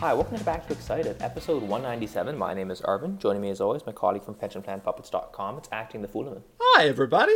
[0.00, 2.38] Hi, welcome Back to Excited, episode 197.
[2.38, 3.18] My name is Arvin.
[3.18, 5.58] Joining me as always, my colleague from pensionplanpuppets.com.
[5.58, 6.42] It's acting the Fulemin.
[6.60, 7.34] Hi, everybody.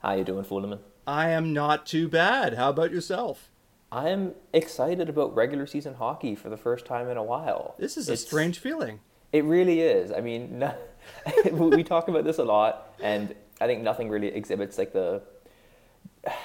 [0.00, 0.80] How you doing, Fulemin?
[1.06, 2.54] I am not too bad.
[2.54, 3.50] How about yourself?
[3.92, 7.76] I am excited about regular season hockey for the first time in a while.
[7.78, 8.98] This is a strange feeling.
[9.32, 10.10] It really is.
[10.10, 10.74] I mean, no,
[11.52, 15.22] we talk about this a lot, and I think nothing really exhibits like the,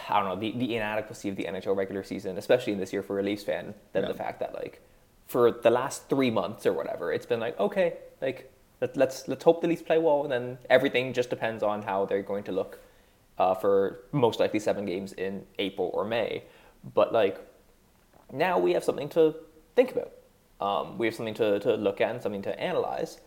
[0.07, 3.01] I don't know, the, the inadequacy of the NHL regular season, especially in this year
[3.01, 4.09] for a Leafs fan, than Yeah.
[4.09, 4.81] the fact that like,
[5.31, 7.87] for the last three months or whatever, it's been like okay,
[8.21, 11.83] like let, let's let's hope the Leafs play well, and then everything just depends on
[11.83, 12.79] how they're going to look
[13.37, 16.43] uh, for most likely seven games in April or May.
[16.93, 17.39] But like
[18.31, 19.35] now we have something to
[19.75, 20.11] think about.
[20.59, 23.19] Um, we have something to, to look at and something to analyze.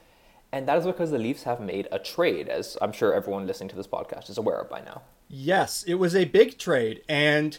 [0.53, 3.71] And that is because the Leafs have made a trade, as I'm sure everyone listening
[3.71, 5.03] to this podcast is aware of by now.
[5.29, 7.59] Yes, it was a big trade, and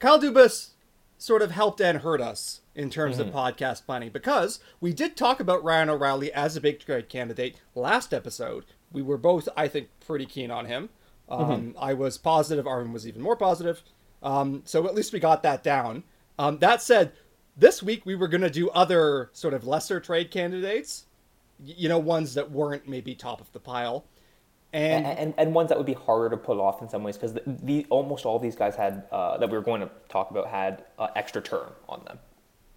[0.00, 0.70] Kyle Dubas
[1.16, 5.40] sort of helped and hurt us in terms of podcast planning because we did talk
[5.40, 8.66] about Ryan O'Reilly as a big trade candidate last episode.
[8.92, 10.90] We were both, I think, pretty keen on him.
[11.28, 12.66] Um, I was positive.
[12.66, 13.82] Arvin was even more positive.
[14.22, 16.04] Um, so at least we got that down.
[16.38, 17.12] Um, that said,
[17.56, 21.06] this week we were going to do other sort of lesser trade candidates.
[21.64, 24.04] You know, ones that weren't maybe top of the pile.
[24.74, 27.16] And And, and, and ones that would be harder to pull off in some ways
[27.16, 30.30] because the, the, almost all these guys had, uh, that we were going to talk
[30.30, 32.18] about, had uh, extra term on them.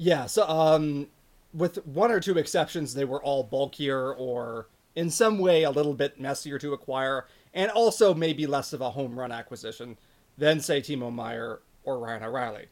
[0.02, 1.08] Yeah, so um,
[1.54, 5.94] with one or two exceptions, they were all bulkier or in some way a little
[5.94, 9.98] bit messier to acquire, and also maybe less of a home run acquisition
[10.38, 12.68] than, say, Timo Meier or Ryan O'Reilly.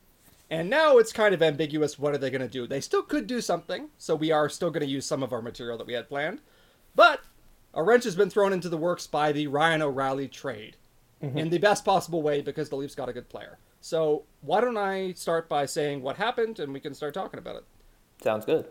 [0.50, 2.66] And now it's kind of ambiguous what are they going to do?
[2.66, 5.42] They still could do something, so we are still going to use some of our
[5.42, 6.40] material that we had planned.
[6.96, 7.20] But
[7.74, 10.78] a wrench has been thrown into the works by the Ryan O'Reilly trade
[11.22, 13.58] in the best possible way because the Leafs got a good player.
[13.88, 17.56] So why don't I start by saying what happened and we can start talking about
[17.56, 17.64] it.
[18.22, 18.68] Sounds good.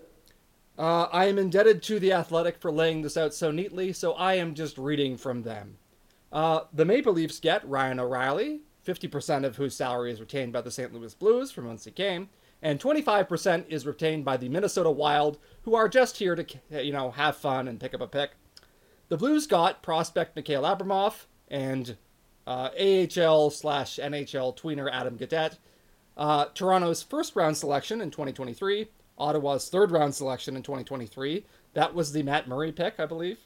[0.78, 4.34] Uh, I am indebted to The Athletic for laying this out so neatly, so I
[4.34, 5.78] am just reading from them.
[6.30, 10.70] Uh, the Maple Leafs get Ryan O'Reilly, 50% of whose salary is retained by the
[10.70, 10.92] St.
[10.92, 12.28] Louis Blues from whence he came,
[12.60, 16.44] and 25% is retained by the Minnesota Wild, who are just here to,
[16.84, 18.32] you know, have fun and pick up a pick.
[19.08, 21.96] The Blues got prospect Mikhail Abramov and
[22.46, 25.58] uh, AHL slash NHL tweener Adam Gaudette,
[26.16, 31.44] uh, Toronto's first round selection in 2023, Ottawa's third round selection in 2023.
[31.74, 33.38] That was the Matt Murray pick, I believe.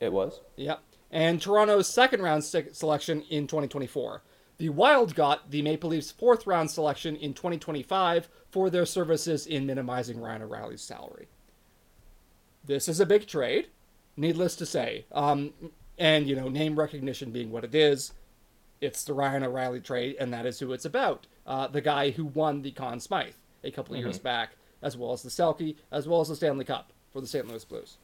[0.00, 0.40] It was.
[0.56, 0.80] Yep.
[1.10, 4.22] And Toronto's second round se- selection in 2024.
[4.58, 9.66] The Wild got the Maple Leafs' fourth round selection in 2025 for their services in
[9.66, 11.28] minimizing Ryan O'Reilly's salary.
[12.64, 13.68] This is a big trade,
[14.16, 15.06] needless to say.
[15.12, 15.52] Um,
[15.96, 18.12] and, you know, name recognition being what it is,
[18.80, 21.26] it's the Ryan O'Reilly trade, and that is who it's about.
[21.46, 23.34] Uh, the guy who won the Conn Smythe
[23.64, 24.50] a couple of years back,
[24.82, 27.48] as well as the Selke, as well as the Stanley Cup for the St.
[27.48, 27.96] Louis Blues.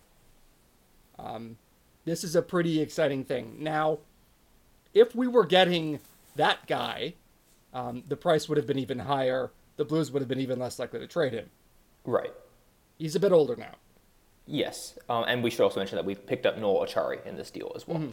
[1.18, 1.56] Um,
[2.04, 3.56] this is a pretty exciting thing.
[3.60, 3.98] Now,
[4.92, 6.00] if we were getting
[6.36, 7.14] that guy,
[7.72, 9.50] um, the price would have been even higher.
[9.76, 11.50] The Blues would have been even less likely to trade him.
[12.04, 12.32] Right.
[12.98, 13.74] He's a bit older now.
[14.46, 14.98] Yes.
[15.08, 17.72] Um, and we should also mention that we picked up Noel Acciari in this deal
[17.74, 18.12] as well.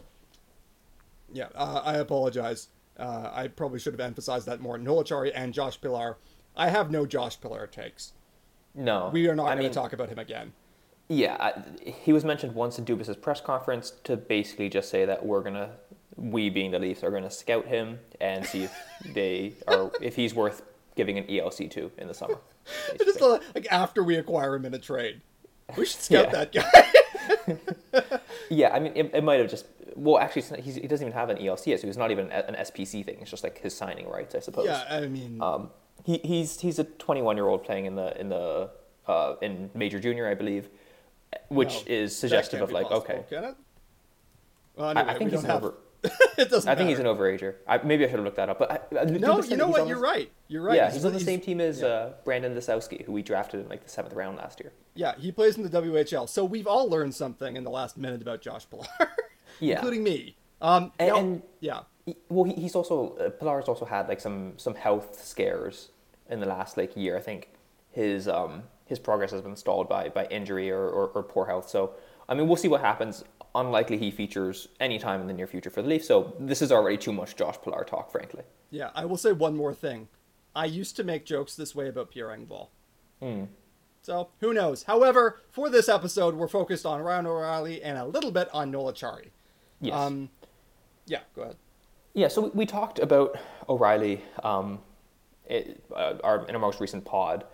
[1.34, 2.68] Yeah, uh, I apologize.
[3.00, 4.78] Uh, I probably should have emphasized that more.
[4.78, 6.18] Noel Acciari and Josh Pillar.
[6.56, 8.14] I have no Josh Pillar takes.
[8.76, 9.10] No.
[9.12, 10.54] We are not I going to talk about him again.
[11.08, 11.54] Yeah, I,
[11.86, 15.72] he was mentioned once in Dubas's press conference to basically just say that we're gonna,
[16.16, 18.74] we being the Leafs, are gonna scout him and see if
[19.14, 20.62] they are if he's worth
[20.96, 22.38] giving an ELC to in the summer.
[23.04, 25.22] Just uh, like after we acquire him in a trade,
[25.78, 26.32] we should scout Yeah.
[26.46, 26.92] that guy.
[28.50, 29.66] yeah, I mean, it, it might have just.
[29.96, 32.32] Well, actually, not- he's, he doesn't even have an ELC, yet, so it's not even
[32.32, 33.18] an SPC thing.
[33.22, 34.66] It's just like his signing rights, I suppose.
[34.66, 35.70] yeah, I mean, Um,
[36.06, 38.70] he, he's he's a 21 year old playing in the in the
[39.08, 40.70] uh, in major junior, I believe,
[41.50, 43.54] which well, is suggestive of like possible, okay.
[44.76, 45.74] Well, I, anyway, I think we he's don't an over.
[46.38, 46.70] it doesn't.
[46.70, 47.56] I think he's an overager.
[47.68, 49.88] I, maybe I should have looked that up, but I, I, No, you know what?
[49.88, 50.32] You're right.
[50.48, 50.76] You're right.
[50.76, 51.88] Yeah, he's, on the same team as yeah.
[51.88, 54.74] uh, Brandon Lisowsky, who we drafted in like the seventh round last year.
[54.96, 56.28] Yeah, he plays in the WHL.
[56.28, 58.86] So we've all learned something in the last minute about Josh Pillar,
[59.60, 59.76] Yeah.
[59.76, 60.36] including me.
[60.62, 64.20] Um, And- now- and- yeah, He- well, he, he's also uh, Pillar's also had like
[64.20, 65.90] some some health scares
[66.30, 67.16] in the last like year.
[67.16, 67.50] I think
[67.92, 71.70] his um his progress has been stalled by by injury or, or, or poor health.
[71.70, 71.94] So
[72.28, 73.24] I mean, we'll see what happens.
[73.54, 76.08] Unlikely he features anytime in the near future for the Leafs.
[76.08, 78.44] So this is already too much Josh Pillar talk, frankly.
[78.70, 78.92] yeah.
[78.96, 80.08] I will say one more thing.
[80.56, 82.70] I used to make jokes this way about Pierre Engvall.
[83.22, 83.46] Hmm.
[84.02, 84.84] So who knows?
[84.84, 88.92] However, for this episode, we're focused on Ryan O'Reilly and a little bit on Noel
[88.92, 89.30] Acciari.
[89.80, 89.96] Yes.
[89.96, 90.30] Um,
[91.06, 91.56] yeah, go ahead.
[92.14, 93.38] Yeah, so we, we talked about
[93.70, 94.80] O'Reilly um,
[95.46, 97.46] it, uh, our, in our most recent pod,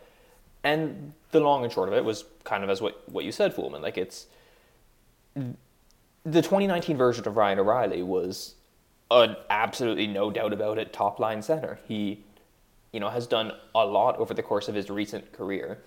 [0.63, 3.53] and the long and short of it was kind of as what, what you said,
[3.53, 3.81] Fulemin.
[3.81, 4.27] Like it's
[6.27, 8.55] the 2019 version of Ryan O'Reilly was
[9.09, 11.79] an absolutely no doubt about it top line center.
[11.87, 12.25] He,
[12.91, 15.79] you know, has done a lot over the course of his recent career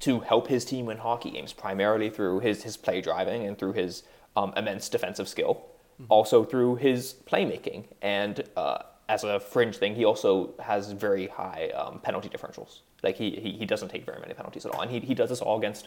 [0.00, 3.74] to help his team win hockey games, primarily through his his play driving and through
[3.74, 4.02] his
[4.36, 6.06] um, immense defensive skill, mm-hmm.
[6.08, 8.44] also through his playmaking and.
[8.56, 8.78] Uh,
[9.08, 12.80] as a fringe thing, he also has very high um, penalty differentials.
[13.04, 15.28] Like he, he he doesn't take very many penalties at all, and he he does
[15.28, 15.86] this all against,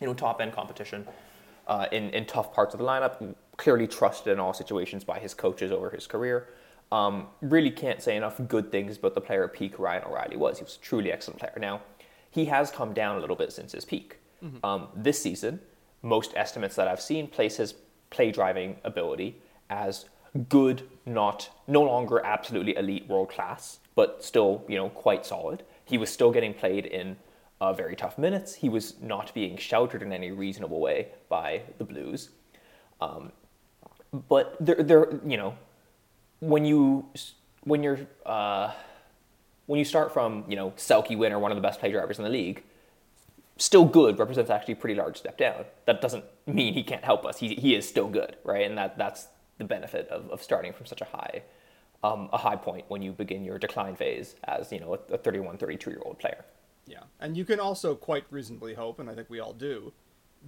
[0.00, 1.08] you know, top end competition
[1.66, 5.34] uh, in, in tough parts of the lineup, clearly trusted in all situations by his
[5.34, 6.48] coaches over his career.
[6.92, 10.58] Um, really can't say enough good things about the player peak Ryan O'Reilly was.
[10.58, 11.54] He was a truly excellent player.
[11.58, 11.82] Now,
[12.30, 14.18] he has come down a little bit since his peak.
[14.44, 14.64] Mm-hmm.
[14.64, 15.60] Um, this season,
[16.02, 17.74] most estimates that I've seen place his
[18.10, 20.06] play driving ability as
[20.48, 25.64] good, not no longer absolutely elite world class, but still you know quite solid.
[25.84, 27.16] He was still getting played in
[27.60, 28.54] uh, very tough minutes.
[28.54, 32.30] He was not being sheltered in any reasonable way by the Blues.
[33.00, 33.32] Um,
[34.28, 35.56] but there, there, you know,
[36.40, 37.06] when you
[37.64, 38.72] when you're uh,
[39.66, 42.24] when you start from you know Selke winner, one of the best play drivers in
[42.24, 42.62] the league,
[43.56, 45.64] still good represents actually a pretty large step down.
[45.86, 47.38] That doesn't mean he can't help us.
[47.38, 48.66] He he is still good, right?
[48.66, 51.42] And that that's the benefit of, of starting from such a high
[52.02, 55.58] um, a high point when you begin your decline phase as you know a 31,
[55.58, 56.44] 32 year old player.
[56.86, 57.04] Yeah.
[57.20, 59.92] And you can also quite reasonably hope, and I think we all do,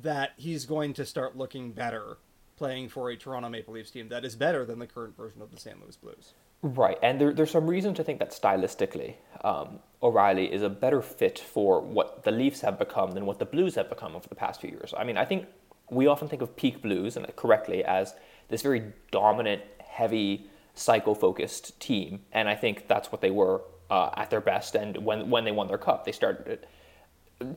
[0.03, 2.19] that he's going to start looking better
[2.57, 5.51] playing for a Toronto Maple Leafs team that is better than the current version of
[5.51, 5.81] the St.
[5.81, 6.35] Louis Blues.
[6.61, 6.99] Right.
[7.03, 9.15] And there, there's some reason to think that stylistically,
[9.45, 13.45] um, O'Reilly is a better fit for what the Leafs have become than what the
[13.45, 14.93] Blues have become over the past few years.
[14.97, 15.47] I mean, I think
[15.89, 18.15] we often think of peak Blues, and correctly, as
[18.49, 22.21] this very dominant, heavy, psycho focused team.
[22.33, 24.75] And I think that's what they were uh, at their best.
[24.75, 26.67] And when when they won their cup, they started.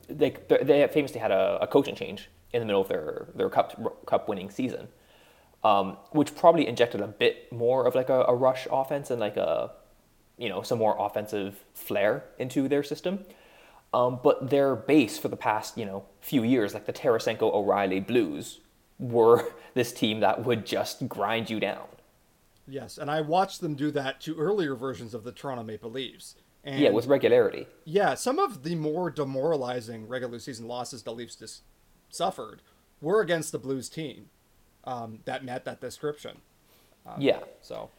[0.08, 4.06] They they famously had a, a coaching change in the middle of their their cup
[4.06, 4.88] cup winning season,
[5.64, 9.36] um, which probably injected a bit more of like a, a, rush offense and like
[9.36, 9.72] a
[10.38, 13.24] you know some more offensive flair into their system.
[13.94, 18.00] Um, but their base for the past you know few years, like the Tarasenko O'Reilly
[18.00, 18.60] Blues,
[18.98, 21.86] were this team that would just grind you down.
[22.66, 26.36] Yes, and I watched them do that to earlier versions of the Toronto Maple Leafs.
[26.64, 27.66] And yeah, with regularity.
[27.84, 31.62] Yeah, some of the more demoralizing regular season losses the Leafs just
[32.08, 32.62] suffered
[33.00, 34.30] were against the Blues team
[34.84, 36.38] um, that met that description.
[37.04, 37.40] Um, yeah.
[37.62, 37.90] So.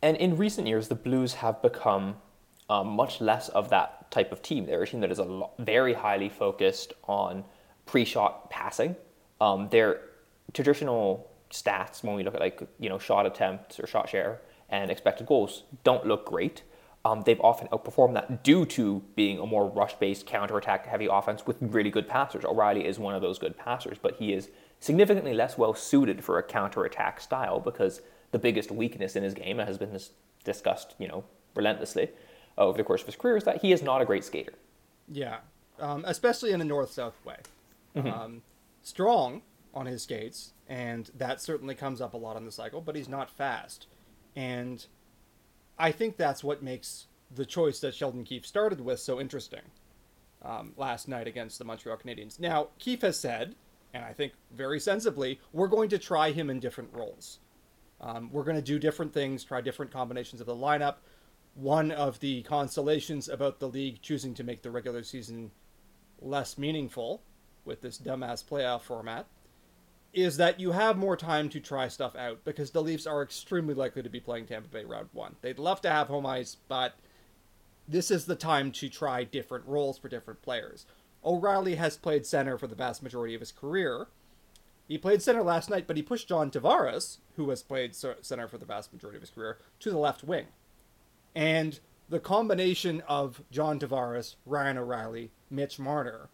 [0.00, 2.16] And in recent years, the Blues have become
[2.70, 4.66] um, much less of that type of team.
[4.66, 7.44] They're a team that is a lo- very highly focused on
[7.84, 8.94] pre-shot passing.
[9.40, 10.02] Um, their
[10.52, 14.90] traditional stats when we look at like you know shot attempts or shot share and
[14.90, 16.62] expected goals don't look great.
[17.04, 21.56] Um, they've often outperformed that due to being a more rush-based counter-attack heavy offense with
[21.60, 22.44] really good passers.
[22.44, 24.50] O'Reilly is one of those good passers, but he is
[24.80, 28.02] significantly less well suited for a counter-attack style because
[28.32, 29.98] the biggest weakness in his game has been
[30.44, 31.24] discussed, you know,
[31.54, 32.10] relentlessly
[32.58, 34.54] over the course of his career is that he is not a great skater.
[35.10, 35.38] Yeah,
[35.78, 37.36] um, especially in a north-south way.
[37.96, 38.08] Mm-hmm.
[38.08, 38.42] Um,
[38.82, 39.42] strong
[39.72, 43.08] on his skates, and that certainly comes up a lot on the cycle, but he's
[43.08, 43.86] not fast.
[44.36, 44.86] And
[45.78, 49.62] I think that's what makes the choice that Sheldon Keefe started with so interesting
[50.42, 52.38] um, last night against the Montreal Canadiens.
[52.38, 53.54] Now, Keefe has said,
[53.94, 57.38] and I think very sensibly, we're going to try him in different roles.
[58.00, 60.96] Um, we're going to do different things, try different combinations of the lineup.
[61.54, 65.50] One of the consolations about the league choosing to make the regular season
[66.20, 67.22] less meaningful
[67.64, 69.26] with this dumbass playoff format
[70.12, 73.74] is that you have more time to try stuff out because the Leafs are extremely
[73.74, 75.36] likely to be playing Tampa Bay round one.
[75.42, 76.94] They'd love to have home ice, but
[77.86, 80.86] this is the time to try different roles for different players.
[81.24, 84.06] O'Reilly has played center for the vast majority of his career.
[84.86, 88.56] He played center last night, but he pushed John Tavares, who has played center for
[88.56, 90.46] the vast majority of his career, to the left wing.
[91.34, 96.30] And the combination of John Tavares, Ryan O'Reilly, Mitch Marner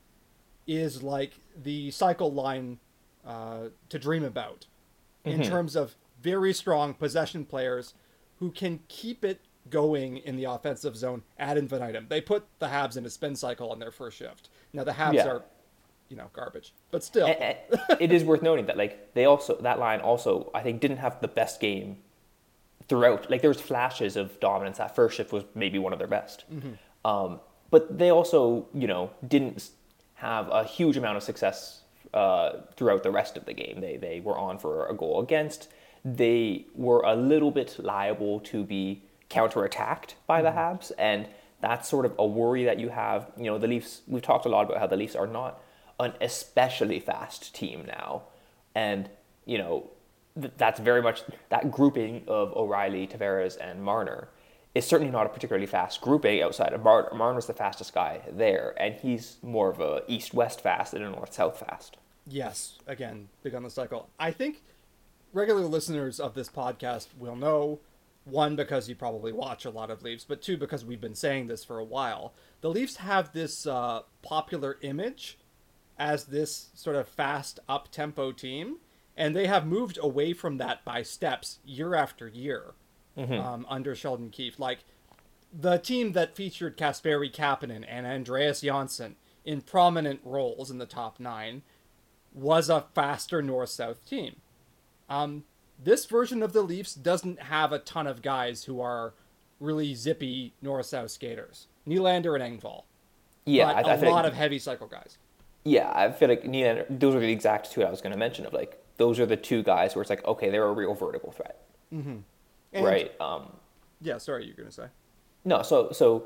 [0.67, 2.79] is like the cycle line
[3.27, 4.67] uh, to dream about
[5.25, 5.51] in mm-hmm.
[5.51, 7.95] terms of very strong possession players
[8.39, 9.41] who can keep it
[9.71, 12.07] going in the offensive zone ad infinitum.
[12.09, 14.49] They put the Habs in a spin cycle on their first shift.
[14.73, 15.29] Now the Habs yeah.
[15.29, 15.43] are,
[16.09, 19.57] you know, garbage, but still, and, and it is worth noting that like they also
[19.63, 21.99] that line also I think didn't have the best game
[22.89, 23.31] throughout.
[23.31, 24.79] Like there was flashes of dominance.
[24.79, 26.73] That first shift was maybe one of their best, mm-hmm.
[27.09, 27.41] um,
[27.71, 29.71] but they also you know didn't
[30.15, 31.84] have a huge amount of success
[32.15, 33.81] uh, throughout the rest of the game.
[33.81, 35.69] They, they were on for a goal against.
[36.05, 40.59] They were a little bit liable to be counterattacked by the mm-hmm.
[40.59, 41.27] Habs, and
[41.61, 43.33] that's sort of a worry that you have.
[43.37, 44.03] You know, the Leafs.
[44.07, 45.61] We've talked a lot about how the Leafs are not
[45.99, 48.23] an especially fast team now,
[48.75, 49.09] and
[49.45, 49.91] you know
[50.41, 54.29] th- that's very much that grouping of O'Reilly, Tavares, and Marner
[54.75, 57.09] is certainly not a particularly fast grouping outside of Marner.
[57.15, 61.59] Marner's the fastest guy there, and he's more of a east-west fast than a north-south
[61.59, 61.97] fast.
[62.27, 64.09] Yes, again, big on the cycle.
[64.19, 64.63] I think
[65.33, 67.81] regular listeners of this podcast will know
[68.25, 71.47] one because you probably watch a lot of Leafs, but two because we've been saying
[71.47, 72.33] this for a while.
[72.63, 75.39] The Leafs have this uh, popular image
[75.99, 78.79] as this sort of fast up tempo team,
[79.17, 82.75] and they have moved away from that by steps year after year
[83.39, 84.59] um, under Sheldon Keefe.
[84.59, 84.85] Like
[85.53, 91.21] the team that featured Kasperi Kapanen and Andreas Johnsson in prominent roles in the top
[91.21, 91.63] nine
[92.35, 94.37] was a faster north south team.
[95.09, 95.45] Um,
[95.83, 99.15] this version of the Leafs doesn't have a ton of guys who are
[99.61, 101.69] really zippy north south skaters.
[101.87, 102.83] Nylander and Engvall.
[103.47, 105.19] Yeah, but I, I a lot like, of heavy cycle guys.
[105.65, 108.47] yeah, I feel like Nylander, those are the exact two I was going to mention.
[108.47, 111.31] Of like, those are the two guys where it's like, okay, they're a real vertical
[111.33, 111.63] threat,
[111.93, 112.25] And-
[112.73, 113.13] right?
[113.21, 113.53] Um,
[114.01, 114.87] Yeah, sorry, you're gonna say.
[115.45, 116.25] No, so so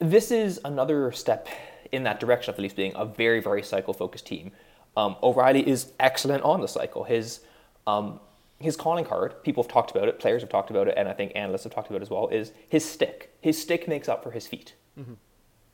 [0.00, 1.48] this is another step
[1.92, 4.50] in that direction of the Leafs being a very very cycle focused team.
[4.96, 7.04] Um, O'Reilly is excellent on the cycle.
[7.04, 7.40] His
[7.86, 8.20] um,
[8.58, 11.12] his calling card, people have talked about it, players have talked about it, and I
[11.12, 12.28] think analysts have talked about it as well.
[12.28, 13.34] Is his stick?
[13.40, 14.74] His stick makes up for his feet,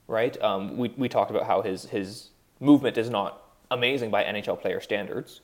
[0.08, 0.40] right?
[0.42, 4.80] Um, we we talked about how his his movement is not amazing by NHL player
[4.80, 5.40] standards,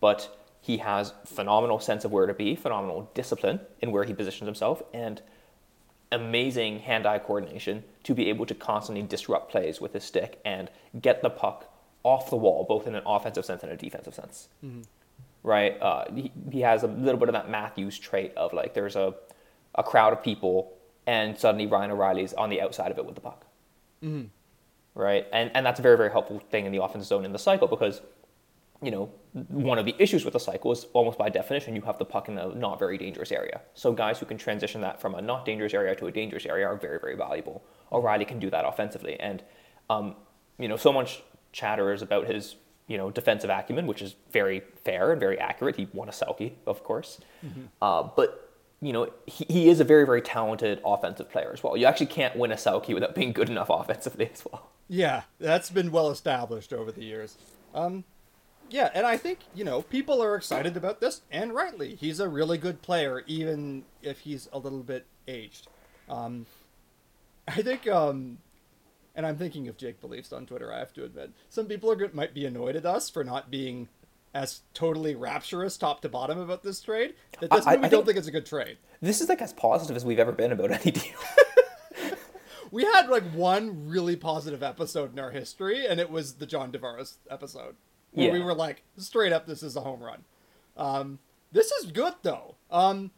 [0.00, 4.46] but he has phenomenal sense of where to be, phenomenal discipline in where he positions
[4.46, 5.22] himself, and
[6.12, 11.22] amazing hand-eye coordination to be able to constantly disrupt plays with his stick and get
[11.22, 11.71] the puck
[12.04, 14.48] off the wall, both in an offensive sense and a defensive sense.
[15.42, 15.80] Right?
[15.80, 19.14] Uh, he, he has a little bit of that Matthews trait of like there's a,
[19.74, 20.72] a crowd of people
[21.06, 23.46] and suddenly Ryan O'Reilly's on the outside of it with the puck.
[24.94, 25.26] Right?
[25.32, 27.66] And, and that's a very, very helpful thing in the offensive zone in the cycle
[27.66, 28.02] because
[28.82, 29.10] you know,
[29.48, 32.28] one of the issues with the cycle is almost by definition you have the puck
[32.28, 33.60] in a not very dangerous area.
[33.74, 36.66] So guys who can transition that from a not dangerous area to a dangerous area
[36.66, 37.62] are very, very valuable.
[37.92, 39.42] O'Reilly can do that offensively, and
[39.88, 40.16] um,
[40.58, 42.56] you know, so much chatter is about his
[42.88, 45.76] you know defensive acumen, which is very fair and very accurate.
[45.76, 47.20] He won a Selke, of course,
[47.80, 51.76] uh, but you know he, he is a very, very talented offensive player as well.
[51.76, 54.70] You actually can't win a Selke without being good enough offensively as well.
[54.88, 57.38] Yeah, that's been well established over the years.
[57.74, 58.04] Um,
[58.68, 61.94] yeah, and I think you know people are excited about this, and rightly.
[61.94, 65.68] He's a really good player, even if he's a little bit aged.
[66.08, 66.46] Um,
[67.48, 68.38] I think, um,
[69.14, 70.72] and I'm thinking of Jake Beliefs on Twitter.
[70.72, 73.50] I have to admit, some people are good, might be annoyed at us for not
[73.50, 73.88] being
[74.34, 77.14] as totally rapturous top to bottom about this trade.
[77.40, 78.78] That doesn't I- mean we I don't think- think it's a good trade.
[79.00, 81.14] This is like as positive as we've ever been about any deal.
[82.70, 86.72] We had like one really positive episode in our history, and it was the John
[86.72, 87.76] Tavares episode,
[88.12, 90.24] where we were like, straight up, this is a home run.
[90.78, 91.18] Um,
[91.52, 92.54] this is good though.
[92.70, 93.10] Um,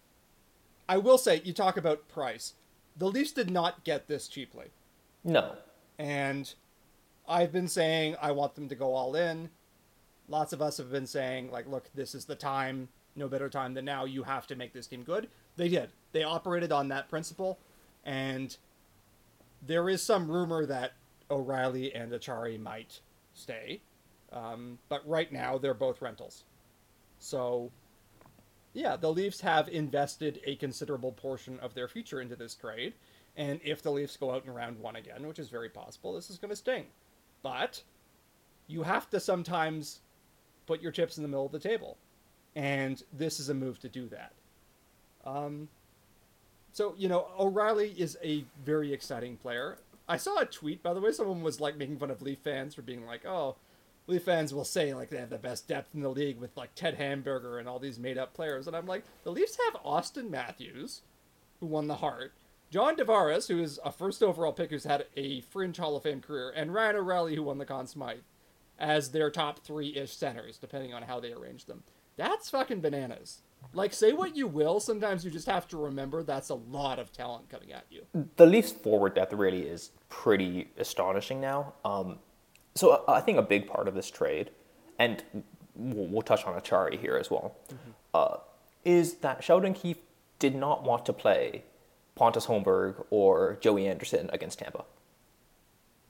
[0.89, 2.55] I will say, you talk about price.
[2.97, 4.67] The Leafs did not get this cheaply,
[5.23, 5.53] no,
[5.99, 6.53] and
[7.29, 9.51] I've been saying I want them to go all in.
[10.29, 12.89] Lots of us have been saying like, look, this is the time.
[13.17, 14.05] No better time than now.
[14.05, 15.29] You have to make this team good.
[15.57, 15.91] They did.
[16.13, 17.59] They operated on that principle,
[18.05, 18.57] and
[19.67, 20.93] there is some rumor that
[21.31, 23.01] O'Reilly and Acciari might
[23.35, 23.81] stay,
[24.33, 26.45] um, but right now they're both rentals.
[27.19, 27.71] So,
[28.73, 32.95] yeah, the Leafs have invested a considerable portion of their future into this trade,
[33.37, 36.31] and if the Leafs go out in round one again, which is very possible, this
[36.31, 36.87] is going to sting.
[37.43, 37.83] But
[38.67, 40.01] you have to sometimes
[40.67, 41.97] put your chips in the middle of the table,
[42.55, 44.33] and this is a move to do that.
[45.25, 45.69] Um,
[46.73, 49.79] so, you know, O'Reilly is a very exciting player.
[50.09, 52.75] I saw a tweet, by the way, someone was like making fun of Leaf fans
[52.75, 53.57] for being like, oh,
[54.07, 56.75] Leaf fans will say like they have the best depth in the league with like
[56.75, 58.67] Ted Hamburger and all these made up players.
[58.67, 61.03] And I'm like, the Leafs have Auston Matthews,
[61.61, 62.33] who won the Hart,
[62.71, 66.21] John Tavares, who is a first overall pick who's had a fringe Hall of Fame
[66.21, 68.19] career, and Ryan O'Reilly, who won the Conn Smythe,
[68.79, 71.85] as their top three ish centers, depending on how they arrange them.
[72.17, 73.43] That's fucking bananas.
[73.73, 77.13] Like, say what you will, sometimes you just have to remember that's a lot of
[77.13, 78.03] talent coming at you.
[78.37, 81.75] the Leafs forward depth really is pretty astonishing now.
[81.85, 82.19] Um,
[82.75, 84.51] so uh, I think a big part of this trade,
[84.99, 85.23] and
[85.75, 87.57] we'll, we'll touch on Acciari here as well,
[88.13, 88.37] uh,
[88.85, 89.99] is that Sheldon Keefe
[90.39, 91.65] did not want to play
[92.15, 94.85] Pontus Holmberg or Joey Anderson against Tampa.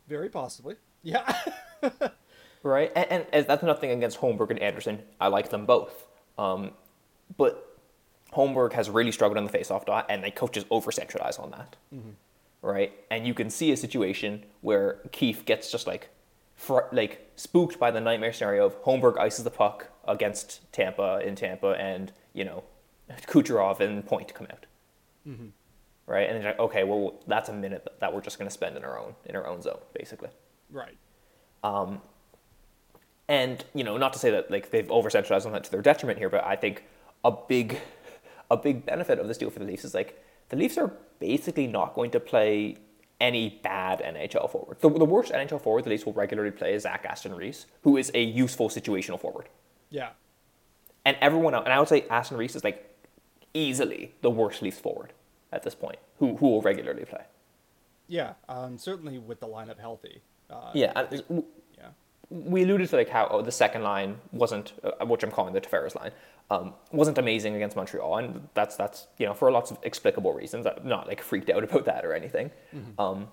[0.09, 0.77] Very possibly.
[1.03, 1.35] Yeah.
[2.63, 5.03] Right, and, and as that's nothing against Holmberg and Anderson.
[5.21, 6.07] I like them both,
[6.39, 6.71] um,
[7.37, 7.79] but
[8.33, 11.77] Holmberg has really struggled on the faceoff dot, and the coaches over centralize on that.
[12.63, 12.91] right?
[13.11, 16.09] And you can see a situation where Keefe gets just like,
[16.57, 21.35] fr- like spooked by the nightmare scenario of Holmberg ices the puck against Tampa in
[21.37, 22.65] Tampa, and you know,
[23.27, 24.65] Kucherov and Point come out,
[25.29, 25.49] Mm-hmm.
[26.07, 26.29] Right?
[26.29, 28.85] And it's like, okay, well, that's a minute that we're just going to spend in
[28.85, 30.31] our own in our own zone, basically.
[30.71, 30.97] Right.
[31.63, 32.01] Um,
[33.29, 35.83] And you know, not to say that like they've over centralized on that to their
[35.83, 36.85] detriment here, but I think
[37.25, 37.81] a big,
[38.51, 41.67] a big benefit of this deal for the Leafs is like the Leafs are basically
[41.67, 42.77] not going to play
[43.21, 44.77] any bad NHL forward.
[44.81, 47.97] The, the worst NHL forward the Leafs will regularly play is Zach Aston Reese, who
[47.97, 49.49] is a useful situational forward.
[49.89, 50.11] Yeah.
[51.07, 52.95] And everyone else, and I would say Aston Reese is like
[53.55, 55.13] easily the worst Leafs forward
[55.55, 57.25] at this point, who who will regularly play.
[58.09, 58.35] Yeah.
[58.49, 60.21] Um, certainly with the lineup healthy.
[60.51, 60.93] Uh, Yeah,
[61.81, 61.89] Yeah.
[62.31, 65.61] we alluded to like how oh, the second line wasn't, uh, which I'm calling the
[65.61, 66.13] Tavares line,
[66.51, 70.67] um, wasn't amazing against Montreal, and that's that's you know for lots of explicable reasons.
[70.67, 72.51] I'm not like freaked out about that or anything,
[72.99, 73.29] um,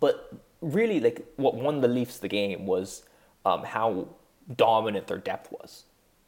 [0.00, 3.04] but really like what won the Leafs the game was
[3.46, 4.08] um, how
[4.56, 5.84] dominant their depth was.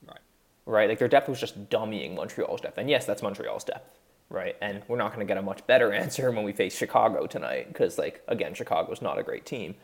[0.07, 0.21] Right.
[0.67, 3.99] Right, like their depth was just dummying Montreal's depth, and yes, that's Montreal's depth,
[4.31, 4.57] right?
[4.63, 7.69] And we're not going to get a much better answer when we face Chicago tonight,
[7.69, 9.75] because like again, Chicago's not a great team,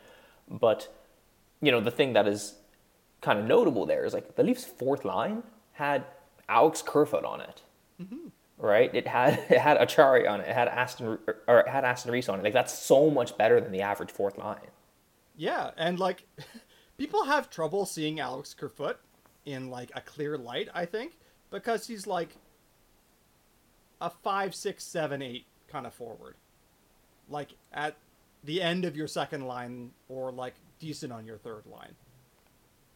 [0.49, 0.89] but
[1.61, 2.55] you know, the thing that is
[3.21, 6.05] kind of notable there is like the Leafs' fourth line had
[6.49, 7.63] Alex Kerfoot on it,
[8.01, 8.29] mm-hmm.
[8.59, 8.95] right?
[8.95, 12.29] It had it had Acciari on it, it had Aston or it had Aston Reese
[12.29, 12.45] on it.
[12.45, 14.71] Like that's so much better than the average fourth line.
[15.37, 16.25] Yeah, and like
[16.99, 18.99] people have trouble seeing Alex Kerfoot
[19.45, 21.17] in like a clear light, I think,
[21.51, 22.37] because he's like
[24.01, 26.35] a five, six, seven, eight kind of forward.
[27.29, 27.97] Like at
[28.45, 31.95] the end of your second line or like decent on your third line.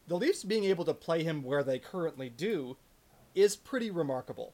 [0.07, 2.77] The Leafs being able to play him where they currently do
[3.35, 4.53] is pretty remarkable.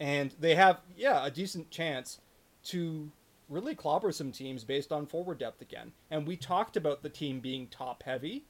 [0.00, 2.20] And they have, yeah, a decent chance
[2.64, 3.10] to
[3.48, 5.92] really clobber some teams based on forward depth again.
[6.10, 8.44] And we talked about the team being top heavy,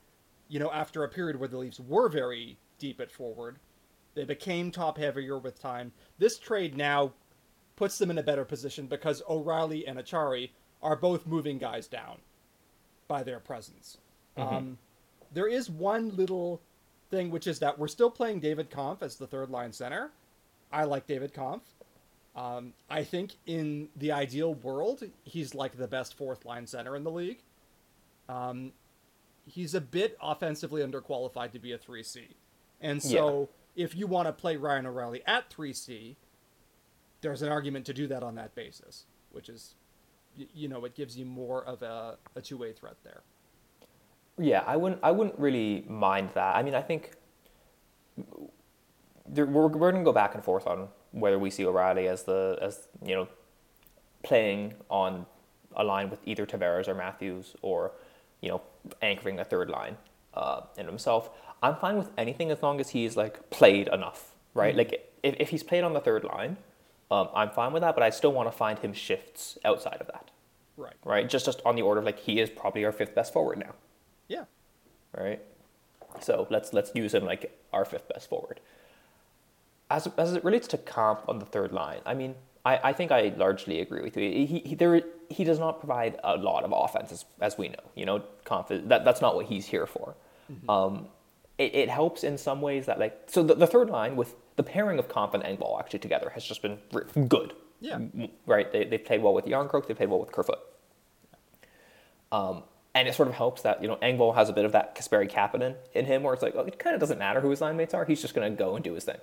[0.48, 3.58] you know, after a period where the Leafs were very deep at forward.
[4.14, 5.92] They became top heavier with time.
[6.18, 7.12] This trade now
[7.82, 10.50] puts them in a better position because O'Reilly and Acciari
[10.84, 12.18] are both moving guys down
[13.08, 13.98] by their presence.
[14.36, 14.78] Um,
[15.34, 16.60] there is one little
[17.10, 20.12] thing, which is that we're still playing David Kampf as the third line center.
[20.72, 21.64] I like David Kampf.
[22.36, 27.02] Um, I think in the ideal world, he's like the best fourth line center in
[27.02, 27.40] the league.
[28.28, 28.70] Um,
[29.44, 32.28] he's a bit offensively underqualified to be a 3C.
[32.80, 36.14] And so if you want to play Ryan O'Reilly at 3C,
[37.22, 39.74] there's an argument to do that on that basis, which is,
[40.36, 43.22] you know, it gives you more of a, a two way threat there.
[44.38, 45.00] Yeah, I wouldn't.
[45.02, 46.56] I wouldn't really mind that.
[46.56, 47.12] I mean, I think
[49.28, 52.22] there, we're we're going to go back and forth on whether we see O'Reilly as
[52.24, 53.28] the as you know
[54.22, 55.26] playing on
[55.76, 57.92] a line with either Tavares or Matthews, or
[58.40, 58.62] you know
[59.02, 59.96] anchoring a third line
[60.34, 61.30] uh, in himself.
[61.62, 64.74] I'm fine with anything as long as he's like played enough, right?
[64.74, 66.56] Like if if he's played on the third line,
[67.12, 67.94] um, I'm fine with that.
[67.94, 70.30] But I still want to find him shifts outside of that,
[70.76, 70.94] Right.
[71.04, 71.28] right?
[71.28, 73.74] Just just on the order of like he is probably our fifth best forward now
[74.28, 74.44] Yeah.
[75.16, 75.40] right?
[76.20, 78.60] So let's let's use him like our fifth best forward.
[79.90, 83.10] As as it relates to Kampf on the third line, I mean, I, I think
[83.12, 84.46] I largely agree with you.
[84.46, 87.84] He, he there he does not provide a lot of offense as, as we know.
[87.94, 90.14] You know, Kampf is, that that's not what he's here for.
[90.68, 91.08] Um,
[91.58, 94.62] it, it helps in some ways that like so the, the third line with the
[94.62, 96.78] pairing of Kampf and Engvall actually together has just been
[97.28, 97.54] good.
[97.80, 97.98] Yeah.
[98.46, 98.70] Right.
[98.72, 99.86] They they played well with Järnkrok.
[99.86, 100.58] They played well with Kerfoot.
[102.30, 102.62] Um,
[102.94, 105.30] and it sort of helps that you know Engvall has a bit of that Kasperi
[105.30, 107.76] Kapanen in him, where it's like, oh, it kind of doesn't matter who his line
[107.76, 108.04] mates are.
[108.04, 109.18] He's just going to go and do his thing.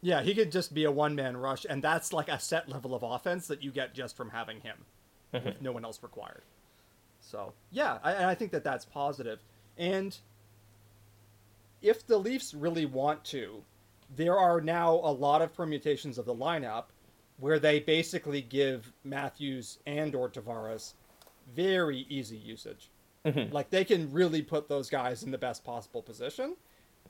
[0.00, 2.94] Yeah, he could just be a one man rush, and that's like a set level
[2.94, 4.84] of offense that you get just from having him,
[5.32, 6.42] with no one else required.
[7.20, 9.44] So yeah, I, I think that that's positive.
[9.78, 10.18] And
[11.80, 13.62] if the Leafs really want to,
[14.16, 16.84] there are now a lot of permutations of the lineup
[17.38, 20.92] where they basically give Matthews and or Tavares
[21.54, 22.88] very easy usage.
[23.52, 26.56] Like they can really put those guys in the best possible position.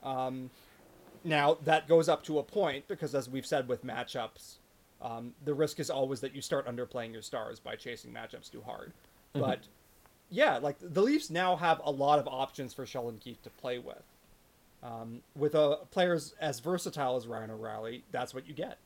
[0.03, 0.49] Um,
[1.23, 4.55] now that goes up to a point because, as we've said with matchups,
[5.01, 8.61] um, the risk is always that you start underplaying your stars by chasing matchups too
[8.61, 8.91] hard.
[9.33, 9.59] But
[10.29, 13.79] yeah, like the Leafs now have a lot of options for Sheldon Keefe to play
[13.79, 14.03] with.
[14.83, 18.77] Um, with a players as versatile as Ryan O'Reilly, that's what you get.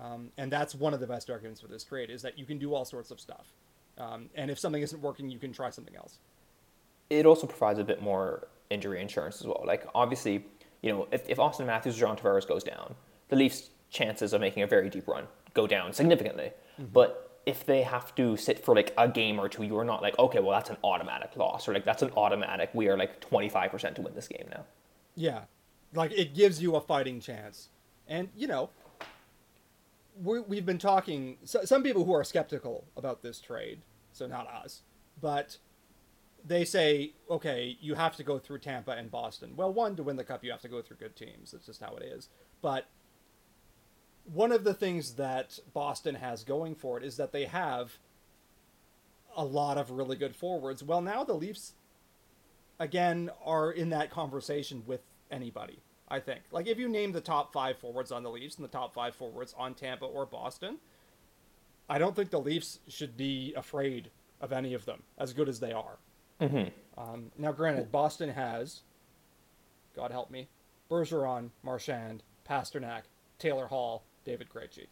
[0.00, 2.58] Um, and that's one of the best arguments for this trade is that you can
[2.58, 3.52] do all sorts of stuff.
[3.98, 6.18] Um, and if something isn't working, you can try something else.
[7.10, 9.62] It also provides a bit more injury insurance as well.
[9.64, 10.46] Like obviously,
[10.80, 12.94] you know, if, if Auston Matthews or John Tavares goes down,
[13.28, 16.50] the Leafs' chances of making a very deep run go down significantly.
[16.92, 20.02] But if they have to sit for like a game or two, you are not
[20.02, 22.70] like, okay, well that's an automatic loss, or like that's an automatic.
[22.72, 24.64] We are like twenty five percent to win this game now.
[25.14, 25.42] Yeah,
[25.94, 27.68] like it gives you a fighting chance,
[28.08, 28.70] and you know,
[30.22, 31.38] we we've been talking.
[31.44, 33.80] So, some people who are skeptical about this trade,
[34.12, 34.82] so not us,
[35.20, 35.58] but
[36.44, 39.54] they say, okay, you have to go through Tampa and Boston.
[39.56, 41.52] Well, one to win the cup, you have to go through good teams.
[41.52, 42.28] That's just how it is.
[42.60, 42.86] But
[44.24, 47.98] one of the things that Boston has going for it is that they have
[49.36, 50.82] a lot of really good forwards.
[50.82, 51.74] Well, now the Leafs
[52.78, 55.78] again are in that conversation with anybody.
[56.08, 56.42] I think.
[56.50, 59.14] Like if you name the top 5 forwards on the Leafs and the top 5
[59.14, 60.76] forwards on Tampa or Boston,
[61.88, 64.10] I don't think the Leafs should be afraid
[64.40, 65.98] of any of them as good as they are.
[66.40, 67.00] Mm-hmm.
[67.00, 68.80] Um, now, granted, Boston has,
[69.96, 70.48] God help me,
[70.90, 73.02] Bergeron, Marchand, Pastrnak,
[73.38, 74.86] Taylor Hall, David Krejci,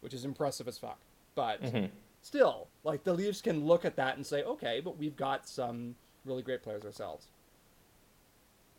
[0.00, 0.98] which is impressive as fuck.
[1.34, 1.86] But mm-hmm.
[2.22, 5.94] still, like the Leafs can look at that and say, okay, but we've got some
[6.24, 7.26] really great players ourselves.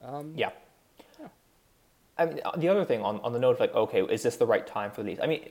[0.02, 0.50] Um, yeah.
[1.20, 1.28] yeah.
[2.18, 4.46] I mean, the other thing on, on the note of like, okay, is this the
[4.46, 5.22] right time for the Leafs?
[5.22, 5.50] I mean,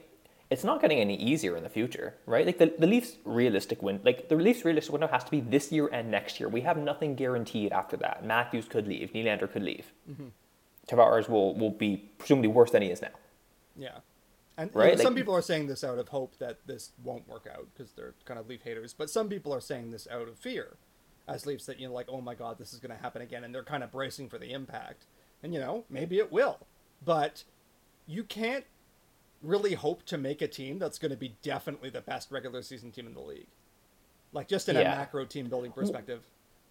[0.49, 2.45] it's not getting any easier in the future, right?
[2.45, 5.71] Like the, the Leafs realistic win, like the Leafs realistic window has to be this
[5.71, 6.49] year and next year.
[6.49, 8.25] We have nothing guaranteed after that.
[8.25, 9.93] Matthews could leave, Nylander could leave.
[10.09, 10.27] Mm-hmm.
[10.89, 13.15] Tavares will will be presumably worse than he is now.
[13.77, 13.99] Yeah.
[14.57, 14.97] And right?
[14.97, 17.93] Some like, people are saying this out of hope that this won't work out because
[17.93, 20.75] they're kind of Leaf haters, but some people are saying this out of fear
[21.35, 23.43] as Leafs that, you know, like, oh my God, this is going to happen again.
[23.43, 25.05] And they're kind of bracing for the impact.
[25.43, 26.59] And, you know, maybe it will.
[27.03, 27.43] But
[28.05, 28.65] you can't
[29.41, 32.91] really hope to make a team that's going to be definitely the best regular season
[32.91, 33.47] team in the league.
[34.33, 34.93] Like, just in yeah.
[34.93, 36.23] a macro team building perspective.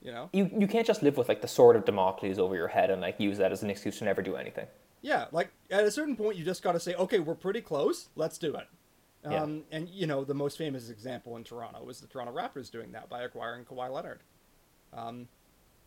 [0.02, 2.68] You know, you you can't just live with like the sword of Damocles over your
[2.68, 4.66] head and like use that as an excuse to never do anything.
[5.02, 8.08] Yeah, like at a certain point, you just got to say, okay, we're pretty close.
[8.16, 8.66] Let's do it.
[9.24, 9.42] Yeah.
[9.42, 12.92] Um, and you know, the most famous example in Toronto was the Toronto Raptors doing
[12.92, 14.20] that by acquiring Kawhi Leonard.
[14.92, 15.28] Um,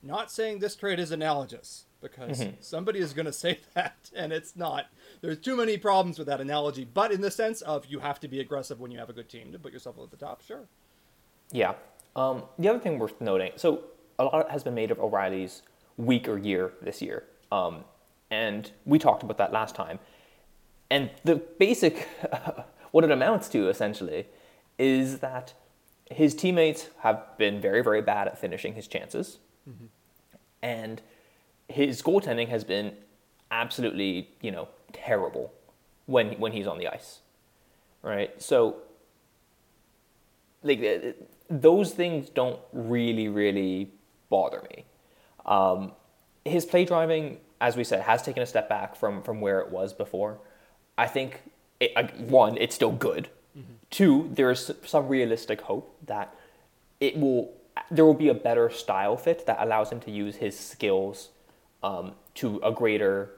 [0.01, 2.55] not saying this trade is analogous because mm-hmm.
[2.59, 4.87] somebody is going to say that, and it's not.
[5.21, 8.27] There's too many problems with that analogy, but in the sense of you have to
[8.27, 10.41] be aggressive when you have a good team to put yourself at the top.
[10.41, 10.67] Sure.
[11.51, 11.73] Yeah.
[12.15, 13.85] Um, the other thing worth noting, so
[14.19, 15.63] a lot has been made of O'Reilly's
[15.97, 17.23] weaker year this year.
[17.51, 17.85] Um,
[18.29, 19.99] and we talked about that last time.
[20.89, 22.07] And the basic,
[22.91, 24.27] what it amounts to essentially,
[24.77, 25.53] is that
[26.13, 29.39] his teammates have been very, very bad at finishing his chances.
[29.69, 29.85] Mm-hmm.
[30.61, 31.01] And
[31.67, 32.93] his goaltending has been
[33.51, 35.53] absolutely, you know, terrible
[36.05, 37.19] when, when he's on the ice.
[38.01, 38.41] Right?
[38.41, 38.77] So,
[40.61, 41.17] like,
[41.49, 43.91] those things don't really, really
[44.29, 44.85] bother me.
[45.45, 45.93] Um,
[46.45, 49.71] his play driving as we said, has taken a step back from from where it
[49.71, 50.37] was before.
[50.97, 51.41] I think
[51.79, 53.29] it, one, it's still good.
[53.93, 56.35] Two, there is some realistic hope that
[56.99, 57.51] it will
[57.91, 61.29] there will be a better style fit that allows him to use his skills
[61.83, 63.29] um, to a greater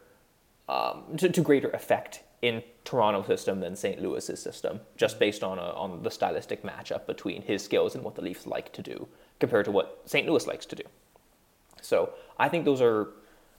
[0.70, 4.02] um, to, to greater effect in Toronto's system than St.
[4.02, 8.16] Louis's system, just based on a, on the stylistic matchup between his skills and what
[8.16, 9.10] the Leafs like to do
[9.42, 10.26] compared to what St.
[10.26, 10.84] Louis likes to do.
[11.82, 13.10] So I think those are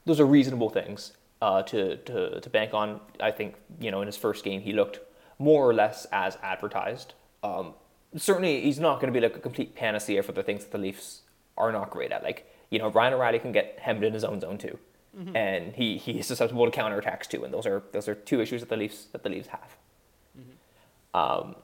[0.06, 3.00] those are reasonable things uh, to, to, to bank on.
[3.20, 5.00] I think, you know, in his first game, he looked
[5.38, 7.14] more or less as advertised.
[7.42, 7.74] Um,
[8.16, 10.78] certainly, he's not going to be like a complete panacea for the things that the
[10.78, 11.22] Leafs
[11.56, 12.22] are not great at.
[12.22, 14.78] Like, you know, Ryan O'Reilly can get hemmed in his own zone too.
[15.18, 15.36] Mm-hmm.
[15.36, 18.60] And he, he is susceptible to counterattacks too, and those are those are two issues
[18.60, 19.76] that the Leafs that the Leafs have.
[20.38, 21.16] Mm-hmm.
[21.18, 21.56] Um,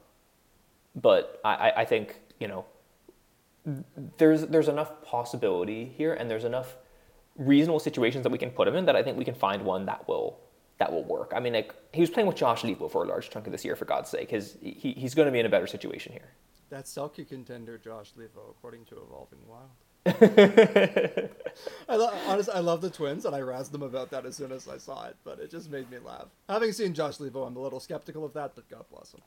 [0.95, 2.65] but I, I think you know
[4.17, 6.77] there's there's enough possibility here, and there's enough
[7.35, 9.85] reasonable situations that we can put him in that I think we can find one
[9.85, 10.39] that will
[10.83, 11.31] that will work.
[11.33, 13.63] I mean, like he was playing with Josh Leivo for a large chunk of this
[13.63, 16.29] year, for God's sake, because he, he's going to be in a better situation here.
[16.69, 19.69] That's Selke contender Josh Leivo, according to Evolving Wild.
[21.87, 24.51] I lo- honestly, I love the Twins, and I razzed them about that as soon
[24.51, 25.15] as I saw it.
[25.23, 26.27] But it just made me laugh.
[26.49, 29.21] Having seen Josh Leivo, I'm a little skeptical of that, but God bless him.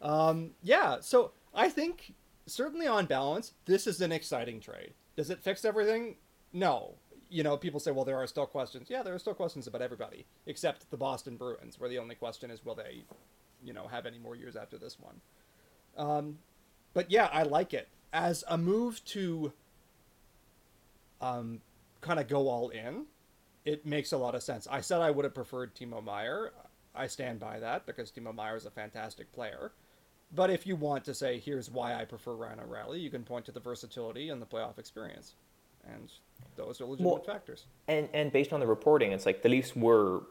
[0.00, 2.14] Um, yeah, so I think
[2.46, 4.92] certainly on balance, this is an exciting trade.
[5.16, 6.16] Does it fix everything?
[6.52, 6.94] No,
[7.36, 8.88] you know, people say, well, there are still questions.
[8.88, 12.50] Yeah, there are still questions about everybody, except the Boston Bruins, where the only question
[12.50, 13.04] is, will they,
[13.62, 15.20] you know, have any more years after this one?
[15.98, 16.38] Um,
[16.94, 19.52] but yeah, I like it as a move to
[21.20, 21.60] um,
[22.00, 23.04] kind of go all in.
[23.66, 24.66] It makes a lot of sense.
[24.70, 26.52] I said I would have preferred Timo Meier.
[26.94, 29.72] I stand by that because Timo Meier is a fantastic player.
[30.34, 33.44] But if you want to say, here's why I prefer Ryan O'Reilly, you can point
[33.44, 35.34] to the versatility and the playoff experience.
[35.92, 36.10] And
[36.56, 37.66] those are legitimate well, factors.
[37.88, 40.22] And and based on the reporting, it's like the Leafs were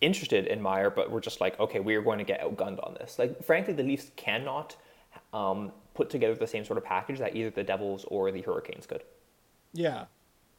[0.00, 2.94] interested in Meier, but we're just like, okay, we are going to get outgunned on
[2.94, 3.18] this.
[3.18, 4.76] Like, frankly, the Leafs cannot
[5.32, 8.86] um, put together the same sort of package that either the Devils or the Hurricanes
[8.86, 9.02] could.
[9.72, 10.04] Yeah.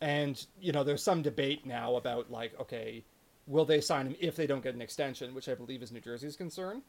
[0.02, 3.04] And, you know, there's some debate now about, like, okay,
[3.48, 6.02] will they sign him if they don't get an extension, which I believe is New
[6.02, 6.82] Jersey's concern.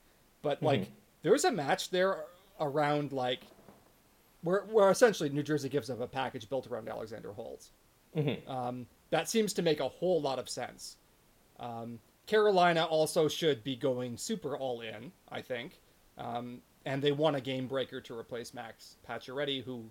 [0.43, 0.93] But, like, mm-hmm.
[1.23, 2.25] there's a match there
[2.61, 3.43] around, like,
[4.43, 7.71] where, where essentially New Jersey gives up a package built around Alexander Holtz.
[8.17, 8.51] Mm-hmm.
[8.51, 10.97] Um, that seems to make a whole lot of sense.
[11.59, 15.81] Um, Carolina also should be going super all in, I think.
[16.17, 19.85] Um, and they want a game breaker to replace Max Pacioretty, who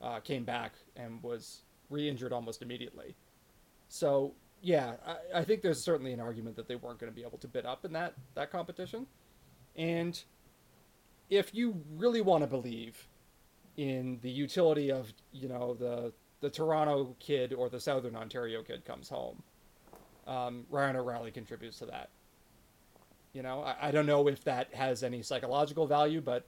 [0.00, 3.14] uh, came back and was re-injured almost immediately.
[3.88, 7.24] So yeah, I, I, think there's certainly an argument that they weren't going to be
[7.24, 9.06] able to bid up in that that competition.
[9.76, 10.20] And
[11.30, 13.06] if you really want to believe
[13.78, 18.84] in the utility of you know the the Toronto kid or the Southern Ontario kid
[18.84, 19.42] comes home,
[20.26, 22.10] um, Ryan O'Reilly contributes to that.
[23.32, 26.44] You know, I, I don't know if that has any psychological value, but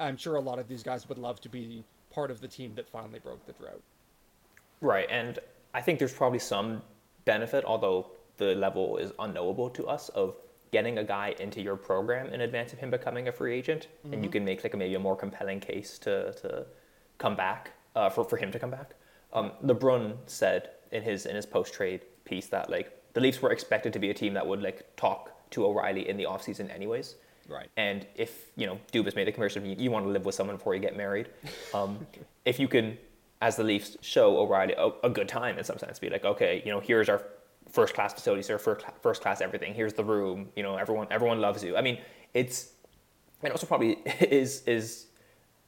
[0.00, 2.74] I'm sure a lot of these guys would love to be part of the team
[2.76, 3.82] that finally broke the drought.
[4.80, 5.38] Right, and
[5.74, 6.82] I think there's probably some
[7.24, 10.36] benefit, although the level is unknowable to us, of
[10.76, 14.12] getting a guy into your program in advance of him becoming a free agent, mm-hmm.
[14.12, 14.38] and you mm-hmm.
[14.38, 16.48] can make like maybe a more compelling case to to
[17.22, 17.62] come back
[17.98, 18.88] uh, for for him to come back.
[19.32, 20.62] Um, LeBrun said
[20.92, 24.10] in his in his post trade piece that like the Leafs were expected to be
[24.10, 25.20] a team that would like talk
[25.54, 27.14] to O'Reilly in the offseason anyways.
[27.48, 27.70] Right.
[27.76, 30.56] And if you know Dubas made the commercial, you, you want to live with someone
[30.56, 31.28] before you get married.
[31.72, 32.06] Um,
[32.44, 32.98] if you can
[33.40, 35.98] as the Leafs show O'Reilly a, a, good time in some sense.
[35.98, 37.22] Be like, okay, you know, here's our
[37.76, 39.74] first class facilities, or first first class everything.
[39.74, 40.48] Here's the room.
[40.56, 41.76] You know, everyone everyone loves you.
[41.76, 41.98] I mean,
[42.34, 42.72] it's
[43.42, 43.92] and also probably
[44.40, 45.06] is is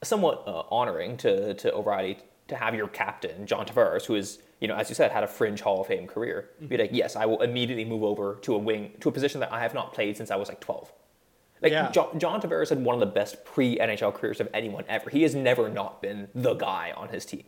[0.02, 2.18] somewhat uh, honoring to to O'Reilly
[2.48, 5.28] to have your captain John Tavares, who is you know as you said had a
[5.28, 6.66] fringe Hall of Fame career, mm-hmm.
[6.66, 9.52] be like, yes, I will immediately move over to a wing to a position that
[9.52, 10.90] I have not played since I was like twelve.
[11.60, 11.90] Like yeah.
[11.90, 15.10] John, John Tavares had one of the best pre NHL careers of anyone ever.
[15.10, 17.44] He has never not been the guy on his team.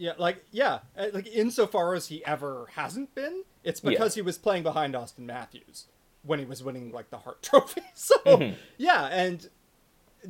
[0.00, 4.22] Yeah, like yeah, uh, like insofar as he ever hasn't been, it's because yeah.
[4.22, 5.88] he was playing behind Auston Matthews
[6.22, 7.82] when he was winning like the Hart Trophy.
[7.94, 8.54] So mm-hmm.
[8.78, 9.50] yeah, and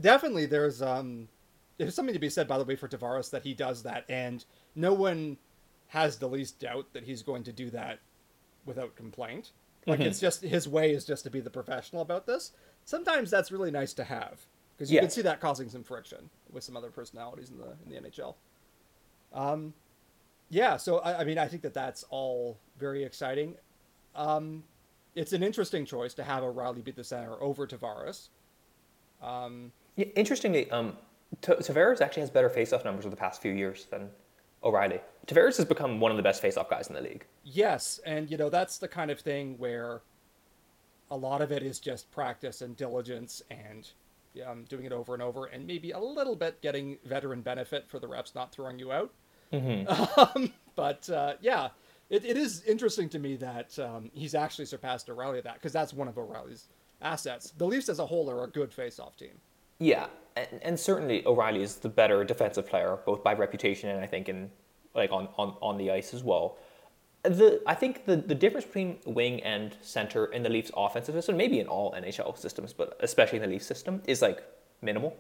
[0.01, 1.29] definitely there's um
[1.79, 4.45] there's something to be said by the way for Tavares that he does that, and
[4.75, 5.37] no one
[5.87, 8.01] has the least doubt that he's going to do that
[8.67, 9.53] without complaint.
[9.87, 10.09] Like mm-hmm.
[10.09, 12.51] it's just his way is just to be the professional about this.
[12.85, 14.41] Sometimes that's really nice to have
[14.77, 15.03] because you yeah.
[15.03, 18.35] can see that causing some friction with some other personalities in the in the NHL.
[19.33, 19.75] Um,
[20.49, 23.55] yeah, so I, I, mean, I think that that's all very exciting.
[24.15, 24.65] Um,
[25.15, 28.29] it's an interesting choice to have O'Reilly beat the center over Tavares.
[29.23, 30.97] Um, yeah, interestingly, um,
[31.41, 34.11] T- Tavares actually has better faceoff numbers over the past few years than
[34.65, 35.01] O'Reilly.
[35.27, 37.25] Tavares has become one of the best faceoff guys in the league.
[37.45, 40.03] Yes, and you know that's the kind of thing where
[41.11, 43.91] a lot of it is just practice and diligence and
[44.47, 47.99] um, doing it over and over, and maybe a little bit getting veteran benefit for
[47.99, 49.13] the reps not throwing you out.
[49.53, 49.91] Mm-hmm.
[50.37, 51.69] Um, but uh, yeah,
[52.09, 55.73] it, it is interesting to me that um, he's actually surpassed O'Reilly at that because
[55.73, 56.69] that's one of O'Reilly's
[57.03, 57.53] assets.
[57.57, 59.41] The Leafs as a whole are a good face-off team.
[59.79, 64.07] Yeah, and, and certainly O'Reilly is the better defensive player, both by reputation and I
[64.07, 64.51] think in
[64.95, 66.59] like on, on, on the ice as well.
[67.23, 71.37] The I think the, the difference between wing and center in the Leafs offensive system,
[71.37, 74.43] maybe in all NHL systems, but especially in the Leafs system, is like
[74.81, 75.17] minimal.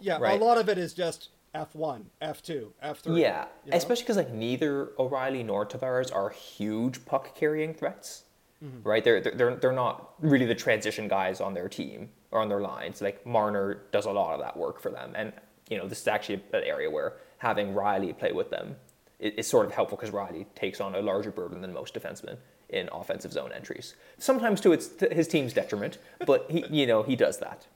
[0.00, 0.40] Yeah, right?
[0.40, 3.18] a lot of it is just F1, F2, F3.
[3.18, 3.76] Yeah, you know?
[3.76, 8.24] especially because like neither O'Reilly nor Tavares are huge puck carrying threats,
[8.62, 8.86] mm-hmm.
[8.86, 9.02] right?
[9.02, 13.00] They're, they're they're not really the transition guys on their team or on their lines.
[13.00, 15.32] Like Marner does a lot of that work for them, and
[15.70, 18.76] you know this is actually an area where having Rielly play with them
[19.18, 22.36] is sort of helpful because Rielly takes on a larger burden than most defensemen
[22.68, 23.94] in offensive zone entries.
[24.18, 27.66] Sometimes to its to his team's detriment, but he you know he does that.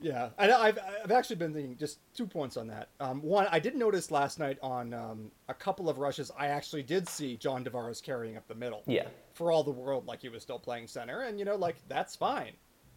[0.00, 2.88] Yeah, and I've I've actually been thinking just two points on that.
[3.00, 6.82] Um, one, I did notice last night on um, a couple of rushes, I actually
[6.82, 8.82] did see John Tavares carrying up the middle.
[8.86, 9.06] Yeah.
[9.34, 12.16] For all the world, like he was still playing center, and you know, like that's
[12.16, 12.52] fine,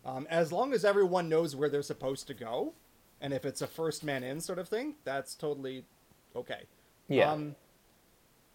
[0.06, 2.73] um, as long as everyone knows where they're supposed to go,
[3.21, 5.86] and if it's a first man in sort of thing, that's totally
[6.36, 6.63] okay.
[7.08, 7.32] Yeah.
[7.32, 7.56] Um,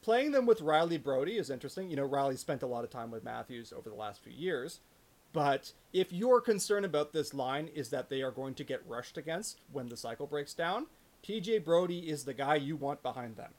[0.02, 1.88] playing them with Rielly Brodie is interesting.
[1.88, 4.80] You know, Rielly spent a lot of time with Matthews over the last few years.
[5.32, 9.16] But if your concern about this line is that they are going to get rushed
[9.16, 10.86] against when the cycle breaks down,
[11.24, 13.52] TJ Brodie is the guy you want behind them.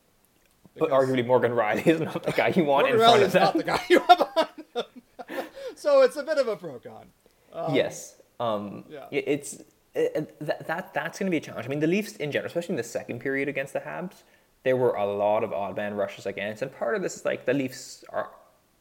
[0.78, 3.42] But arguably Morgan Rielly is not the guy you want Morgan in front of them.
[3.42, 5.46] is not the guy you want behind them.
[5.76, 7.08] so it's a bit of a pro con.
[7.52, 8.16] Um, yes.
[8.40, 9.06] Um, yeah.
[9.12, 9.62] It's
[9.96, 11.66] it, that, that that's going to be a challenge.
[11.66, 14.24] I mean, the Leafs in general, especially in the second period against the Habs,
[14.64, 17.46] there were a lot of odd man rushes against, and part of this is like
[17.46, 18.32] the Leafs are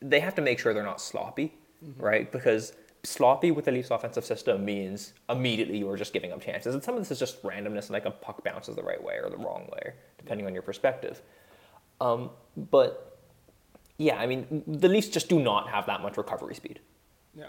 [0.01, 2.03] they have to make sure they're not sloppy, mm-hmm.
[2.03, 2.33] right?
[2.33, 2.73] Because
[3.05, 6.75] sloppy with the Leafs offensive system means immediately you're just giving up chances.
[6.75, 9.31] And some of this is just randomness, like a puck bounces the right way or
[9.31, 11.23] the wrong way, depending on your perspective.
[12.01, 13.19] Um, but
[13.99, 16.81] yeah, I mean, the Leafs just do not have that much recovery speed.
[17.35, 17.49] Yeah.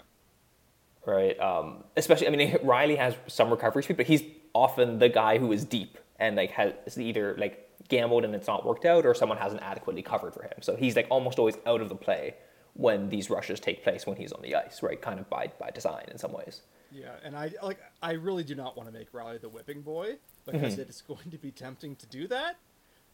[1.06, 1.38] Right.
[1.38, 4.22] Um, especially, I mean, Rielly has some recovery speed, but he's
[4.54, 8.64] often the guy who is deep and like has either like gambled and it's not
[8.64, 10.62] worked out, or someone hasn't adequately covered for him.
[10.62, 12.34] So he's like almost always out of the play
[12.74, 15.00] when these rushes take place when he's on the ice, right?
[15.00, 16.62] Kind of by by design in some ways.
[16.92, 20.16] Yeah, and I like I really do not want to make Rielly the whipping boy
[20.46, 22.56] because it is going to be tempting to do that.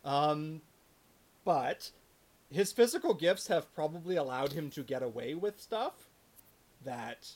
[0.04, 0.62] Um,
[1.44, 1.90] but
[2.50, 6.11] his physical gifts have probably allowed him to get away with stuff
[6.85, 7.30] that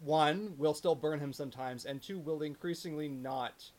[0.00, 3.70] one will still burn him sometimes, and two will increasingly not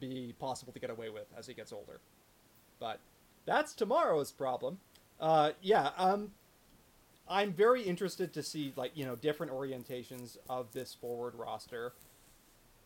[0.00, 2.00] be possible to get away with as he gets older.
[2.78, 2.98] But
[3.46, 4.78] that's tomorrow's problem.
[5.20, 6.32] Uh, yeah, um,
[7.28, 11.92] I'm very interested to see like you know different orientations of this forward roster.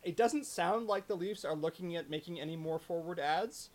[0.03, 3.69] It doesn't sound like the Leafs are looking at making any more forward ads.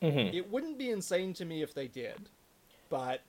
[0.00, 0.34] Mm-hmm.
[0.34, 2.30] It wouldn't be insane to me if they did,
[2.88, 3.20] but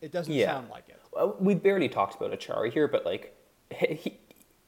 [0.00, 0.52] it doesn't Yeah.
[0.52, 1.00] sound like it.
[1.12, 3.34] Well, we barely talked about Acciari here, but like
[3.70, 4.18] he,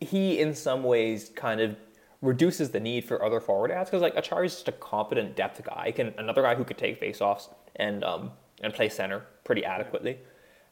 [0.01, 1.77] he in some ways kind of
[2.23, 5.63] reduces the need for other forward ads because like Acciari is just a competent depth
[5.65, 8.31] guy, can another guy who could take faceoffs and um
[8.63, 10.19] and play center pretty adequately,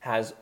[0.01, 0.35] has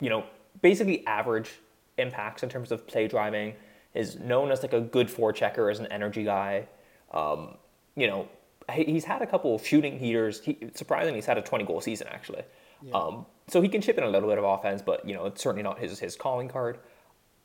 [0.00, 0.24] you know
[0.62, 1.50] basically average
[1.98, 3.54] impacts in terms of play driving,
[3.94, 6.66] is known as like a good forechecker, as an energy guy.
[7.12, 7.56] Um,
[7.96, 8.28] you know,
[8.72, 10.40] he's had a couple of shooting heaters.
[10.40, 12.42] He, surprisingly, he's had a 20 goal season actually.
[12.82, 12.94] Yeah.
[12.94, 15.42] Um, so he can chip in a little bit of offense, but you know, it's
[15.42, 16.78] certainly not his his calling card.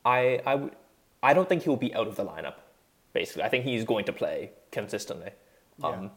[0.06, 0.76] I I would
[1.24, 2.56] I don't think he'll be out of the lineup.
[3.14, 5.30] Basically, I think he's going to play consistently.
[5.84, 6.12] Um,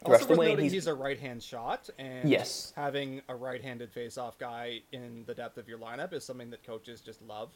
[0.00, 2.72] the Also rest the worth way, noting he's, he's, a right-hand shot, and Yes.
[2.76, 7.00] having a right-handed face-off guy in the depth of your lineup is something that coaches
[7.00, 7.50] just love.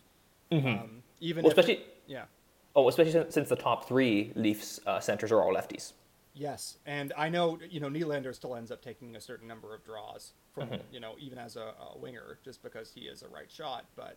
[0.50, 0.66] Mm-hmm.
[0.66, 2.24] Um, even well, if especially yeah,
[2.74, 5.92] oh, especially since, since the top three Leafs uh, centers are all lefties.
[6.34, 9.84] yes, and I know you know Nylander still ends up taking a certain number of
[9.84, 10.82] draws from Mm-hmm.
[10.92, 14.16] you know even as a, a winger just because he is a right shot, but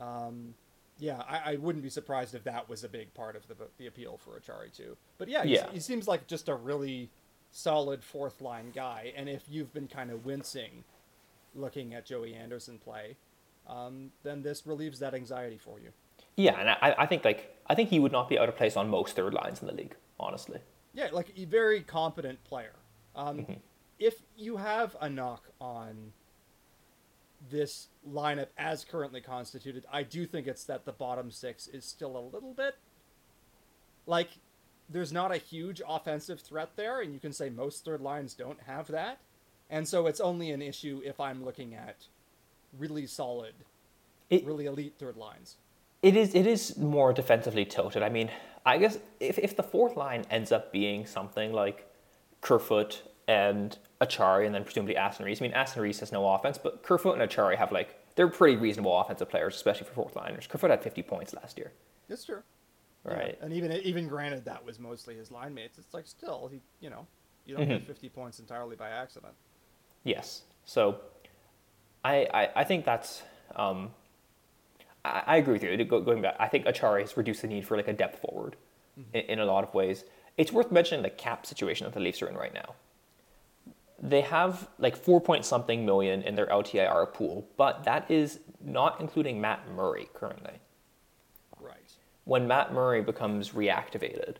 [0.00, 0.54] um,
[0.98, 3.86] yeah, I, I wouldn't be surprised if that was a big part of the the
[3.86, 4.96] appeal for Acciari too.
[5.18, 5.70] But yeah, Yeah.
[5.72, 7.10] he seems like just a really
[7.50, 10.84] solid fourth line guy, and if you've been kind of wincing
[11.54, 13.16] looking at Joey Anderson play,
[13.68, 15.90] um, then this relieves that anxiety for you.
[16.36, 18.76] Yeah, and I, I think like I think he would not be out of place
[18.76, 20.58] on most third lines in the league, honestly.
[20.92, 22.74] Yeah, like a very competent player.
[23.16, 23.52] Um, Mm-hmm.
[24.00, 26.12] If you have a knock on
[27.50, 32.16] this lineup as currently constituted, I do think it's that the bottom six is still
[32.16, 32.76] a little bit
[34.06, 34.28] like
[34.88, 38.60] there's not a huge offensive threat there, and you can say most third lines don't
[38.66, 39.18] have that,
[39.70, 42.06] and so it's only an issue if I'm looking at
[42.78, 43.54] really solid,
[44.30, 45.56] It- really elite third lines.
[46.02, 48.02] It is it is more defensively tilted.
[48.02, 48.30] I mean,
[48.66, 51.90] I guess if, if the fourth line ends up being something like
[52.42, 55.40] Kerfoot and Acciari and then presumably Aston Reese.
[55.40, 58.56] I mean, Aston Reese has no offense, but Kerfoot and Acciari have like they're pretty
[58.56, 60.46] reasonable offensive players, especially for fourth liners.
[60.46, 61.72] Kerfoot had 50 points last year,
[62.08, 62.42] It's true.
[63.06, 63.38] Yeah, right?
[63.42, 66.90] And even even granted that was mostly his line mates, it's like still he you
[66.90, 67.06] know
[67.44, 67.72] you don't Mm-hmm.
[67.78, 69.34] get fifty points entirely by accident.
[70.04, 70.42] Yes.
[70.64, 71.00] So,
[72.04, 73.22] I I, I think that's
[73.56, 73.90] um,
[75.04, 75.84] I, I agree with you.
[75.84, 78.56] Going back, I think Acciari has reduced the need for like a depth forward
[79.12, 80.04] in, in a lot of ways.
[80.38, 82.74] It's worth mentioning the cap situation that the Leafs are in right now.
[84.02, 89.00] They have like four point something million in their LTIR pool, but that is not
[89.00, 90.54] including Matt Murray currently.
[91.58, 91.92] Right.
[92.24, 94.36] When Matt Murray becomes reactivated,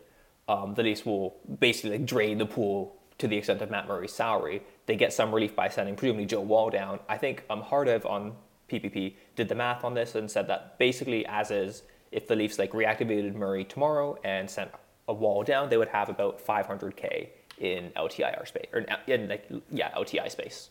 [0.47, 4.11] um, the Leafs will basically like, drain the pool to the extent of Matt Murray's
[4.11, 4.61] salary.
[4.85, 6.99] They get some relief by sending presumably Joe Woll down.
[7.07, 8.33] I think um, Hardev on
[8.69, 12.59] PPP did the math on this and said that basically as is, if the Leafs
[12.59, 14.71] like reactivated Murray tomorrow and sent
[15.07, 17.29] a Woll down, they would have about 500k
[17.59, 20.69] in LTIR space or in, like yeah LTI space.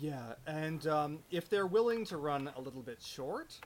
[0.00, 3.58] Yeah, and um, if they're willing to run a little bit short,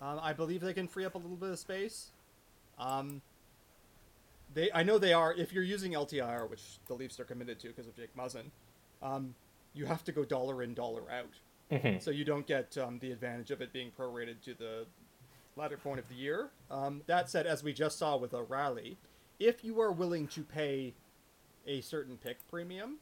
[0.00, 2.10] um, I believe they can free up a little bit of space.
[2.78, 3.20] Um,
[4.54, 5.32] they, I know they are.
[5.34, 8.46] If you're using LTIR, which the Leafs are committed to because of Jake Muzzin,
[9.02, 9.34] um,
[9.74, 11.34] you have to go dollar in, dollar out.
[12.00, 14.86] So you don't get um, the advantage of it being prorated to the
[15.54, 16.50] latter point of the year.
[16.70, 18.96] Um, that said, as we just saw with O'Reilly,
[19.38, 20.94] if you are willing to pay
[21.70, 22.96] a certain pick premium,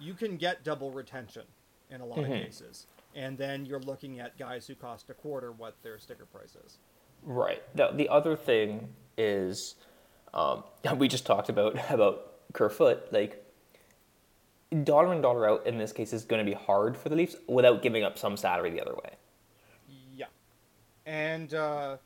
[0.00, 1.44] you can get double retention
[1.90, 2.86] in a lot of cases.
[3.14, 6.78] And then you're looking at guys who cost a quarter what their sticker price is.
[7.22, 7.62] Right.
[7.74, 9.76] Now, the other thing is,
[10.32, 10.64] um,
[10.96, 13.12] we just talked about about Kerfoot.
[13.12, 13.44] Like,
[14.82, 17.36] dollar in dollar out in this case is going to be hard for the Leafs
[17.46, 19.12] without giving up some salary the other way.
[20.16, 20.26] Yeah.
[21.06, 21.98] And uh,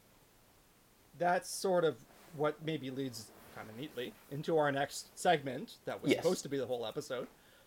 [1.18, 1.96] that's sort of
[2.36, 6.22] what maybe leads kind of neatly into our next segment that was Yes.
[6.22, 7.26] supposed to be the whole episode,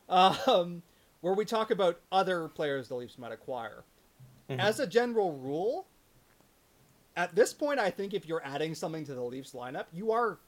[0.10, 0.82] um,
[1.20, 3.84] where we talk about other players the Leafs might acquire.
[4.50, 5.88] As a general rule,
[7.16, 10.40] at this point, I think if you're adding something to the Leafs lineup, you are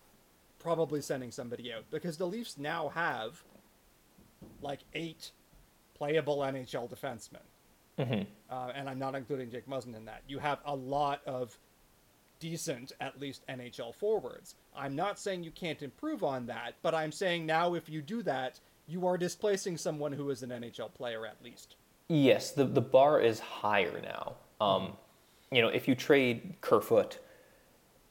[0.59, 3.41] probably sending somebody out because the Leafs now have
[4.61, 5.31] like eight
[5.93, 7.43] playable NHL defensemen.
[7.97, 8.27] Mhm.
[8.49, 10.21] Uh, and I'm not including Jake Muzzin in that.
[10.27, 11.57] You have a lot of
[12.43, 14.55] decent, at least NHL forwards.
[14.75, 18.21] I'm not saying you can't improve on that, but I'm saying now if you do
[18.23, 21.77] that, you are displacing someone who is an NHL player at least.
[22.09, 24.33] Yes, the, the bar is higher now.
[24.59, 24.91] Um,
[25.53, 27.19] you know, if you trade Kerfoot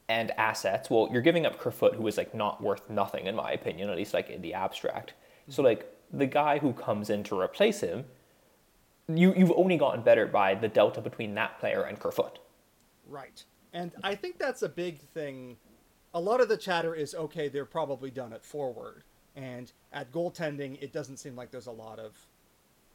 [0.09, 3.51] and assets, well, you're giving up Kerfoot, who is like not worth nothing in my
[3.51, 5.13] opinion, at least like in the abstract.
[5.47, 8.05] So like the guy who comes in to replace him,
[9.07, 12.39] you you've only gotten better by the delta between that player and Kerfoot.
[13.07, 13.43] Right.
[13.73, 15.57] And I think that's a big thing.
[16.13, 19.03] A lot of the chatter is okay, they're probably done at forward.
[19.35, 22.15] And at goaltending, it doesn't seem like there's a lot of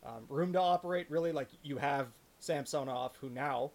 [0.07, 1.33] um, room to operate, really.
[1.33, 2.07] Like, you have
[2.39, 3.73] Samsonov, who now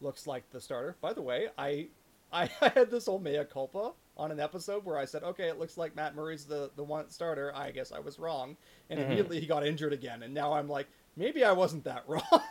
[0.00, 0.96] looks like the starter.
[1.00, 1.88] By the way, I,
[2.32, 5.76] I had this whole mea culpa on an episode where I said, okay, it looks
[5.76, 7.52] like Matt Murray's the, the one starter.
[7.54, 8.56] I guess I was wrong.
[8.90, 10.22] And immediately he got injured again.
[10.22, 10.86] And now I'm like,
[11.16, 12.42] maybe I wasn't that wrong.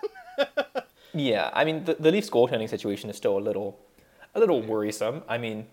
[1.18, 3.80] Yeah, I mean the, the Leafs goaltending situation is still a little
[4.36, 5.24] a little worrisome.
[5.28, 5.68] I mean,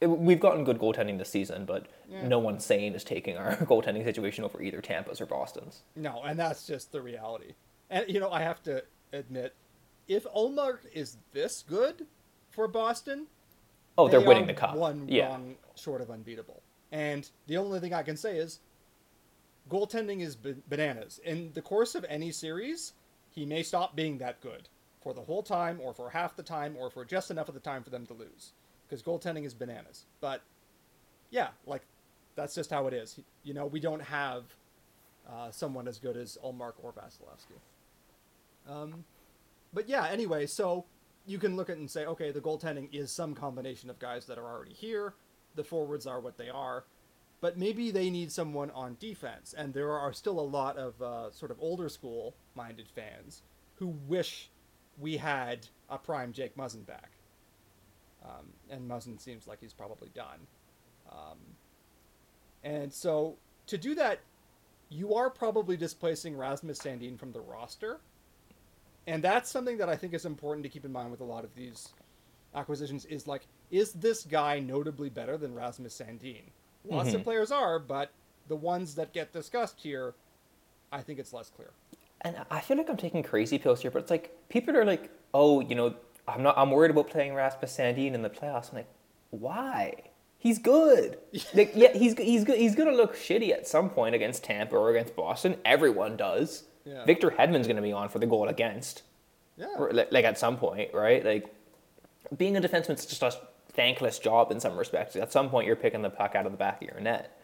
[0.00, 2.26] it, we've gotten good goaltending this season, but Yeah.
[2.26, 5.82] no one sane is taking our goaltending situation over either Tampa's or Boston's.
[5.96, 7.54] No, and that's just the reality.
[7.90, 8.82] And you know, I have to
[9.12, 9.54] admit,
[10.08, 12.06] if Ullmark is this good
[12.50, 13.26] for Boston,
[13.98, 14.74] Oh, they're they winning the cup.
[14.74, 15.28] One yeah.
[15.28, 16.62] wrong short of unbeatable.
[16.90, 18.60] And the only thing I can say is,
[19.70, 21.20] goaltending is ba- bananas.
[21.24, 22.92] In the course of any series,
[23.34, 24.68] he may stop being that good
[25.02, 27.60] for the whole time, or for half the time, or for just enough of the
[27.60, 28.52] time for them to lose.
[28.86, 30.04] Because goaltending is bananas.
[30.20, 30.42] But
[31.30, 31.82] yeah, like
[32.36, 33.18] that's just how it is.
[33.42, 34.44] You know, we don't have
[35.28, 37.58] uh, someone as good as Ullmark or Vasilevskiy.
[38.70, 39.04] Um,
[39.72, 40.84] but yeah, anyway, so
[41.26, 44.26] you can look at it and say, okay, the goaltending is some combination of guys
[44.26, 45.14] that are already here.
[45.54, 46.84] The forwards are what they are.
[47.42, 49.52] But maybe they need someone on defense.
[49.52, 53.42] And there are still a lot of uh, sort of older school minded fans
[53.74, 54.48] who wish
[54.96, 57.10] we had a prime Jake Muzzin back.
[58.24, 60.46] Um, and Muzzin seems like he's probably done.
[61.10, 61.38] Um,
[62.62, 63.34] and so
[63.66, 64.20] to do that,
[64.88, 67.98] you are probably displacing Rasmus Sandin from the roster.
[69.08, 71.42] And that's something that I think is important to keep in mind with a lot
[71.42, 71.88] of these
[72.54, 76.42] acquisitions is like, is this guy notably better than Rasmus Sandin?
[76.84, 77.24] Lots of Mhm.
[77.24, 78.10] players are, but
[78.48, 80.14] the ones that get discussed here,
[80.90, 81.70] I think it's less clear.
[82.22, 85.10] And I feel like I'm taking crazy pills here, but it's like people are like,
[85.34, 85.94] "Oh, you know,
[86.28, 86.56] I'm not.
[86.56, 88.88] I'm worried about playing Rasmus Sandin in the playoffs." I'm like,
[89.30, 89.94] "Why?
[90.38, 91.18] He's good.
[91.54, 92.58] like, yeah, he's he's good.
[92.58, 95.56] He's gonna look shitty at some point against Tampa or against Boston.
[95.64, 96.64] Everyone does.
[96.84, 97.04] Yeah.
[97.04, 99.02] Victor Hedman's gonna be on for the goal against,
[99.56, 99.66] Yeah.
[99.78, 101.24] or, like, like at some point, right?
[101.24, 101.52] Like,
[102.36, 103.38] being a defenseman defenseman's just
[103.74, 105.16] thankless job in some respects.
[105.16, 107.38] At some point, you're picking the puck out of the back of your net.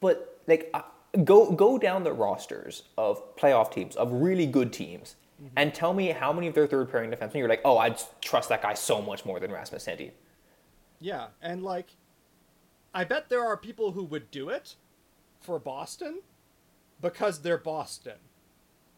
[0.00, 0.82] But like, uh,
[1.24, 5.16] go go down the rosters of playoff teams of really good teams,
[5.56, 8.48] and tell me how many of their third pairing defensemen you're like, oh, I'd trust
[8.48, 10.12] that guy so much more than Rasmus Sandin.
[11.00, 11.88] Yeah, and like,
[12.94, 14.76] I bet there are people who would do it
[15.40, 16.20] for Boston
[17.00, 18.16] because they're Boston.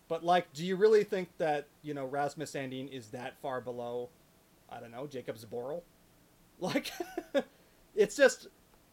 [0.08, 4.08] But like, do you really think that you know Rasmus Sandin is that far below?
[4.70, 5.82] I don't know, Jakub Zboril?
[6.60, 6.92] Like,
[7.94, 8.48] it's just.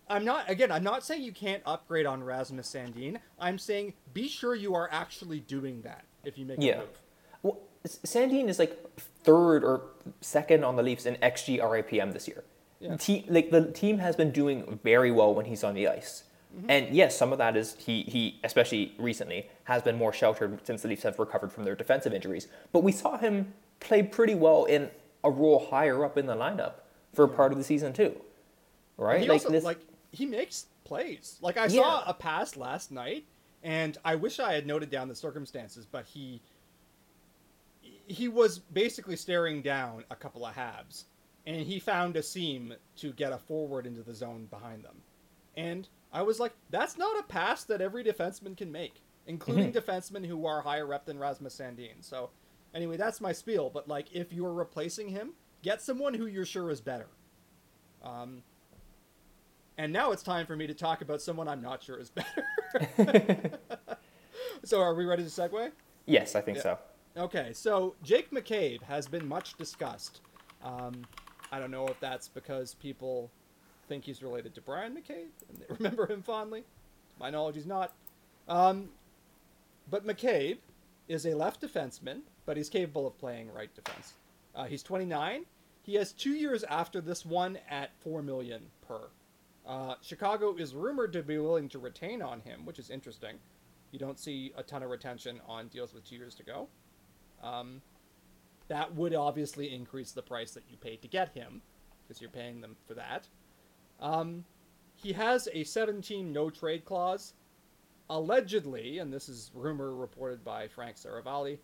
[0.08, 0.72] I'm not again.
[0.72, 3.18] I'm not saying you can't upgrade on Rasmus Sandin.
[3.40, 6.78] I'm saying be sure you are actually doing that if you make a Yeah.
[6.78, 7.02] move.
[7.42, 7.58] Well,
[7.88, 8.78] Sandin is like
[9.24, 9.82] third or
[10.22, 12.44] second on the Leafs in xG RAPM this year.
[12.80, 12.98] Yeah.
[12.98, 16.26] Te- like the team has been doing very well when he's on the ice.
[16.56, 16.70] Mm-hmm.
[16.70, 20.84] And yes, some of that is he he especially recently has been more sheltered since
[20.84, 22.48] the Leafs have recovered from their defensive injuries.
[22.72, 24.92] But we saw him play pretty well in
[25.24, 26.74] a role higher up in the lineup
[27.16, 28.20] for part of the season too.
[28.98, 29.22] Right?
[29.22, 29.80] He like also this like
[30.12, 31.38] he makes plays.
[31.42, 31.82] Like I Yeah.
[31.82, 33.26] saw a pass last night,
[33.64, 36.42] and I wish I had noted down the circumstances, but he
[38.08, 41.06] he was basically staring down a couple of halves,
[41.46, 45.02] and he found a seam to get a forward into the zone behind them,
[45.56, 49.92] and I was like, that's not a pass that every defenseman can make, including mm-hmm.
[49.92, 52.02] defensemen who are higher rep than Rasmus Sandin.
[52.02, 52.30] So,
[52.74, 53.70] anyway, that's my spiel.
[53.70, 55.34] But like, if you're replacing him,
[55.66, 57.08] get someone who you're sure is better.
[58.04, 58.44] Um,
[59.80, 63.50] and now it's time for me to talk about someone I'm not sure is better.
[64.64, 65.72] so, are we ready to segue?
[66.06, 66.64] Yes, I think Yeah.
[66.64, 66.78] so.
[67.18, 70.22] Okay, so Jake McCabe has been much discussed.
[70.64, 71.04] Um,
[71.52, 73.32] I don't know if that's because people
[73.88, 76.64] think he's related to Bryan McCabe and they remember him fondly.
[77.20, 77.94] My knowledge, is not.
[78.48, 78.90] Um,
[79.90, 80.58] but McCabe
[81.08, 84.14] is a left defenseman, but he's capable of playing right defense.
[84.54, 85.46] Uh, he's 29.
[85.86, 89.10] He has two years after this one at four million per.
[89.68, 93.36] Uh, Chicago is rumored to be willing to retain on him, which is interesting.
[93.92, 96.68] You don't see a ton of retention on deals with two years to go.
[97.44, 97.84] Um,
[98.68, 101.62] that would obviously increase the price that you pay to get him,
[102.04, 103.28] because you're paying them for that.
[104.00, 104.44] Um,
[104.96, 107.34] he has a 17 no trade clause.
[108.10, 111.60] Allegedly, and this is rumor reported by Frank Seravalli,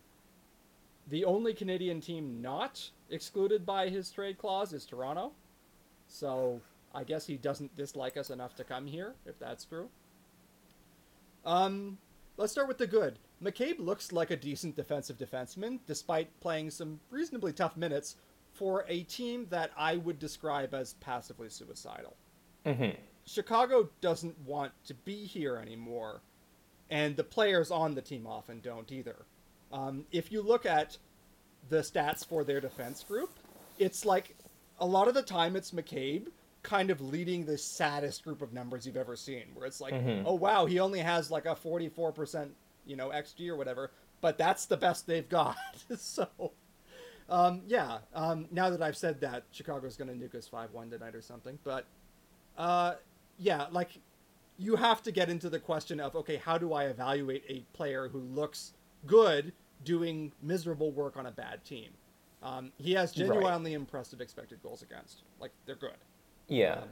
[1.08, 5.32] the only Canadian team not excluded by his trade clause is Toronto.
[6.08, 6.60] So
[6.94, 9.88] I guess he doesn't dislike us enough to come here, if that's true.
[11.44, 11.98] Um,
[12.36, 13.18] let's start with the good.
[13.42, 18.16] McCabe looks like a decent defensive defenseman, despite playing some reasonably tough minutes
[18.52, 22.14] for a team that I would describe as passively suicidal.
[22.66, 22.96] Mm-hmm.
[23.24, 26.20] Chicago doesn't want to be here anymore,
[26.90, 29.24] and the players on the team often don't either.
[29.72, 30.98] Um, if you look at
[31.68, 33.30] the stats for their defense group,
[33.78, 34.36] it's like
[34.80, 36.26] a lot of the time it's McCabe
[36.62, 40.22] kind of leading the saddest group of numbers you've ever seen, where it's like, Mhm.
[40.26, 42.54] oh wow, he only has like a forty-four percent,
[42.86, 43.90] you know, XG or whatever,
[44.20, 45.56] but that's the best they've got.
[45.98, 46.28] so,
[47.28, 47.98] um, yeah.
[48.14, 51.58] Um, now that I've said that, Chicago's going to nuke us five-one tonight or something,
[51.64, 51.86] but
[52.56, 52.94] uh,
[53.38, 53.98] yeah, like
[54.58, 58.08] you have to get into the question of okay, how do I evaluate a player
[58.08, 58.74] who looks
[59.06, 59.52] good
[59.84, 61.90] doing miserable work on a bad team?
[62.42, 63.26] Um, he has Right.
[63.28, 65.22] genuinely impressive expected goals against.
[65.40, 65.96] Like they're good.
[66.48, 66.78] Yeah.
[66.82, 66.88] Um,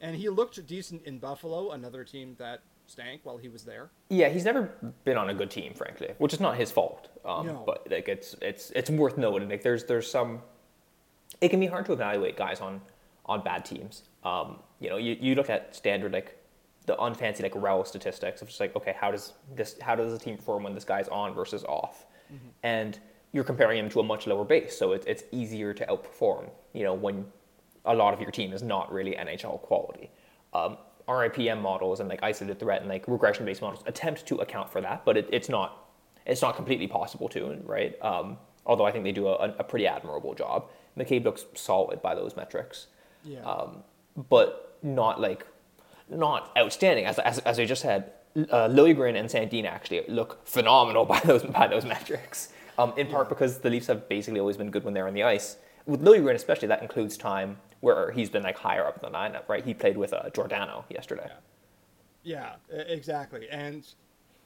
[0.00, 3.90] and he looked decent in Buffalo, another team that stank while he was there.
[4.10, 4.70] Yeah, he's never
[5.04, 7.08] been on a good team, frankly, which is not his fault.
[7.24, 7.62] Um, No.
[7.66, 9.48] But like, it's it's it's worth noting.
[9.48, 10.42] Like, there's there's some.
[11.40, 12.80] It can be hard to evaluate guys on
[13.26, 14.04] on bad teams.
[14.24, 16.36] Um, you know, you, you look at standard like
[16.88, 20.18] the unfancy like REL statistics of just like okay, how does this how does the
[20.18, 22.06] team perform when this guy's on versus off,
[22.62, 22.98] and
[23.32, 26.50] you're comparing him to a much lower base, so it's it's easier to outperform.
[26.72, 27.24] You know, when
[27.84, 30.10] a lot of your team is not really NHL quality.
[30.52, 30.76] Um,
[31.06, 34.80] RAPM models and like isolated threat and like regression based models attempt to account for
[34.82, 35.68] that, but it, it's not
[36.26, 37.94] it's not completely possible to, right?
[38.02, 38.36] Um,
[38.66, 40.68] although I think they do a, a pretty admirable job.
[40.98, 42.88] McCabe looks solid by those metrics,
[43.24, 43.40] Yeah.
[43.44, 43.84] um,
[44.28, 45.46] but not like
[46.10, 47.06] not outstanding.
[47.06, 51.42] As, as, as I just said, uh, Liljegren and Sandin actually look phenomenal by those
[51.44, 52.48] by those metrics.
[52.78, 55.24] Um, in part because the Leafs have basically always been good when they're on the
[55.24, 55.56] ice.
[55.86, 59.48] With Liljegren especially, that includes time where he's been like higher up in the lineup.
[59.48, 61.30] Right, he played with uh, Giordano yesterday.
[62.22, 63.48] Yeah, e- exactly.
[63.50, 63.86] And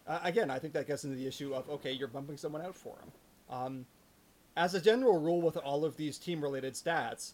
[0.07, 2.75] uh, again, I think that gets into the issue of okay, you're bumping someone out
[2.75, 3.13] for him.
[3.51, 3.87] Um,
[4.57, 7.33] as a general rule, with all of these team-related stats,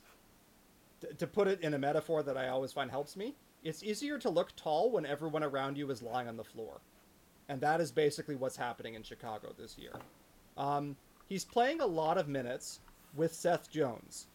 [1.01, 4.19] t- to put it in a metaphor that I always find helps me, it's easier
[4.19, 6.81] to look tall when everyone around you is lying on the floor,
[7.49, 9.93] and that is basically what's happening in Chicago this year.
[10.57, 10.97] Um,
[11.29, 12.81] he's playing a lot of minutes
[13.15, 14.27] with Seth Jones.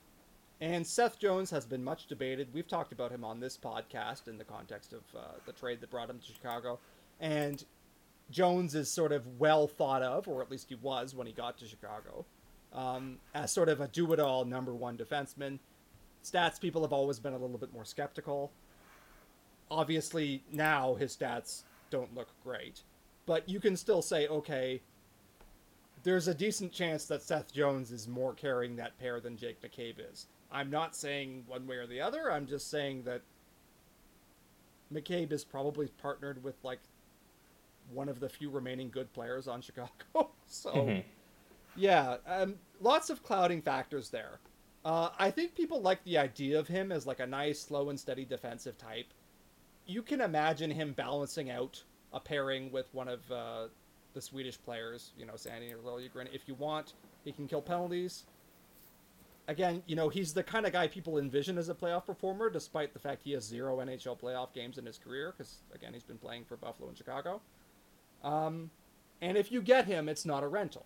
[0.62, 2.48] And Seth Jones has been much debated.
[2.54, 5.90] We've talked about him on this podcast in the context of uh, the trade that
[5.90, 6.80] brought him to Chicago.
[7.20, 7.64] And
[8.32, 11.58] Jones is sort of well thought of, or at least he was when he got
[11.58, 12.26] to Chicago,
[12.72, 15.60] um, as sort of a do it all number one defenseman.
[16.24, 18.52] Stats people have always been a little bit more skeptical.
[19.74, 22.82] Obviously, now his stats don't look great.
[23.26, 24.82] But you can still say, okay,
[26.04, 29.96] there's a decent chance that Seth Jones is more carrying that pair than Jake McCabe
[30.12, 30.28] is.
[30.52, 32.32] I'm not saying one way or the other.
[32.32, 33.22] I'm just saying that
[34.94, 36.80] McCabe is probably partnered with like
[37.92, 40.30] one of the few remaining good players on Chicago.
[40.48, 41.04] so, Mhm.
[41.76, 44.40] yeah, um, lots of clouding factors there.
[44.86, 48.00] Uh, I think people like the idea of him as like a nice, slow and
[48.00, 49.08] steady defensive type.
[49.86, 53.68] You can imagine him balancing out a pairing with one of uh,
[54.14, 56.28] the Swedish players, you know, Sandin or Liljegren.
[56.34, 56.94] If you want,
[57.26, 58.26] he can kill penalties.
[59.48, 62.94] Again, you know, he's the kind of guy people envision as a playoff performer, despite
[62.94, 66.18] the fact he has zero NHL playoff games in his career, because, again, he's been
[66.18, 67.42] playing for Buffalo and Chicago.
[68.24, 68.70] Um,
[69.22, 70.86] and if you get him, it's not a rental,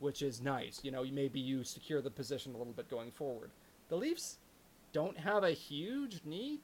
[0.00, 0.80] which is nice.
[0.82, 3.52] You know, maybe you secure the position a little bit going forward.
[3.88, 4.36] The Leafs
[4.92, 6.60] don't have a huge need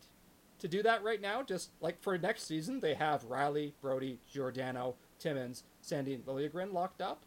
[0.59, 1.43] to do that right now.
[1.43, 7.01] Just like for next season, they have Rielly, Brodie, Giordano, Timmins, Sandin, and Liljegren locked
[7.01, 7.23] up,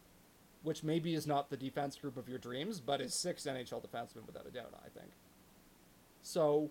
[0.64, 4.26] which maybe is not the defense group of your dreams, but is six NHL defensemen
[4.26, 5.12] without a doubt, I think.
[6.22, 6.70] So,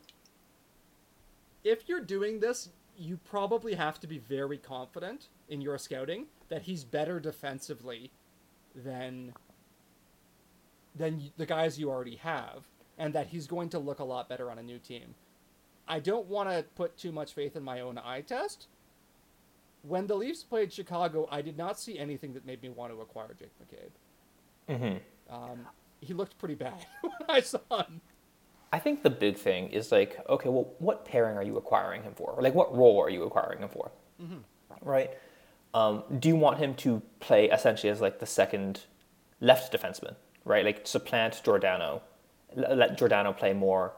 [1.65, 6.63] if you're doing this, you probably have to be very confident in your scouting that
[6.63, 8.11] he's better defensively
[8.75, 9.33] than
[10.95, 12.65] than the guys you already have,
[12.97, 15.15] and that he's going to look a lot better on a new team.
[15.89, 18.67] I don't want to put too much faith in my own eye test.
[19.83, 23.01] When the Leafs played Chicago, I did not see anything that made me want to
[23.01, 24.75] acquire Jake McCabe.
[24.75, 25.35] Mm-hmm.
[25.35, 25.67] Um,
[26.01, 28.01] he looked pretty bad when I saw him.
[28.73, 32.15] I think the big thing is like, okay, well, what pairing are you acquiring him
[32.15, 32.33] for?
[32.33, 33.91] Or like, what role are you acquiring him for?
[34.83, 35.11] Right?
[35.73, 38.81] Um, do you want him to play essentially as like the second
[39.41, 40.65] left defenseman, right?
[40.65, 42.03] Like supplant Giordano,
[42.57, 43.93] l- let Giordano play more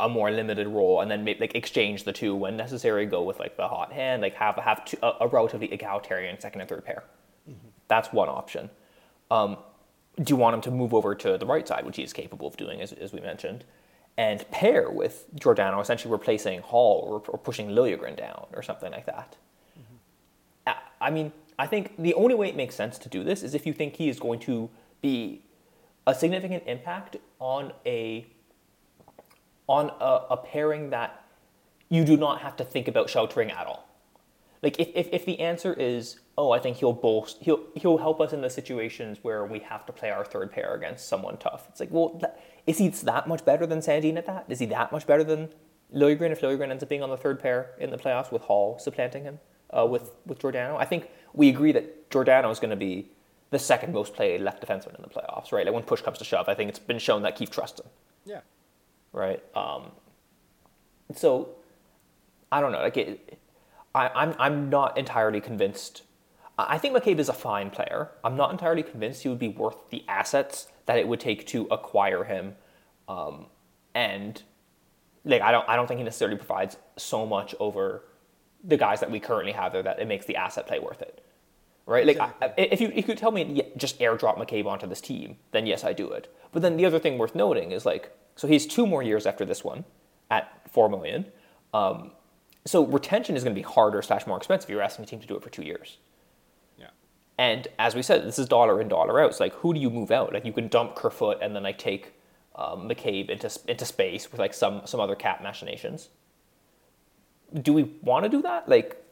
[0.00, 3.06] a, more limited role, and then maybe like exchange the two when necessary.
[3.06, 6.60] Go with like the hot hand, like have have two, a, a relatively egalitarian second
[6.60, 7.04] and third pair.
[7.88, 8.70] That's one option.
[9.30, 9.56] Um,
[10.22, 12.46] do you want him to move over to the right side, which he is capable
[12.46, 13.64] of doing, as, as we mentioned,
[14.16, 19.06] and pair with Giordano, essentially replacing Holl or, or pushing Liljegren down or something like
[19.06, 19.36] that?
[20.66, 23.54] I- I mean, I think the only way it makes sense to do this is
[23.54, 24.68] if you think he is going to
[25.00, 25.42] be
[26.06, 28.26] a significant impact on a
[29.68, 31.24] on a, a pairing that
[31.88, 33.88] you do not have to think about sheltering at all.
[34.62, 38.20] Like if, if, if the answer is, oh, I think he'll bolst, he'll he'll help
[38.20, 41.66] us in the situations where we have to play our third pair against someone tough.
[41.68, 44.46] It's like, well, that, is he that much better than Sandin at that?
[44.48, 45.50] Is he that much better than
[45.94, 48.78] Liljegren if Liljegren ends up being on the third pair in the playoffs with Holl
[48.78, 49.38] supplanting him
[49.76, 50.76] uh, with with Giordano?
[50.76, 53.08] I think we agree that Giordano is going to be
[53.50, 55.64] the second most played left defenseman in the playoffs, right?
[55.64, 57.86] Like when push comes to shove, I think it's been shown that Keefe trusts him
[58.26, 58.40] Yeah.
[59.12, 59.42] Right?
[59.56, 59.92] Um,
[61.14, 61.50] so
[62.50, 62.80] I don't know.
[62.80, 63.38] Like it,
[63.94, 66.02] I, I'm I'm not entirely convinced.
[66.58, 68.10] I think McCabe is a fine player.
[68.24, 71.68] I'm not entirely convinced he would be worth the assets that it would take to
[71.70, 72.56] acquire him,
[73.08, 73.46] um,
[73.94, 74.42] and
[75.24, 78.04] like I don't I don't think he necessarily provides so much over
[78.64, 81.24] the guys that we currently have there that it makes the asset play worth it.
[81.86, 82.06] Right?
[82.06, 85.36] Like I, if you if you tell me yeah, just airdrop McCabe onto this team,
[85.52, 86.32] then yes, I do it.
[86.52, 89.44] But then the other thing worth noting is like so he's two more years after
[89.44, 89.84] this one
[90.30, 91.26] at four million.
[91.74, 92.12] Um,
[92.64, 94.70] so retention is going to be harder slash more expensive.
[94.70, 95.96] You're asking a team to do it for two years.
[96.78, 96.90] Yeah.
[97.36, 99.34] And as we said, this is dollar in, dollar out.
[99.34, 100.32] So like, who do you move out?
[100.32, 102.12] Like, you can dump Kerfoot and then like take
[102.54, 106.10] um, McCabe into into space with like some some other cap machinations.
[107.62, 108.68] Do we want to do that?
[108.68, 109.02] Like,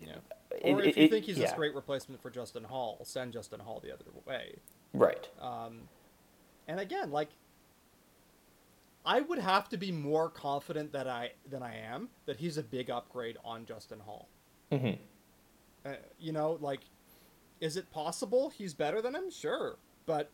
[0.00, 0.16] Yeah.
[0.62, 1.52] Or it- if you it- think he's yeah.
[1.52, 4.56] a great replacement for Justin Holl, send Justin Holl the other way.
[4.92, 5.28] right?
[5.40, 5.88] Um,
[6.68, 7.28] and again, like,
[9.06, 12.62] I would have to be more confident that I than I am that he's a
[12.62, 14.28] big upgrade on Justin Holl.
[14.70, 14.92] hmm
[15.84, 16.80] Uh, you know, like,
[17.60, 19.30] is it possible he's better than him?
[19.30, 19.76] Sure,
[20.06, 20.30] but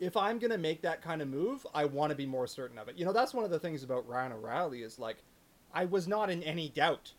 [0.00, 2.88] if I'm gonna make that kind of move, I want to be more certain of
[2.88, 2.96] it.
[2.96, 5.18] You know, that's one of the things about Ryan O'Reilly is like,
[5.72, 7.12] I was not in any doubt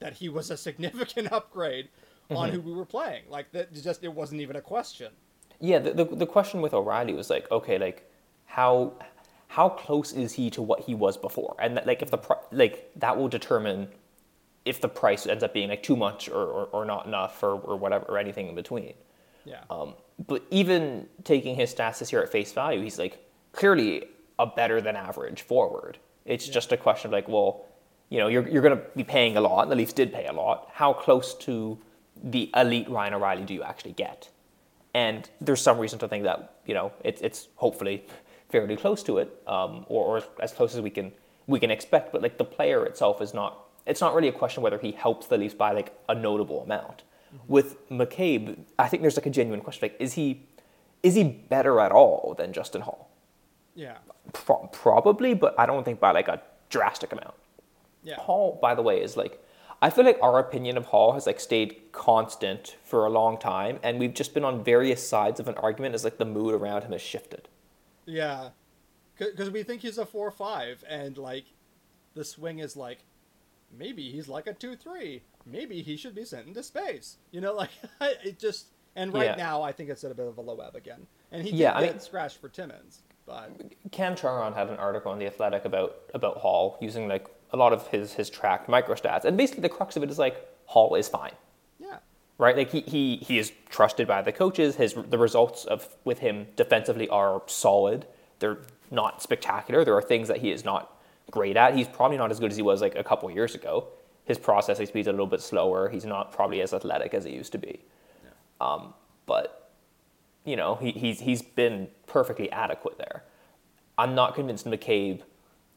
[0.00, 1.88] that he was a significant upgrade
[2.30, 3.24] on who we were playing.
[3.28, 5.12] Like that, just it wasn't even a question.
[5.60, 8.10] Yeah, the, the the question with O'Reilly was like, okay, like
[8.46, 8.92] how
[9.54, 11.54] how close is he to what he was before?
[11.60, 13.86] And that, like if the pri- like that will determine
[14.64, 17.52] if the price ends up being like too much or, or, or not enough or,
[17.52, 18.94] or whatever or anything in between.
[19.44, 19.60] Yeah.
[19.70, 19.94] Um,
[20.26, 24.08] but even taking his stats this year at face value, he's like clearly
[24.40, 25.98] a better than average forward.
[26.24, 27.66] It's just a question of like, well,
[28.08, 30.26] you know, you're, you're going to be paying a lot, and the Leafs did pay
[30.26, 30.68] a lot.
[30.72, 31.78] How close to
[32.24, 34.30] the elite Ryan O'Reilly do you actually get?
[34.94, 38.06] And there's some reason to think that, you know, it's, it's hopefully
[38.50, 41.12] fairly close to it, um, or, or as close as we can,
[41.46, 42.12] we can expect.
[42.12, 45.26] But like the player itself is not, it's not really a question whether he helps
[45.26, 47.02] the Leafs by like a notable amount.
[47.48, 50.46] With McCabe, I think there's like a genuine question: like, is he
[51.02, 53.08] is he better at all than Justin Holl?
[53.74, 53.98] yeah.
[54.32, 56.40] Pro- probably, but I don't think by like a
[56.70, 57.34] drastic amount.
[58.02, 58.16] Yeah.
[58.16, 59.40] Holl, by the way, is like
[59.82, 63.78] I feel like our opinion of Holl has like stayed constant for a long time,
[63.82, 66.82] and we've just been on various sides of an argument as like the mood around
[66.82, 67.48] him has shifted.
[68.06, 68.50] Yeah,
[69.18, 71.44] because we think he's a four five, and like
[72.14, 72.98] the swing is like
[73.76, 75.22] maybe he's like a two three.
[75.46, 77.16] Maybe he should be sent into space.
[77.30, 78.66] You know, like it just.
[78.96, 79.34] And right Yeah.
[79.34, 81.08] now, I think it's at a bit of a low ebb again.
[81.32, 83.50] And he did Yeah, I get mean- scratched for Timmins, but
[83.90, 87.72] Cam Charron had an article in the Athletic about about Holl using like a lot
[87.72, 90.36] of his his tracked microstats, and basically the crux of it is like
[90.66, 91.32] Holl is fine.
[92.38, 92.56] Yeah, right?
[92.56, 94.76] Like he, he, he is trusted by the coaches.
[94.76, 98.06] His the results of with him defensively are solid.
[98.38, 98.58] They're
[98.90, 99.84] not spectacular.
[99.84, 100.96] There are things that he is not
[101.30, 101.74] great at.
[101.74, 103.88] He's probably not as good as he was like a couple years ago.
[104.24, 105.88] His processing speed's a little bit slower.
[105.88, 107.80] He's not probably as athletic as he used to be.
[108.60, 108.94] Um,
[109.26, 109.70] but
[110.44, 113.24] you know he, he's he's been perfectly adequate there.
[113.96, 115.22] I'm not convinced McCabe,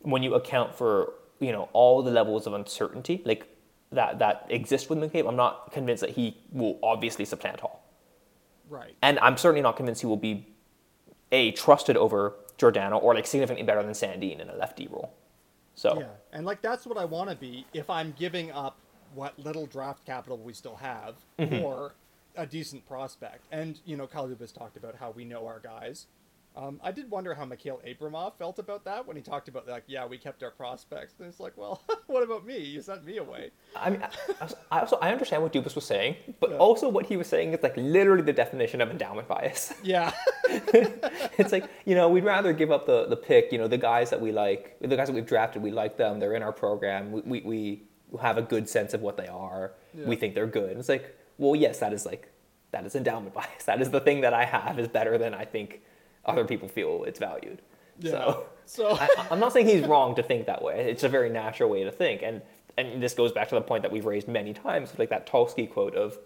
[0.02, 3.48] when you account for you know all the levels of uncertainty like
[3.92, 7.82] that that exist with McCabe, I'm not convinced that he will obviously supplant Holl.
[8.70, 8.96] Right.
[9.02, 10.48] And I'm certainly not convinced he will be
[11.32, 15.14] a trusted over Giordano or like significantly better than Sandin in a lefty role.
[15.76, 18.78] So Yeah, and like that's what I want to be if I'm giving up
[19.14, 21.60] what little draft capital we still have Mm-hmm.
[21.62, 21.94] for
[22.36, 23.46] a decent prospect.
[23.52, 26.08] And you know, Kyle Dubas talked about how we know our guys.
[26.58, 29.84] Um, I did wonder how Mikhail Abramov felt about that when he talked about like,
[29.86, 31.14] yeah, we kept our prospects.
[31.20, 32.58] And it's like, well, what about me?
[32.58, 33.52] You sent me away.
[33.76, 34.02] I mean,
[34.72, 36.58] I, also I understand what Dubas was saying, but Yeah.
[36.58, 39.74] also what he was saying is like literally the definition of endowment bias.
[39.84, 40.12] Yeah,
[40.50, 43.52] it's like you know we'd rather give up the the pick.
[43.52, 46.20] You know the guys that we like, the guys that we've drafted, we like them.
[46.20, 47.12] They're in our program.
[47.12, 47.42] We we,
[48.12, 49.74] we have a good sense of what they are.
[49.94, 50.72] We think they're good.
[50.72, 52.32] And it's like, well, yes, that is like
[52.72, 53.66] that is endowment bias.
[53.66, 55.82] That is the thing that I have is better than I think
[56.28, 57.62] other people feel it's valued.
[58.00, 58.12] yeah.
[58.12, 58.46] So.
[58.70, 60.92] So, I, I'm not saying he's wrong to think that way.
[60.92, 62.42] It's a very natural way to think, and
[62.78, 65.70] and this goes back to the point that we've raised many times, like that Tulsky
[65.70, 66.18] quote of,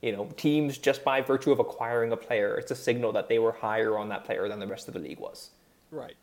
[0.00, 3.38] you know, teams just by virtue of acquiring a player, it's a signal that they
[3.38, 5.50] were higher on that player than the rest of the league was,
[5.90, 6.14] right.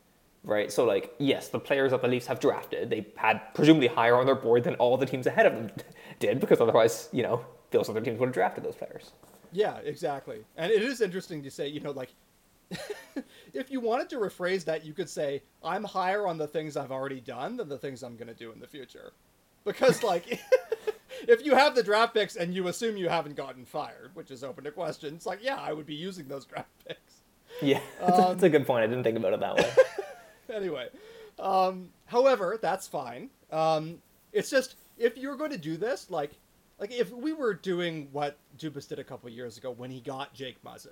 [0.46, 0.72] right?
[0.72, 4.26] So like, yes, the players that the Leafs have drafted, they had presumably higher on
[4.26, 5.72] their board than all the teams ahead of them
[6.20, 9.12] did, because otherwise, you know, those other teams would have drafted those players.
[9.52, 10.46] Yeah, exactly.
[10.56, 12.14] And it is interesting to say, you know, like,
[13.54, 16.92] if you wanted to rephrase that, you could say, I'm higher on the things I've
[16.92, 19.14] already done than the things I'm going to do in the future.
[19.64, 20.40] Because, like,
[21.28, 24.44] if you have the draft picks and you assume you haven't gotten fired, which is
[24.44, 27.22] open to question, it's like, yeah, I would be using those draft picks.
[27.62, 28.84] Yeah, that's, a, that's a good point.
[28.84, 29.72] I didn't think about it that way.
[30.54, 30.90] anyway,
[31.40, 33.30] um, however, that's fine.
[33.52, 34.00] Um,
[34.34, 36.32] it's just if you're going to do this, like,
[36.80, 40.34] like if we were doing what Dubas did a couple years ago when he got
[40.34, 40.90] Jake Muzzin,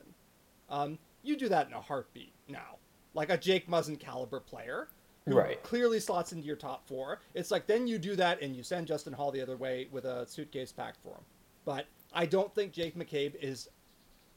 [0.70, 2.78] um, you do that in a heartbeat now.
[3.14, 4.90] Like a Jake Muzzin caliber player
[5.26, 5.62] who Right.
[5.64, 7.22] clearly slots into your top four.
[7.34, 10.06] It's like then you do that and you send Justin Holl the other way with
[10.06, 11.24] a suitcase packed for him.
[11.66, 13.70] But I don't think Jake McCabe is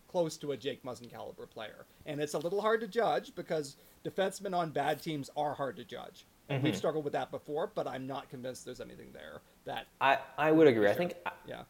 [0.08, 1.86] close to a Jake Muzzin caliber player.
[2.06, 5.84] And it's a little hard to judge because defensemen on bad teams are hard to
[5.84, 6.26] judge.
[6.48, 6.78] And we've mm-hmm.
[6.78, 10.68] struggled with that before, but I'm not convinced there's anything there that I, I would
[10.68, 10.88] agree.
[10.88, 11.14] I think
[11.46, 11.62] yeah.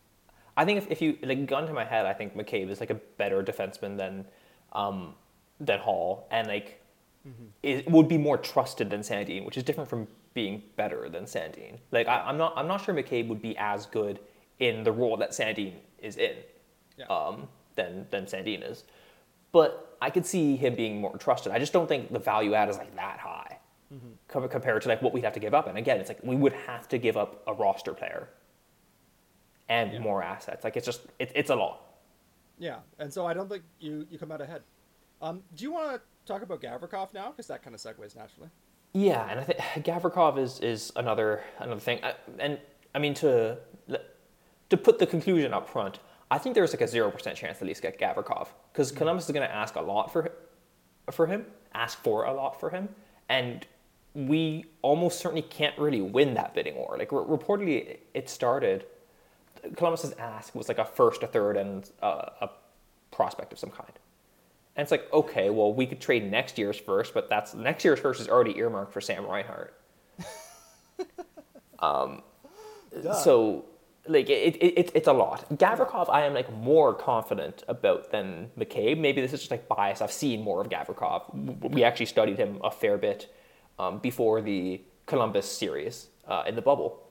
[0.57, 2.91] I think if, if you like gun to my head, I think McCabe is like
[2.91, 4.27] a better defenseman than
[4.77, 5.15] um,
[5.61, 6.81] than Holl, and like
[7.65, 11.79] it would be more trusted than Sandin, which is different from being better than Sandin.
[11.91, 14.21] Like I, I'm not I'm not sure McCabe would be as good
[14.61, 16.37] in the role that Sandin is in
[16.97, 17.07] Yeah.
[17.07, 18.85] um, than than Sandin is,
[19.51, 21.51] but I could see him being more trusted.
[21.53, 23.59] I just don't think the value add is like that high
[24.29, 25.67] com- compared to like what we'd have to give up.
[25.67, 28.29] And again, it's like we would have to give up a roster player
[29.69, 29.99] and Yeah.
[30.01, 30.63] more assets.
[30.65, 31.81] Like it's just it, it's a lot.
[32.59, 34.63] Yeah, and so I don't think you, you come out ahead.
[35.21, 37.31] Um, do you want to talk about Gavrikov now?
[37.31, 38.51] Because that kind of segues naturally.
[38.93, 42.01] Yeah, and I think Gavrikov is is another another thing.
[42.03, 42.59] I, and
[42.95, 43.59] I mean to
[44.71, 46.01] to put the conclusion up front,
[46.31, 49.33] I think there's like a zero percent chance the Leafs get Gavrikov because Columbus is
[49.33, 50.33] going to ask a lot for
[51.11, 52.89] for him, ask for a lot for him,
[53.29, 53.67] and
[54.15, 56.97] we almost certainly can't really win that bidding war.
[56.99, 58.87] Like re- reportedly, it started.
[59.75, 62.51] Columbus's ask was like a first, a third, and uh, a
[63.11, 63.93] prospect of some kind.
[64.77, 67.99] And it's like, okay, well, we could trade next year's first, but that's next year's
[67.99, 69.81] first is already earmarked for Sam Reinhart.
[71.79, 72.23] um,
[73.03, 73.65] so,
[74.07, 75.49] like, it, it, it, it's a lot.
[75.57, 78.99] Gavrikov, I am like more confident about than McCabe.
[78.99, 80.03] Maybe this is just like bias.
[80.03, 81.71] I've seen more of Gavrikov.
[81.71, 83.35] We actually studied him a fair bit
[83.79, 87.06] um, before the Columbus series uh, in the bubble,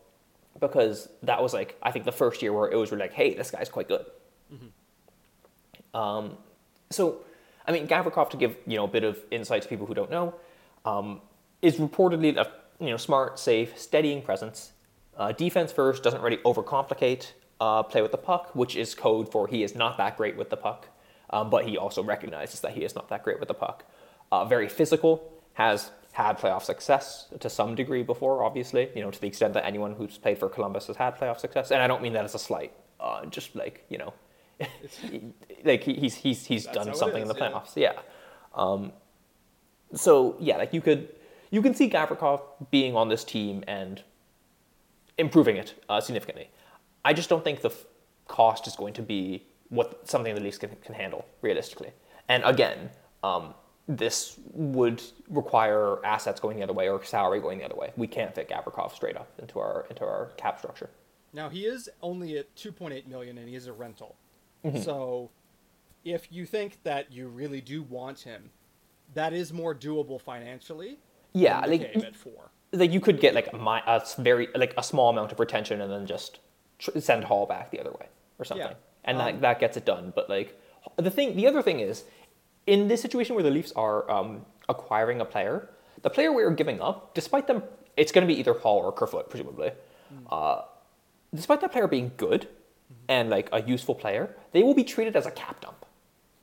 [0.59, 3.33] because that was like I think the first year where it was really like, hey,
[3.33, 4.05] this guy's quite good.
[5.95, 6.37] Um,
[6.91, 7.21] so,
[7.65, 10.11] I mean, Gavrikov, to give you know a bit of insight to people who don't
[10.11, 10.35] know,
[10.83, 11.21] um,
[11.61, 14.73] is reportedly a you know smart, safe, steadying presence.
[15.17, 17.31] Uh, defense first doesn't really overcomplicate
[17.61, 20.49] uh, play with the puck, which is code for he is not that great with
[20.49, 20.89] the puck,
[21.29, 23.85] um, but he also recognizes that he is not that great with the puck.
[24.31, 29.19] Uh, very physical, has had playoff success to some degree before, obviously, you know, to
[29.19, 31.71] the extent that anyone who's played for Columbus has had playoff success.
[31.71, 34.13] And I don't mean that as a slight, uh, just like, you know,
[35.65, 37.51] like he's, he's, he's That's done something in is, the yeah.
[37.51, 37.75] playoffs.
[37.75, 37.99] Yeah.
[38.53, 38.93] Um,
[39.93, 41.09] so, yeah, like you could,
[41.51, 42.39] you can see Gavrikov
[42.71, 44.01] being on this team and
[45.17, 46.49] improving it uh, significantly.
[47.03, 47.85] I just don't think the f-
[48.29, 51.91] cost is going to be what something the Leafs can, can handle realistically.
[52.29, 52.89] And again,
[53.21, 53.53] um,
[53.87, 57.91] this would require assets going the other way or salary going the other way.
[57.95, 60.89] We can't fit Gavrikov straight up into our into our cap structure.
[61.33, 64.15] Now he is only at 2.8 million, and he is a rental.
[64.81, 65.29] So,
[66.03, 68.49] if you think that you really do want him,
[69.13, 70.97] that is more doable financially.
[71.33, 72.49] Yeah, than like four.
[72.73, 75.31] like you could get like my, a, mi- a s- very like a small amount
[75.31, 76.39] of retention and then just
[76.79, 78.07] tr- send Holl back the other way
[78.39, 78.73] or something, Yeah.
[79.03, 80.11] and Um, that that gets it done.
[80.15, 80.59] But like
[80.95, 82.05] the thing, the other thing is,
[82.67, 85.69] in this situation where the Leafs are um, acquiring a player,
[86.01, 87.63] the player we are giving up, despite them,
[87.97, 89.71] it's going to be either Holl or Kerfoot, presumably.
[90.29, 90.61] Uh,
[91.33, 92.47] despite that player being good
[93.09, 95.85] and like a useful player, they will be treated as a cap dump.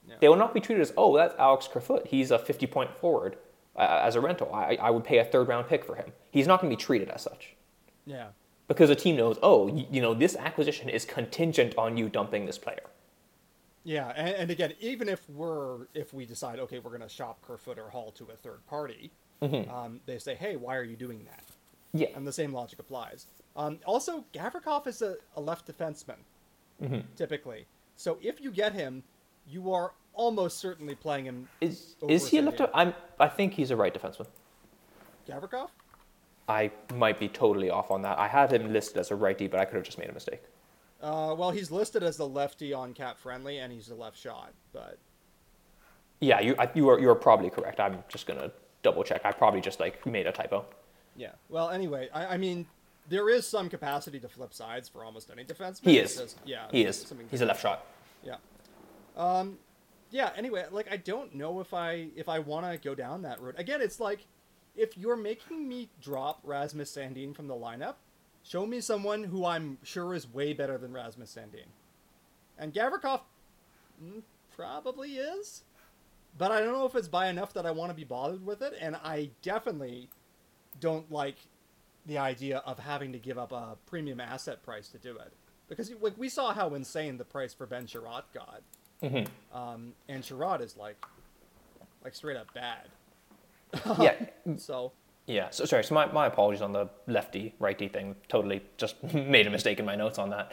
[0.08, 0.16] Yeah.
[0.20, 2.06] They will not be treated as, oh, that's Alex Kerfoot.
[2.08, 3.36] He's a 50 point forward
[3.76, 4.52] uh, as a rental.
[4.54, 6.12] I, I would pay a third round pick for him.
[6.30, 7.54] He's not going to be treated as such
[8.06, 8.28] Yeah.
[8.68, 12.46] because a team knows, oh, you, you know, this acquisition is contingent on you dumping
[12.46, 12.82] this player.
[13.84, 17.42] Yeah, and, and again, even if we're if we decide okay, we're going to shop
[17.42, 19.10] Kerfoot or Holl to a third party,
[19.42, 21.44] um, they say, hey, why are you doing that?
[21.92, 22.08] Yeah.
[22.14, 23.26] And the same logic applies.
[23.56, 26.16] Um, also, Gavrikov is a, a left defenseman,
[27.16, 27.66] typically.
[27.96, 29.02] So if you get him,
[29.48, 31.48] you are almost certainly playing him.
[31.60, 32.60] Is is he a left?
[32.74, 32.94] I'm.
[33.20, 34.26] I think he's a right defenseman.
[35.28, 35.68] Gavrikov?
[36.48, 38.18] I might be totally off on that.
[38.18, 40.42] I had him listed as a righty, but I could have just made a mistake.
[41.02, 44.52] Uh, well, he's listed as the lefty on Cap Friendly, and he's a left shot.
[44.72, 44.98] But
[46.20, 47.80] Yeah, you I, you are you are probably correct.
[47.80, 49.22] I'm just gonna double check.
[49.24, 50.64] I probably just like made a typo.
[51.16, 51.32] yeah.
[51.48, 52.66] Well, anyway, I, I mean,
[53.08, 55.84] there is some capacity to flip sides for almost any defenseman.
[55.84, 56.16] He is.
[56.16, 56.66] just- yeah.
[56.70, 57.12] He is.
[57.30, 57.84] He's a left shot.
[58.24, 58.36] Yeah.
[59.16, 59.58] Um,
[60.12, 60.30] yeah.
[60.36, 63.56] Anyway, like I don't know if I if I want to go down that route.
[63.58, 64.26] Again, it's like
[64.76, 67.96] if you're making me drop Rasmus Sandin from the lineup,
[68.42, 71.66] show me someone who I'm sure is way better than Rasmus Sandin.
[72.58, 73.20] And Gavrikov
[74.02, 74.22] mm,
[74.54, 75.62] probably is,
[76.38, 78.62] but I don't know if it's by enough that I want to be bothered with
[78.62, 78.74] it.
[78.80, 80.08] And I definitely
[80.80, 81.36] don't like
[82.06, 85.32] the idea of having to give up a premium asset price to do it.
[85.68, 88.62] Because like we saw how insane the price for Ben Chiarot got,
[89.52, 91.02] um, and Sherratt is like,
[92.04, 92.88] like straight up bad.
[94.00, 94.14] yeah,
[94.58, 94.92] So
[95.26, 95.50] yeah.
[95.50, 95.84] So sorry.
[95.84, 98.16] So my, my apologies on the lefty righty thing.
[98.28, 100.52] Totally just made a mistake in my notes on that.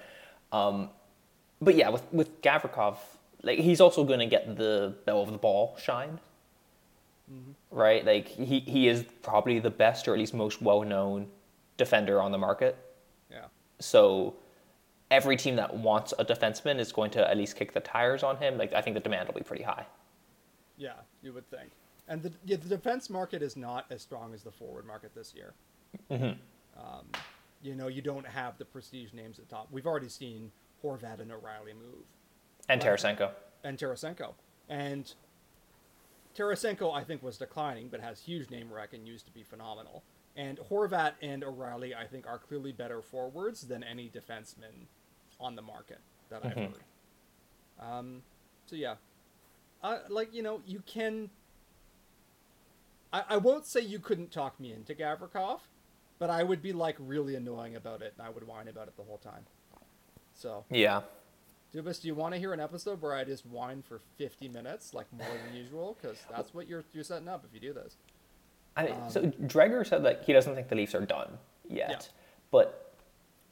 [0.52, 0.90] Um,
[1.62, 2.98] but yeah, with with Gavrikov,
[3.44, 6.20] like he's also going to get the bell of the ball shine,
[7.72, 8.06] right?
[8.06, 11.28] Like he he is probably the best or at least most well known
[11.78, 12.78] defender on the market.
[13.32, 13.46] yeah,
[13.80, 14.36] So
[15.12, 18.38] every team that wants a defenseman is going to at least kick the tires on
[18.38, 18.58] him.
[18.58, 19.86] Like I think the demand will be pretty high.
[20.78, 21.72] yeah, you would think.
[22.10, 25.34] And the yeah, the defense market is not as strong as the forward market this
[25.34, 25.54] year.
[26.76, 27.06] Um,
[27.62, 29.68] you know, you don't have the prestige names at the top.
[29.72, 30.52] We've already seen
[30.84, 32.06] Horvat and O'Reilly move.
[32.68, 32.94] And Right.
[32.98, 33.32] Tarasenko.
[33.64, 34.34] and Tarasenko.
[34.70, 35.14] And
[36.36, 40.04] Tarasenko, I think, was declining, but has huge name rec and used to be phenomenal.
[40.36, 44.88] And Horvat and O'Reilly, I think, are clearly better forwards than any defenseman
[45.40, 46.00] on the market
[46.30, 46.84] that I've heard.
[47.80, 48.22] Um,
[48.66, 48.96] so yeah,
[49.84, 51.30] uh, like you know, you can.
[53.12, 55.60] I, I won't say you couldn't talk me into Gavrikov,
[56.20, 58.98] but I would be like really annoying about it, and I would whine about it
[58.98, 59.46] the whole time.
[60.34, 61.02] So Yeah.
[61.74, 64.94] Dubas, do you want to hear an episode where I just whine for 50 minutes,
[64.94, 65.96] like more than usual?
[66.02, 67.96] Because that's what you're you're setting up if you do this.
[68.76, 71.38] I, so Dreger said that he doesn't think the Leafs are done
[71.68, 72.00] yet, Yeah.
[72.50, 72.94] but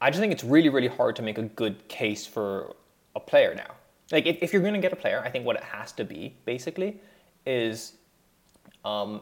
[0.00, 2.74] I just think it's really, really hard to make a good case for
[3.14, 3.74] a player now.
[4.10, 6.04] Like if, if you're going to get a player, I think what it has to
[6.04, 7.00] be basically
[7.44, 7.94] is
[8.84, 9.20] um,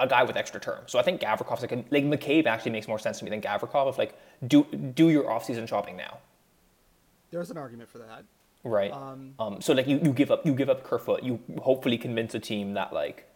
[0.00, 0.80] a guy with extra term.
[0.86, 3.40] So I think Gavrikov's like a, like McCabe actually makes more sense to me than
[3.40, 3.88] Gavrikov.
[3.88, 4.14] Of like
[4.46, 6.18] do do your offseason shopping now,
[7.30, 8.24] There's an argument for that.
[8.64, 8.92] right?
[8.92, 12.34] Um, Um, so like you, you give up you give up Kerfoot, you hopefully convince
[12.34, 13.26] a team that like,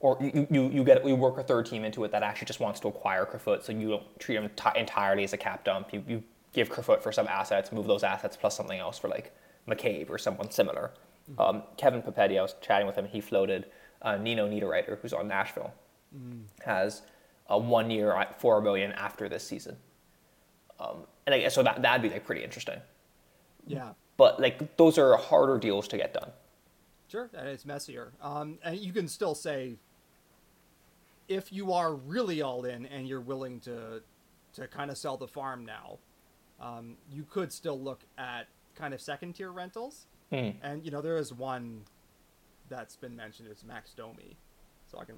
[0.00, 2.60] or you, you, you get you work a third team into it that actually just
[2.60, 5.92] wants to acquire Kerfoot, so you don't treat him ti entirely as a cap dump.
[5.92, 6.22] You you
[6.52, 9.32] give Kerfoot for some assets, move those assets plus something else for like
[9.68, 10.90] McCabe or someone similar.
[11.38, 13.66] Um, Kevin Papetti, I was chatting with him, he floated
[14.00, 15.74] uh, Nino Niederreiter, who's on Nashville,
[16.64, 17.02] has
[17.48, 19.76] a one year at four million after this season.
[20.80, 22.80] Um, and I guess so that that'd be like pretty interesting.
[23.66, 26.30] yeah, But like those are harder deals to get done.
[27.08, 28.12] sure, and it's messier.
[28.20, 29.76] Um, and you can still say,
[31.28, 34.02] if you are really all in and you're willing to,
[34.54, 35.98] to kind of sell the farm now,
[36.60, 40.06] um, you could still look at kind of second tier rentals.
[40.30, 40.50] Hmm.
[40.62, 41.82] And you know there is one
[42.68, 43.48] that's been mentioned.
[43.50, 44.36] It's Max Domi,
[44.90, 45.16] so I can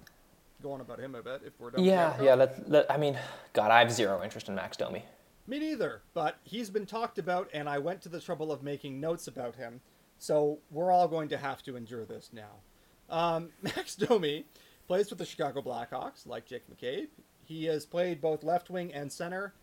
[0.63, 1.85] go on about him a bit if we're done.
[1.85, 2.35] Yeah, yeah.
[2.35, 3.19] Let, let, I mean,
[3.53, 5.05] God, I have zero interest in Max Domi.
[5.47, 9.01] Me neither, but he's been talked about, and I went to the trouble of making
[9.01, 9.81] notes about him,
[10.19, 12.61] so we're all going to have to endure this now.
[13.09, 14.45] Um, Max Domi
[14.87, 17.09] plays with the Chicago Blackhawks, like Jake McCabe.
[17.45, 19.55] He has played both left wing and center.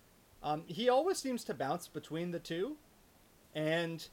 [0.41, 2.77] Um, he always seems to bounce between the two,
[3.53, 4.07] and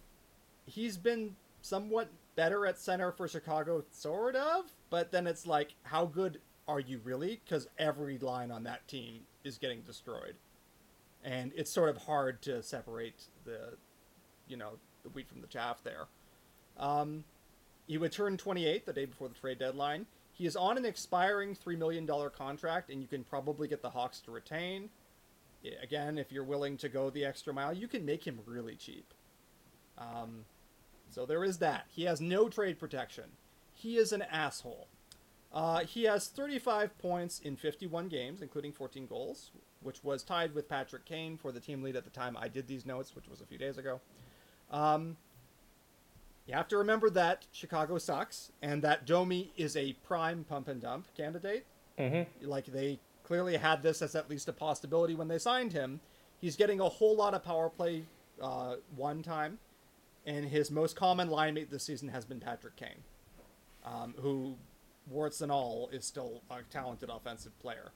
[0.67, 6.05] he's been somewhat better at center for Chicago, sort of, but then it's like, how
[6.05, 6.41] good
[6.73, 7.41] are you really?
[7.45, 10.35] Because every line on that team is getting destroyed
[11.25, 13.75] and it's sort of hard to separate the
[14.49, 14.71] you know
[15.05, 16.07] the wheat from the chaff there
[16.79, 17.25] um,
[17.87, 20.07] he would turn 28 the day before the trade deadline.
[20.33, 24.21] He is on an expiring $3 million contract, and you can probably get the Hawks
[24.21, 24.89] to retain.
[25.83, 29.13] Again, if you're willing to go the extra mile, you can make him really cheap.
[29.99, 30.47] Um,
[31.11, 31.87] so there is that.
[31.95, 33.25] He has no trade protection.
[33.75, 34.89] He is an asshole.
[35.53, 39.51] Uh, he has 35 points in 51 games, including 14 goals,
[39.83, 42.67] which was tied with Patrick Kane for the team lead at the time I did
[42.67, 44.01] these notes, which was a few days ago.
[44.71, 45.19] Um,
[46.47, 50.81] you have to remember that Chicago sucks, and that Domi is a prime pump and
[50.81, 51.67] dump candidate.
[51.99, 52.49] Mm-hmm.
[52.49, 56.01] Like they clearly had this as at least a possibility when they signed him.
[56.39, 58.05] He's getting a whole lot of power play
[58.41, 59.59] uh, one time,
[60.27, 63.05] and his most common line mate this season has been Patrick Kane,
[63.85, 64.57] um, who,
[65.09, 67.93] warts and all, is still a talented offensive player.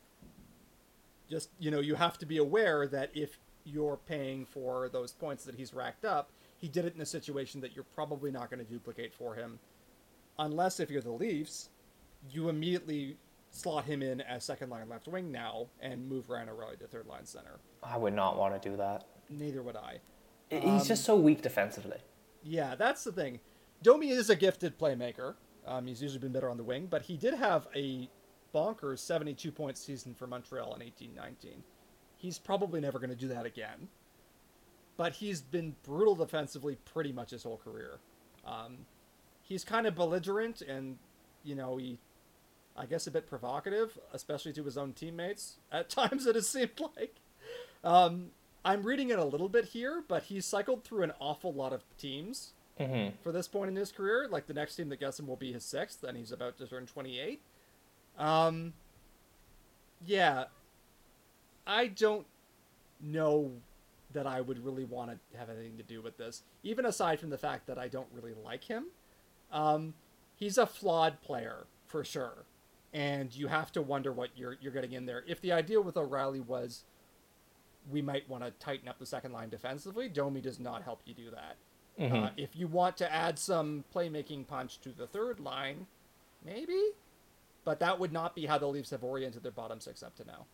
[1.28, 5.44] Just you know, you have to be aware that if you're paying for those points
[5.44, 8.64] that he's racked up, he did it in a situation that you're probably not going
[8.64, 9.58] to duplicate for him,
[10.38, 11.68] unless if you're the Leafs,
[12.30, 13.16] you immediately
[13.50, 17.06] slot him in as second line left wing now and move Ryan O'Reilly to third
[17.06, 17.58] line center.
[17.82, 19.06] I would not want to do that.
[19.30, 19.98] Neither would I.
[20.50, 21.98] He's Um, just so weak defensively.
[22.44, 23.40] Yeah, that's the thing.
[23.82, 25.34] Domi is a gifted playmaker.
[25.66, 28.08] Um, he's usually been better on the wing, but he did have a
[28.54, 31.62] bonkers 72 point season for Montreal in 1819.
[32.16, 33.88] He's probably never going to do that again.
[34.96, 37.98] But he's been brutal defensively pretty much his whole career.
[38.46, 38.78] Um,
[39.42, 40.96] he's kind of belligerent and,
[41.44, 41.98] you know, he,
[42.74, 45.58] I guess, a bit provocative, especially to his own teammates.
[45.70, 47.16] At times, it has seemed like.
[47.84, 48.30] Um,
[48.64, 51.84] I'm reading it a little bit here, but he's cycled through an awful lot of
[51.98, 53.16] teams Mm-hmm.
[53.22, 54.28] for this point in his career.
[54.30, 56.66] Like the next team that gets him will be his sixth, and he's about to
[56.66, 57.40] turn 28.
[58.18, 58.74] Um,
[60.04, 60.44] yeah,
[61.66, 62.26] I don't
[63.00, 63.52] know
[64.12, 67.30] that I would really want to have anything to do with this, even aside from
[67.30, 68.86] the fact that I don't really like him.
[69.52, 69.94] Um,
[70.36, 72.44] he's a flawed player for sure,
[72.92, 75.24] and you have to wonder what you're you're getting in there.
[75.26, 76.84] If the idea with O'Reilly was
[77.90, 81.14] we might want to tighten up the second line defensively, Domi does not help you
[81.14, 81.56] do that.
[82.00, 82.24] Mm-hmm.
[82.24, 85.86] Uh, if you want to add some playmaking punch to the third line,
[86.44, 86.80] maybe,
[87.64, 90.24] but that would not be how the Leafs have oriented their bottom six up to
[90.24, 90.44] now.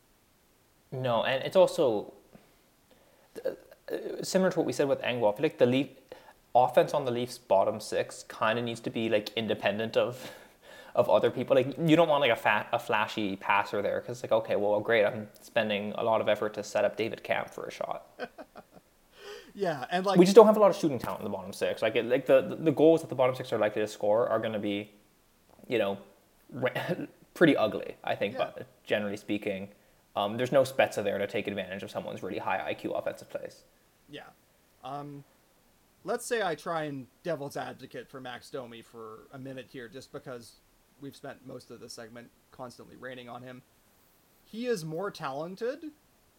[0.93, 2.12] No, and it's also
[3.45, 5.32] uh, similar to what we said with Engvall.
[5.32, 5.88] I feel like the Leaf
[6.55, 10.30] offense on the Leafs bottom six kind of needs to be like independent of
[10.95, 11.57] of other people.
[11.57, 14.78] Like you don't want like a fat a flashy passer there because like okay, well
[14.80, 18.07] great, I'm spending a lot of effort to set up David Kampf for a shot.
[19.55, 21.53] Yeah, and like we just don't have a lot of shooting talent in the bottom
[21.53, 21.82] six.
[21.82, 24.38] Like it, like the the goals that the bottom six are likely to score are
[24.38, 24.90] going to be,
[25.68, 25.98] you know,
[27.34, 27.96] pretty ugly.
[28.05, 28.50] I think, Yeah.
[28.55, 29.68] but generally speaking,
[30.16, 33.62] um, there's no Spezza there to take advantage of someone's really high IQ offensive plays.
[34.11, 34.22] yeah,
[34.84, 35.24] um,
[36.05, 40.12] let's say I try and devil's advocate for Max Domi for a minute here, just
[40.12, 40.57] because
[41.00, 43.62] we've spent most of the segment constantly raining on him.
[44.44, 45.84] He is more talented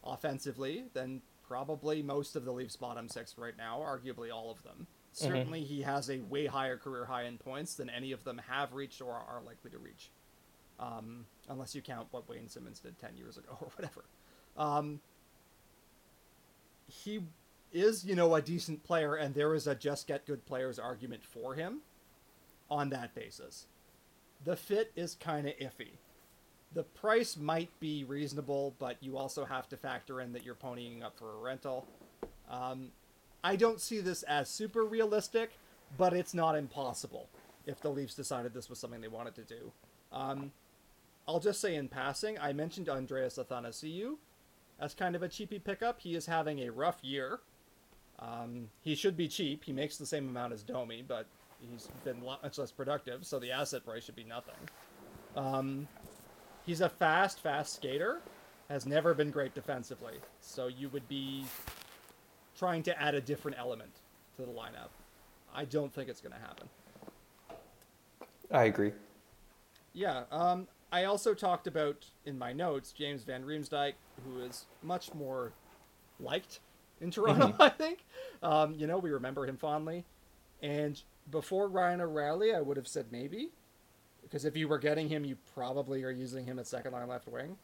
[0.04, 4.88] offensively than probably most of the Leafs bottom six right now, arguably all of them.
[5.12, 8.74] Certainly, he has a way higher career high in points than any of them have
[8.74, 10.10] reached or are likely to reach.
[10.80, 14.06] Um, unless you count what Wayne Simmonds did 10 years ago or whatever.
[14.58, 15.02] Um,
[16.88, 17.22] he
[17.72, 21.24] is, you know, a decent player, and there is a just get good players argument
[21.24, 21.82] for him
[22.70, 23.68] on that basis.
[24.44, 25.98] The fit is kind of iffy.
[26.74, 31.04] The price might be reasonable, but you also have to factor in that you're ponying
[31.04, 31.86] up for a rental.
[32.50, 32.92] Um,
[33.44, 35.52] I don't see this as super realistic,
[35.98, 37.30] but it's not impossible
[37.66, 39.72] if the Leafs decided this was something they wanted to do.
[40.12, 40.52] Um,
[41.28, 44.16] I'll just say in passing, I mentioned Andreas Athanasiou
[44.80, 46.02] as kind of a cheapy pickup.
[46.02, 47.40] He is having a rough year.
[48.20, 49.64] Um, he should be cheap.
[49.64, 51.26] He makes the same amount as Domi, but
[51.60, 54.56] he's been much less productive, so the asset price should be nothing.
[55.36, 55.88] Um,
[56.66, 58.22] he's a fast, fast skater.
[58.70, 61.46] Has never been great defensively, so you would be
[62.58, 63.92] trying to add a different element
[64.38, 64.90] to the lineup.
[65.54, 66.70] I don't think it's going to happen.
[68.50, 68.94] I agree.
[69.94, 70.24] Yeah.
[70.32, 73.94] Um, I also talked about in my notes James Van Riemsdyk,
[74.26, 75.52] who is much more
[76.20, 76.60] liked
[77.02, 77.54] in Toronto.
[77.60, 78.06] I think.
[78.42, 80.06] Um, you know, we remember him fondly.
[80.62, 83.50] And before Ryan O'Reilly, I would have said maybe,
[84.34, 87.28] because if you were getting him, you probably are using him at second line left
[87.28, 87.56] wing.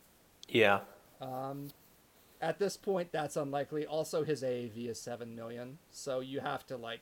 [0.48, 0.82] Yeah.
[1.20, 1.70] Um,
[2.42, 3.88] at this point, that's unlikely.
[3.88, 7.00] Also, his AAV is seven million, so you have to like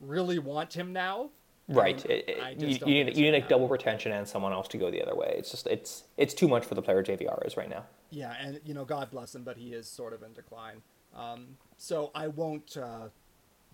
[0.00, 1.30] really want him now.
[1.66, 2.04] Right.
[2.04, 4.76] It- it- I you, you need you need like double retention and someone else to
[4.76, 5.34] go the other way.
[5.38, 7.86] It's just it's it's too much for the player JVR is right now.
[8.10, 10.82] Yeah, and you know, God bless him, but he is sort of in decline.
[11.16, 13.08] Um, so I won't uh,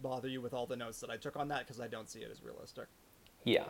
[0.01, 2.21] bother you with all the notes that I took on that because I don't see
[2.21, 2.87] it as realistic.
[3.43, 3.65] Yeah.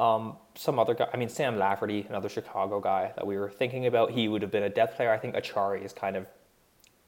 [0.00, 3.86] Um, some other guy, I mean, Sam Lafferty, another Chicago guy that we were thinking
[3.86, 5.10] about, he would have been a depth player.
[5.10, 6.26] I think Acciari has kind of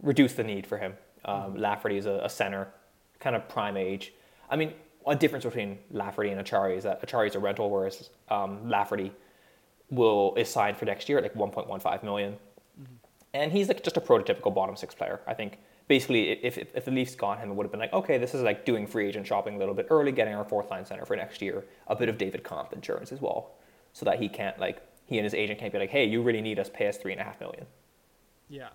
[0.02, 0.94] reduced the need for him.
[1.24, 2.68] Um, Lafferty is a, a center,
[3.20, 4.12] kind of prime age.
[4.48, 4.72] I mean,
[5.06, 9.12] a difference between Lafferty and Acciari is that Acciari is a rental, whereas um, Lafferty
[9.90, 12.36] will is signed for next year at like 1.15 million.
[13.34, 15.20] and he's like just a prototypical bottom six player.
[15.26, 15.58] I think
[15.90, 18.32] basically if if, if the Leafs got him, it would have been like okay, this
[18.32, 21.04] is like doing free agent shopping a little bit early, getting our fourth line center
[21.04, 23.56] for next year, a bit of David Kampf insurance as well,
[23.92, 24.80] so that he can't like
[25.10, 27.12] he and his agent can't be like, hey, you really need us, pay us three
[27.12, 27.66] and a half million.
[28.48, 28.68] Yeah.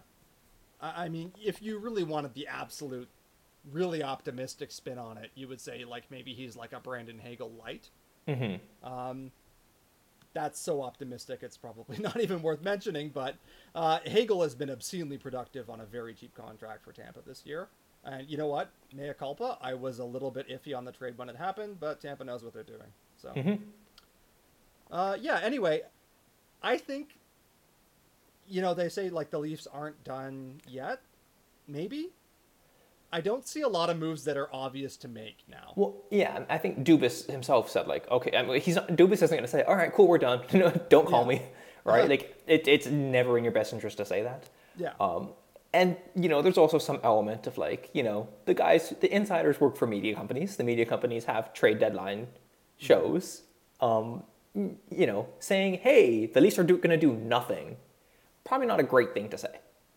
[0.82, 3.08] I I mean, if you really wanted the absolute,
[3.72, 7.52] really optimistic spin on it, you would say, like, maybe he's like a Brandon Hagel
[7.52, 7.90] light.
[8.28, 8.86] Mm-hmm.
[8.86, 9.32] Um,
[10.36, 13.36] that's so optimistic, it's probably not even worth mentioning, but
[13.74, 17.70] uh, Hagel has been obscenely productive on a very cheap contract for Tampa this year.
[18.04, 18.70] And you know what?
[18.94, 19.58] Mea culpa.
[19.62, 22.44] I was a little bit iffy on the trade when it happened, but Tampa knows
[22.44, 22.94] what they're doing.
[23.18, 23.60] So, Mhm.
[24.92, 25.82] uh, yeah, anyway,
[26.62, 27.18] I think,
[28.48, 31.02] you know, they say like the Leafs aren't done yet.
[31.68, 32.10] Maybe.
[33.12, 35.74] I don't see a lot of moves that are obvious to make now.
[35.76, 39.30] Well, yeah, I think Dubas himself said like, okay, I mean, he's not, Dubas isn't
[39.30, 40.42] going to say, all right, cool, we're done.
[40.54, 41.40] no, don't call Yeah.
[41.40, 41.42] me,
[41.86, 42.00] right?
[42.02, 42.10] Uh-huh.
[42.10, 44.50] Like it, it's never in your best interest to say that.
[44.78, 44.94] Yeah.
[45.00, 45.30] Um,
[45.74, 49.60] and you know, there's also some element of like, you know, the guys, the insiders
[49.62, 50.58] work for media companies.
[50.58, 52.28] The media companies have trade deadline
[52.78, 53.44] shows.
[53.82, 57.76] Um, you know, saying, hey, the Leafs are do- going to do nothing.
[58.46, 59.50] Probably not a great thing to say.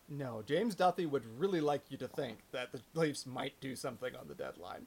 [0.09, 4.15] No, James Duthie would really like you to think that the Leafs might do something
[4.15, 4.85] on the deadline.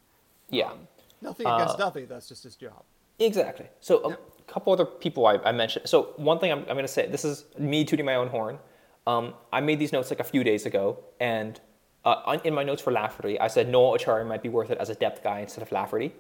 [0.51, 0.71] Yeah.
[0.73, 0.89] Um,
[1.21, 2.83] nothing against Uh, Duthie, that's just his job.
[3.19, 3.67] Exactly.
[3.81, 4.17] So a Yeah.
[4.49, 5.89] couple other people I, I mentioned.
[5.89, 8.59] So one thing I'm, I'm going to say, this is me tooting my own horn.
[9.07, 11.61] Um, I made these notes like a few days ago, and
[12.05, 14.91] uh, in my notes for Lafferty, I said Noel Acciari might be worth it as
[14.91, 16.13] a depth guy instead of Lafferty.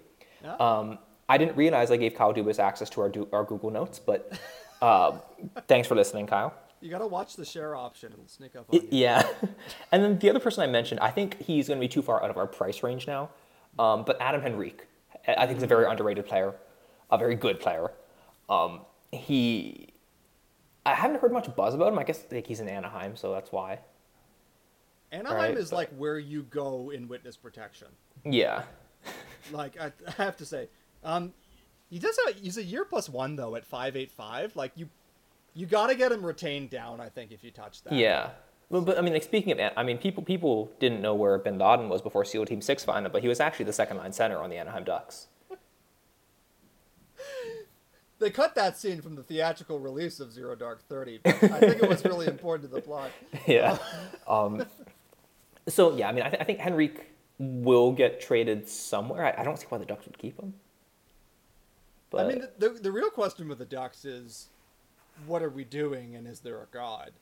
[0.44, 0.54] Yeah.
[0.56, 0.98] Um,
[1.28, 4.32] I didn't realize I gave Kyle Dubas access to our, our Google Notes, but
[4.80, 5.18] uh,
[5.68, 6.52] thanks for listening, Kyle.
[6.82, 8.88] You gotta watch the share option; it'll sneak up on you.
[8.90, 9.22] Yeah.
[9.92, 12.22] and then the other person I mentioned, I think he's going to be too far
[12.22, 13.30] out of our price range now.
[13.78, 14.86] Um, but Adam Henrique,
[15.28, 16.54] I I think he's a very underrated player,
[17.10, 17.92] a very good player.
[18.50, 18.80] Um,
[19.12, 19.88] he,
[20.84, 21.98] I haven't heard much buzz about him.
[22.00, 23.78] I guess like he's in Anaheim, so that's why.
[25.12, 27.88] Anaheim Right, is but- like where you go in witness protection.
[28.24, 28.64] Yeah.
[29.50, 30.68] Like I, I have to say,
[31.02, 31.32] um,
[31.90, 34.54] he does have he's a year plus one though at five eight five.
[34.54, 34.88] Like you,
[35.54, 37.00] you gotta get him retained down.
[37.00, 37.92] I think if you touch that.
[37.92, 38.30] Yeah.
[38.70, 41.58] Well, but I mean, like speaking of, I mean, people people didn't know where Bin
[41.58, 44.12] Laden was before SEAL Team Six found him, but he was actually the second line
[44.12, 45.28] center on the Anaheim Ducks.
[48.18, 51.18] They cut that scene from the theatrical release of Zero Dark Thirty.
[51.20, 53.10] But I think it was really important to the plot.
[53.48, 53.78] yeah.
[54.28, 54.64] Um,
[55.66, 59.26] so yeah, I mean, I, th- I think Henrique will get traded somewhere.
[59.26, 60.54] I, I don't see why the Ducks would keep him.
[62.10, 64.50] But I mean, the, the the real question with the Ducks is,
[65.26, 67.12] what are we doing, and is there a god?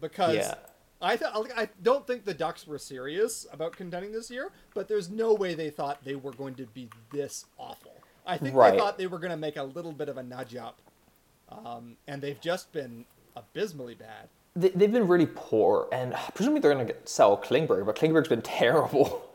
[0.00, 0.54] Because Yeah.
[1.02, 5.10] I th- I don't think the Ducks were serious about contending this year, but there's
[5.10, 7.92] no way they thought they were going to be this awful.
[8.26, 8.70] I think Right.
[8.72, 10.78] they thought they were going to make a little bit of a nudge up,
[11.50, 13.04] um, and they've just been
[13.36, 14.28] abysmally bad.
[14.56, 18.40] they, they've been really poor, and presumably they're going to sell Klingberg, but Klingberg's been
[18.60, 19.33] terrible.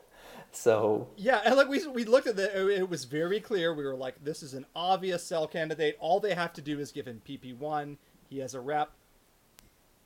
[0.52, 3.74] So Yeah, and like we we looked at it, it was very clear.
[3.74, 5.98] We were like, this is an obvious sell candidate.
[6.00, 7.98] All they have to do is give him PP one.
[8.30, 8.92] He has a rep,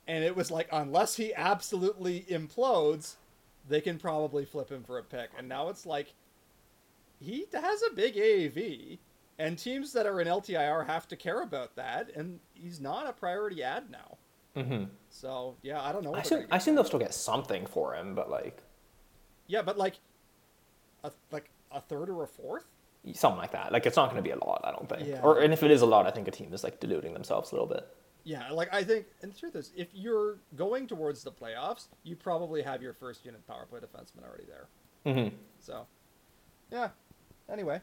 [0.06, 3.16] and it was like, unless he absolutely implodes,
[3.68, 5.30] they can probably flip him for a pick.
[5.36, 6.14] And now it's like,
[7.20, 8.98] he has a big AAV,
[9.38, 13.12] and teams that are in LTIR have to care about that, and he's not a
[13.12, 14.18] priority ad now.
[14.56, 14.88] mhm.
[15.10, 16.14] So yeah, I don't know.
[16.14, 18.62] I assume, I assume they'll still get something for him, but like
[19.46, 20.00] Yeah, but like,
[21.04, 22.64] a, like a third or a fourth.
[23.12, 23.72] something like that.
[23.72, 25.08] Like it's not going to be a lot, I don't think.
[25.08, 25.20] Yeah.
[25.22, 27.52] Or and if it is a lot, I think a team is like deluding themselves
[27.52, 27.86] a little bit.
[28.24, 32.16] Yeah, like I think, and the truth is, if you're going towards the playoffs, you
[32.16, 34.66] probably have your first unit power play defenseman already there.
[35.04, 35.36] Mm-hmm.
[35.60, 35.86] So,
[36.72, 36.88] yeah.
[37.52, 37.80] Anyway,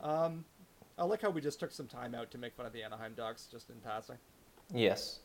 [0.00, 0.44] um,
[0.96, 3.14] I like how we just took some time out to make fun of the Anaheim
[3.16, 4.16] Ducks just in passing.
[4.72, 5.18] Yes.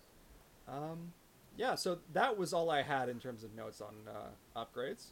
[0.68, 1.14] Um,
[1.58, 5.10] yeah, so that was all I had in terms of notes on uh, upgrades.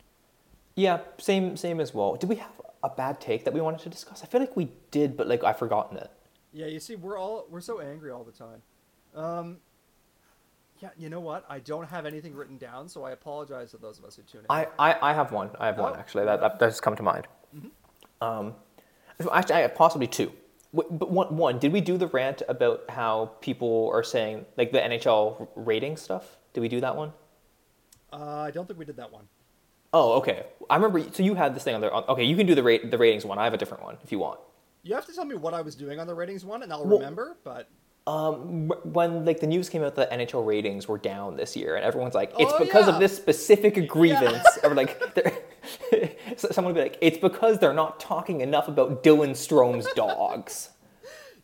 [0.76, 2.16] Yeah, same same as well.
[2.16, 2.52] Did we have
[2.84, 4.24] a bad take that we wanted to discuss?
[4.24, 6.10] I feel like we did, but like I've forgotten it.
[6.52, 8.62] Yeah, you see, we're all we're so angry all the time.
[9.16, 9.58] Um,
[10.82, 11.46] yeah, you know what?
[11.48, 14.42] I don't have anything written down, so I apologize to those of us who tune
[14.42, 14.46] in.
[14.50, 15.50] I, I, I have one.
[15.60, 16.00] I have one Oh.
[16.00, 16.26] actually.
[16.26, 17.28] That, that that's come to mind.
[18.22, 18.56] Um,
[19.32, 20.32] actually, I have possibly two.
[20.74, 24.80] But one, one, did we do the rant about how people are saying like the
[24.80, 26.38] NHL rating stuff?
[26.54, 27.14] Did we do that one?
[28.12, 29.26] uh, I don't think we did that one.
[29.94, 30.46] Oh, okay.
[30.70, 31.04] I remember.
[31.14, 31.92] So you had this thing on there.
[31.94, 33.38] Okay, you can do the rate the ratings one.
[33.38, 34.40] I have a different one if you want.
[34.82, 36.84] You have to tell me what I was doing on the ratings one, and I'll
[36.86, 37.38] Well- remember.
[37.44, 37.68] But
[38.06, 41.86] Um, when like the news came out that NHL ratings were down this year, and
[41.86, 42.94] everyone's like, "It's Oh, because yeah.
[42.96, 45.00] of this specific grievance," or like,
[46.38, 50.70] someone would be like, "It's because they're not talking enough about Dylan Strome's dogs."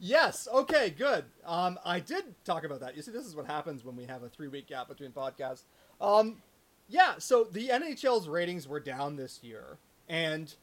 [0.02, 1.26] yes, okay, good.
[1.46, 2.96] Um, I did talk about that.
[2.96, 5.64] You see, this is what happens when we have a three-week gap between podcasts.
[6.02, 6.42] Um,
[6.90, 7.16] yeah.
[7.20, 10.53] So the NHL's ratings were down this year, and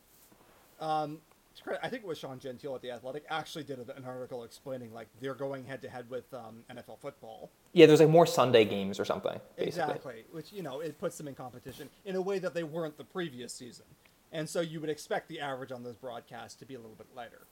[0.81, 1.19] um,
[1.57, 4.45] to credit- I think it was Sean Gentile at the Athletic actually did an article
[4.45, 7.51] explaining like they're going head-to-head with um, NFL football.
[7.73, 9.41] Yeah, there's like more Sunday games or something.
[9.57, 9.83] Basically.
[9.83, 12.99] Exactly, which you know it puts them in competition in a way that they weren't
[12.99, 13.87] the previous season,
[14.33, 17.07] and so you would expect the average on those broadcasts to be a little bit
[17.15, 17.47] lighter.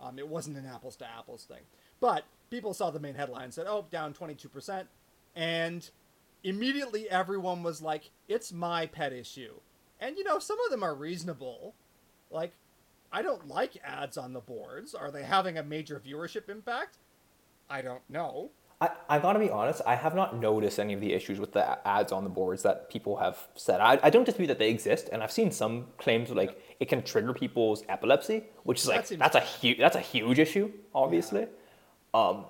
[0.00, 1.60] Um, it wasn't an apples to apples thing,
[2.00, 4.88] but people saw the main headline and said, "Oh, down twenty two percent,"
[5.36, 5.88] and
[6.44, 9.54] immediately everyone was like, "It's my pet issue,"
[10.00, 11.74] and you know some of them are reasonable,
[12.30, 12.52] like.
[13.12, 14.94] I don't like ads on the boards.
[14.94, 16.98] Are they having a major viewership impact?
[17.68, 18.50] I don't know.
[18.80, 21.86] I, I gotta be honest, I have not noticed any of the issues with the
[21.86, 23.80] ads on the boards that people have said.
[23.80, 27.02] I, I don't dispute that they exist, and I've seen some claims like it can
[27.02, 31.46] trigger people's epilepsy, which is like that's a huge that's a huge issue, obviously.
[32.14, 32.46] Um,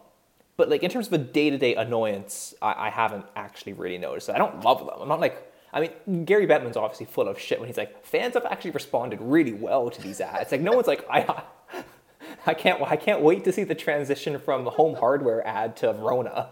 [0.60, 3.96] but like in terms of a day to day annoyance, I, I haven't actually really
[3.96, 4.28] noticed.
[4.28, 4.34] it.
[4.34, 4.90] I don't love them.
[5.00, 8.34] I'm not like I mean Gary Bettman's obviously full of shit when he's like fans
[8.34, 10.52] have actually responded really well to these ads.
[10.52, 11.42] Like no one's like I.
[12.46, 12.82] I can't.
[12.82, 16.50] I can't wait to see the transition from the home hardware ad to Rona.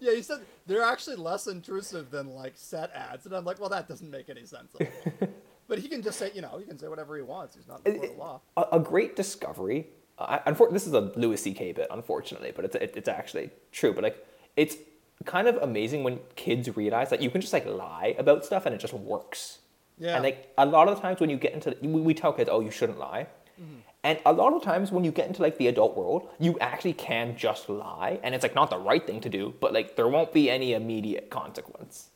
[0.00, 3.68] Yeah, he said they're actually less intrusive than like set ads, and I'm like, well,
[3.68, 4.74] that doesn't make any sense.
[4.80, 4.90] At
[5.20, 5.28] all.
[5.68, 7.54] but he can just say, you know, he can say whatever he wants.
[7.54, 8.40] He's not before the law.
[8.56, 9.88] a, a great discovery.
[10.20, 11.72] I, unfor- this is a Louis C.K.
[11.72, 13.92] bit, unfortunately, but it's it, it's actually true.
[13.92, 14.26] But like,
[14.56, 14.76] it's
[15.24, 18.74] kind of amazing when kids realize that you can just like lie about stuff and
[18.74, 19.58] it just works.
[19.98, 20.14] Yeah.
[20.14, 22.48] And like a lot of the times when you get into, we, we tell kids,
[22.50, 23.26] oh, you shouldn't lie.
[23.60, 23.80] Mm-hmm.
[24.02, 26.94] And a lot of times when you get into like the adult world, you actually
[26.94, 30.08] can just lie, and it's like not the right thing to do, but like there
[30.08, 32.08] won't be any immediate consequence.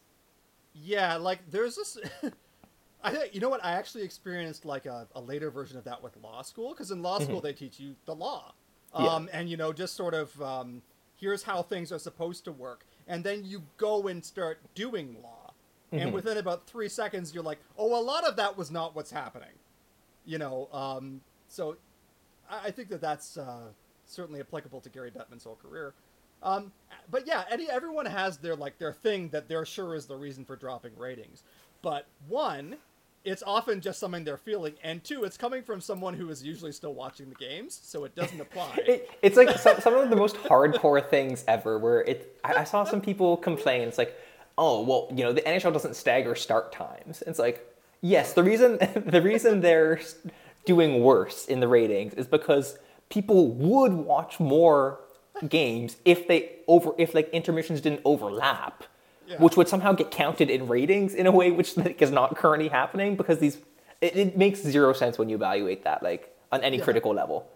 [0.73, 1.99] Yeah, like there's this.
[3.07, 6.03] I think you know what I actually experienced like a, a later version of that
[6.03, 8.55] with law school because in law school they teach you the law,
[8.99, 9.07] Yeah.
[9.07, 10.83] um, and you know just sort of um,
[11.17, 15.53] here's how things are supposed to work, and then you go and start doing law,
[15.93, 19.11] and within about three seconds you're like, oh, a lot of that was not what's
[19.11, 19.53] happening,
[20.25, 20.69] you know.
[20.73, 21.77] Um, so
[22.51, 23.69] I, I think that that's uh,
[24.07, 25.93] certainly applicable to Gary Bettman's whole career.
[26.43, 26.73] Um,
[27.11, 30.45] but yeah, any, everyone has their like their thing that they're sure is the reason
[30.47, 31.43] for dropping ratings.
[31.83, 32.77] But one,
[33.25, 36.73] it's often just something they're feeling, and two, it's coming from someone who is usually
[36.73, 38.79] still watching the games, so it doesn't apply.
[38.87, 41.79] It, it's like some, some of the most hardcore things ever.
[41.79, 43.89] Where it, I, I saw some people complain.
[43.89, 44.15] It's like,
[44.59, 47.23] oh well, you know, the NHL doesn't stagger start times.
[47.27, 47.67] It's like,
[48.03, 50.01] yes, the reason the reason they're
[50.65, 52.79] doing worse in the ratings is because
[53.09, 55.01] people would watch more
[55.49, 58.85] games if they over if like intermissions didn't overlap,
[59.27, 59.37] Yeah.
[59.39, 62.69] which would somehow get counted in ratings in a way which like, is not currently
[62.69, 63.59] happening because these.
[64.01, 66.85] It, it makes zero sense when you evaluate that like on any Yeah.
[66.85, 67.49] critical level.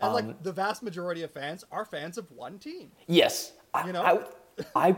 [0.00, 2.90] and um, like the vast majority of fans are fans of one team.
[3.06, 3.52] Yes.
[3.72, 4.02] I, You know?
[4.74, 4.96] I, I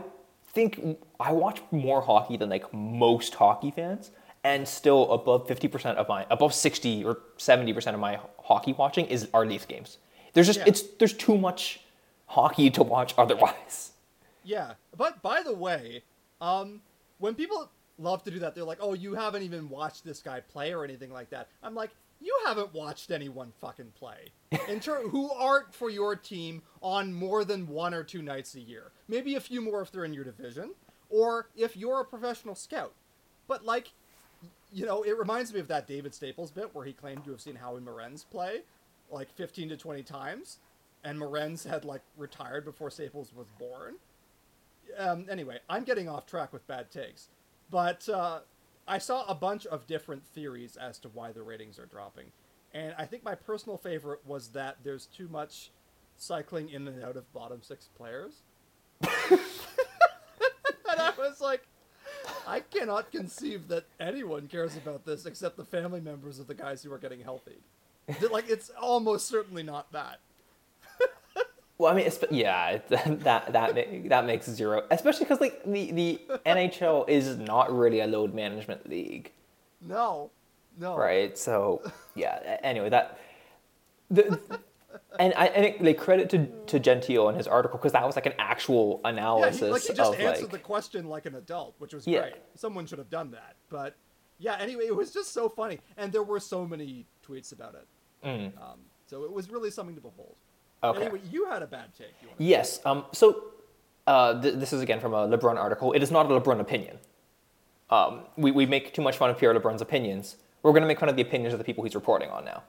[0.53, 4.11] think I watch more hockey than like most hockey fans,
[4.43, 9.27] and still above 50% of my, above 60 or 70% of my hockey watching is
[9.33, 9.97] our Leafs games.
[10.33, 10.65] There's just, Yeah.
[10.67, 11.81] it's, there's too much
[12.25, 13.91] hockey to watch otherwise.
[14.43, 16.03] Yeah, but by the way,
[16.41, 16.81] um,
[17.19, 20.39] when people love to do that, they're like, "Oh, you haven't even watched this guy
[20.39, 24.31] play or anything like that." I'm like, "You haven't watched anyone fucking play
[24.81, 28.91] ter- who aren't for your team on more than one or two nights a year.
[29.07, 30.71] Maybe a few more if they're in your division,
[31.09, 32.93] or if you're a professional scout.
[33.47, 33.91] But like,
[34.71, 37.41] you know, it reminds me of that David Staples bit where he claimed to have
[37.41, 38.61] seen Howie Morenz play
[39.09, 40.59] like 15 to 20 times,
[41.03, 43.95] and Morenz had like retired before Staples was born
[44.97, 47.29] um, anyway, I'm getting off track with bad takes,
[47.69, 48.39] but uh,
[48.87, 52.31] I saw a bunch of different theories as to why the ratings are dropping,
[52.73, 55.71] and I think my personal favorite was that there's too much
[56.17, 58.41] cycling in and out of bottom six players,
[59.01, 59.39] and
[60.87, 61.67] I was like,
[62.47, 66.83] I cannot conceive that anyone cares about this except the family members of the guys
[66.83, 67.57] who are getting healthy.
[68.31, 70.19] Like it's almost certainly not that.
[71.77, 75.91] Well, I mean, it's, yeah, that that ma- that makes zero, especially because like the
[75.91, 79.31] the NHL is not really a load management league.
[79.81, 80.31] No,
[80.79, 80.97] no.
[80.97, 81.37] right?
[81.37, 81.83] So
[82.15, 82.57] yeah.
[82.63, 83.19] Anyway, that
[84.09, 84.39] the
[85.19, 88.15] and I, I think like credit to to Gentile and his article because that was
[88.15, 91.25] like an actual Yeah, analysis he, like he just of answered like the question like
[91.27, 92.21] an adult, which was Yeah.
[92.21, 92.35] great.
[92.55, 93.55] Someone should have done that.
[93.69, 93.95] But
[94.39, 97.87] yeah, anyway, it was just so funny, and there were so many tweets about it.
[98.25, 98.57] Mm.
[98.59, 100.35] Um, So it was really something to behold.
[100.83, 101.01] Okay.
[101.01, 102.13] Anyway, you had a bad take.
[102.37, 102.79] Yes.
[102.85, 103.43] Um, so
[104.05, 105.93] uh, th- this is again from a LeBrun article.
[105.93, 106.97] It is not a LeBrun opinion.
[107.89, 110.37] Um, we, we make too much fun of Pierre LeBrun's opinions.
[110.61, 112.63] We're going to make fun of the opinions of the people he's reporting on now.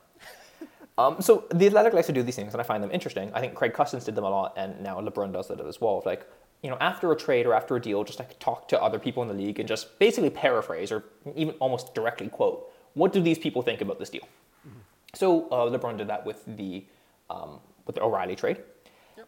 [0.99, 3.31] um, so the Athletic likes to do these things, and I find them interesting.
[3.35, 5.99] I think Craig Custance did them a lot, and now LeBrun does it as well.
[5.99, 6.27] Of like,
[6.63, 9.23] you know, after a trade or after a deal, just like talk to other people
[9.23, 11.05] in the league and just basically paraphrase or
[11.35, 14.27] even almost directly quote, what do these people think about this deal?
[15.15, 16.85] So uh, LeBrun did that with the
[17.31, 18.59] um, with the O'Reilly trade,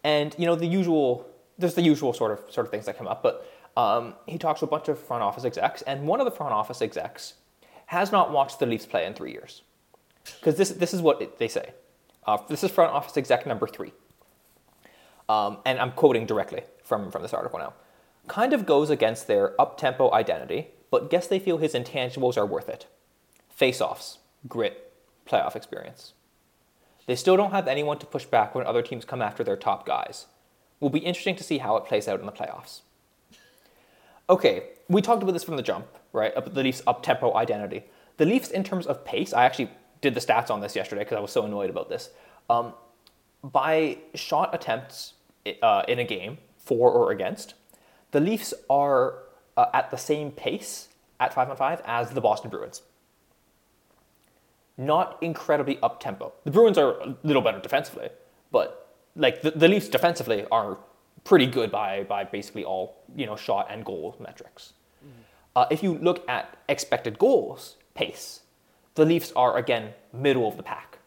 [0.05, 1.27] and you know the usual.
[1.59, 3.45] There's the usual sort of sort of things that come up, but
[3.77, 6.53] um, he talks to a bunch of front office execs, and one of the front
[6.53, 7.35] office execs
[7.87, 9.63] has not watched the Leafs play in three years,
[10.39, 11.73] because this this is what it, they say.
[12.25, 13.93] Uh, this is front office exec number three,
[15.29, 17.73] um, and I'm quoting directly from from this article now.
[18.29, 22.47] Kind of goes against their up tempo identity, but guess they feel his intangibles are
[22.47, 22.87] worth it.
[23.49, 24.93] Face offs, grit,
[25.27, 26.15] playoff experience.
[27.11, 29.85] They still don't have anyone to push back when other teams come after their top
[29.85, 30.27] guys.
[30.79, 32.83] Will be interesting to see how it plays out in the playoffs.
[34.29, 36.33] Okay, we talked about this from the jump, right?
[36.37, 37.83] About the Leafs' up tempo identity.
[38.19, 39.71] The Leafs, in terms of pace, I actually
[40.01, 42.11] did the stats on this yesterday because I was so annoyed about this.
[42.49, 42.75] Um,
[43.43, 45.15] by shot attempts
[45.63, 47.55] uh, in a game, for or against,
[48.13, 49.15] the Leafs are
[49.57, 52.83] uh, at the same pace at 5 on 5 as the Boston Bruins
[54.77, 56.33] not incredibly up tempo.
[56.45, 58.09] The Bruins are a little better defensively,
[58.51, 60.79] but like the, the Leafs defensively are
[61.25, 64.73] pretty good by by basically all you know shot and goal metrics.
[65.57, 68.41] Uh, if you look at expected goals pace,
[68.95, 70.99] the Leafs are again middle of the pack,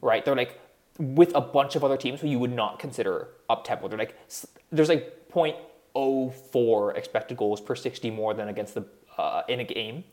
[0.00, 0.24] right?
[0.24, 0.60] They're like
[0.98, 3.88] with a bunch of other teams who you would not consider up tempo.
[3.88, 4.16] They're like
[4.70, 8.84] there's like 0.04 expected goals per 60 more than against the
[9.16, 10.04] uh, in a game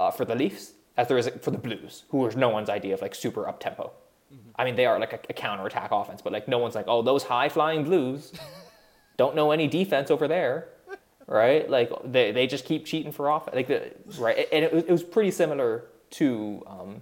[0.00, 2.92] uh, for the Leafs as there is for the Blues, who is no one's idea
[2.92, 3.90] of like super up tempo.
[4.56, 6.84] I mean, they are like a, a counter attack offense, but like no one's like,
[6.88, 8.32] oh, those high flying Blues
[9.16, 10.68] don't know any defense over there,
[11.26, 11.68] right?
[11.70, 14.46] Like they, they just keep cheating for offense, like the right.
[14.52, 17.00] And it, was- it was pretty similar to um,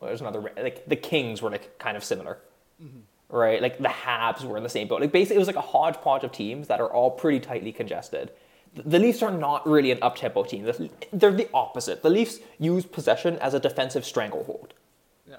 [0.00, 2.38] well, there's another like the Kings were like kind of similar,
[3.28, 3.60] right?
[3.60, 5.00] Like the Habs were in the same boat.
[5.00, 8.30] Like basically, it was like a hodgepodge of teams that are all pretty tightly congested.
[8.74, 10.64] The- Leafs are not really an up-tempo team.
[11.12, 12.02] They're the opposite.
[12.02, 14.74] The Leafs use possession as a defensive stranglehold.
[15.28, 15.36] Yeah.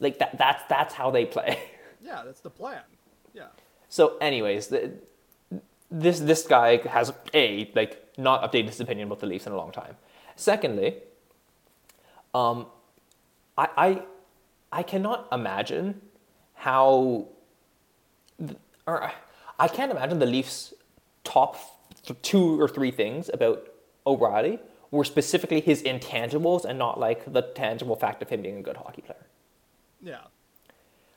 [0.00, 0.36] Like that.
[0.38, 1.58] That's that's how they play.
[2.06, 2.82] Yeah, that's the plan.
[3.32, 3.46] Yeah.
[3.88, 4.92] So, anyways, the,
[5.90, 9.56] this this guy has a like not updated his opinion about the Leafs in a
[9.56, 9.96] long time.
[10.36, 10.96] Secondly,
[12.34, 12.66] um,
[13.56, 14.02] I I,
[14.70, 16.02] I cannot imagine
[16.54, 17.28] how,
[18.86, 19.10] or
[19.58, 20.74] I can't imagine the Leafs'
[21.24, 21.56] top
[22.04, 23.68] th- two or three things about
[24.06, 24.58] O'Reilly
[24.90, 28.76] were specifically his intangibles and not like the tangible fact of him being a good
[28.76, 29.26] hockey player.
[30.02, 30.20] Yeah.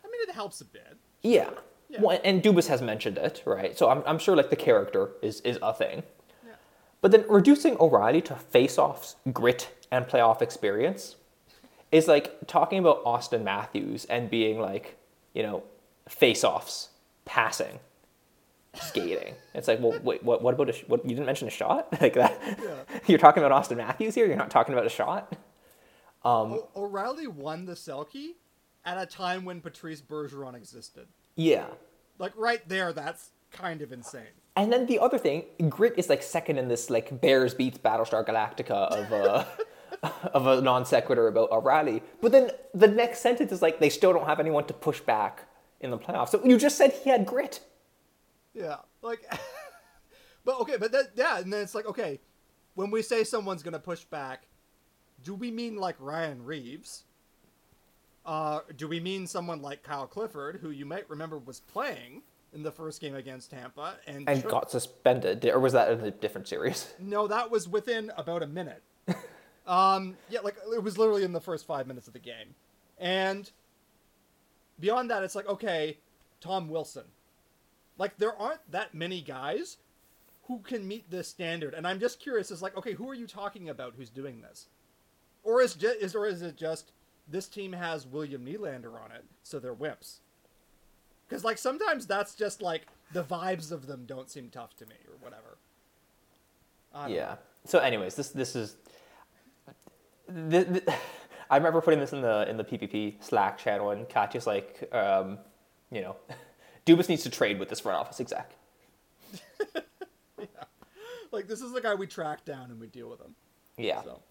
[0.03, 0.97] I mean, it helps a bit.
[1.22, 1.49] Yeah.
[1.89, 2.01] Yeah.
[2.01, 3.77] Well, and Dubas has mentioned it, right?
[3.77, 6.03] So I'm, I'm sure like the character is, is a thing.
[6.45, 6.53] Yeah.
[7.01, 11.15] But then reducing O'Reilly to face-offs, grit, and playoff experience
[11.91, 14.97] is like talking about Auston Matthews and being like,
[15.34, 15.64] you know,
[16.09, 16.89] face-offs,
[17.26, 17.80] passing,
[18.82, 19.34] skating.
[19.54, 21.88] It's like, well, wait, what, what about a, sh- what, you didn't mention a shot?
[22.02, 22.40] Like that?
[22.62, 22.99] Yeah.
[23.08, 24.26] You're talking about Auston Matthews here?
[24.28, 25.36] You're not talking about a shot?
[26.24, 28.36] Um, O- O'Reilly won the Selke
[28.86, 31.08] at a time when Patrice Bergeron existed.
[31.36, 31.68] Yeah.
[32.20, 34.24] Like right there, that's kind of insane.
[34.56, 38.26] And then the other thing, grit is like second in this like Bears beats Battlestar
[38.26, 39.45] Galactica of uh,
[40.34, 42.02] of a non sequitur about O'Reilly.
[42.22, 45.45] But then the next sentence is like they still don't have anyone to push back
[45.80, 46.30] in the playoffs.
[46.30, 47.60] So you just said he had grit.
[48.58, 49.20] Yeah, like,
[50.46, 52.20] but okay, but that yeah, and then it's like okay,
[52.74, 54.48] when we say someone's gonna push back,
[55.24, 57.04] do we mean like Ryan Reaves?
[58.26, 62.24] Uh, do we mean someone like Kyle Clifford, who you might remember was playing
[62.54, 66.02] in the first game against Tampa and, And should- got suspended, or was that in
[66.02, 66.94] a different series?
[67.00, 68.82] No, that was within about a minute.
[69.68, 72.56] um, yeah, like it was literally in the first five minutes of the game,
[72.98, 73.50] and
[74.80, 76.00] beyond that, it's like okay,
[76.42, 77.06] Tom Wilson.
[77.98, 79.78] Like there aren't that many guys
[80.48, 82.52] who can meet this standard, and I'm just curious.
[82.52, 83.94] Is like okay, who are you talking about?
[83.98, 84.68] Who's doing this?
[85.44, 86.91] Or is is or is it just
[87.28, 90.18] this team has William Nylander on it, so they're wimps?
[91.28, 94.95] Because like sometimes that's just like the vibes of them don't seem tough to me
[95.07, 95.57] or whatever.
[96.94, 97.15] Don't know.
[97.15, 97.36] Yeah.
[97.65, 98.78] So, anyways, this this is.
[100.49, 100.84] Th th
[101.49, 105.38] I remember putting this in the in the PPP Slack channel, and Katya's like, um,
[105.91, 106.15] you know,
[106.88, 108.53] Dubas needs to trade with this front office exec.
[111.31, 113.35] Like this is the guy we track down and we deal with him.
[113.77, 114.01] Yeah.
[114.01, 114.22] So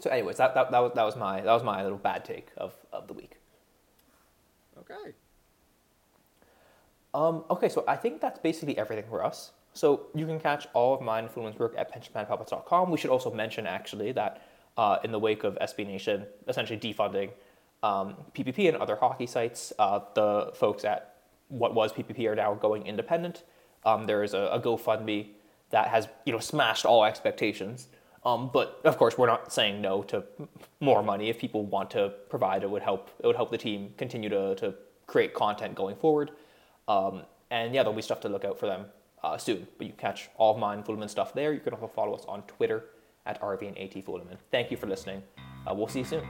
[0.00, 2.48] So, anyways, that, that, that, was, that was my that was my little bad take
[2.56, 3.36] of, of the week.
[4.78, 5.12] Okay.
[7.14, 9.52] Um, okay, so I think that's basically everything for us.
[9.74, 12.90] So you can catch all of mine and Fulemin's work at pensionplanpuppets.com.
[12.90, 14.42] We should also mention actually that
[14.78, 17.30] uh, in the wake of SB Nation essentially defunding
[17.82, 21.11] um, PPP and other hockey sites, uh, the folks at
[21.52, 23.44] what was PPP are now going independent.
[23.84, 25.28] Um, there is a, a, GoFundMe
[25.70, 27.88] that has you know smashed all expectations.
[28.24, 30.24] Um, but of course, we're not saying no to
[30.80, 31.28] more money.
[31.28, 33.10] If people want to provide, it would help.
[33.18, 34.74] It would help the team continue to, to
[35.06, 36.30] create content going forward.
[36.86, 38.86] Um, and yeah, there'll be stuff to look out for them
[39.24, 39.66] uh, soon.
[39.76, 41.52] But you catch all of mine Fulemin stuff there.
[41.52, 42.84] You can also follow us on Twitter
[43.26, 44.38] at RV and AT Fulemin.
[44.50, 45.22] Thank you for listening.
[45.66, 46.26] Uh, we'll see you soon.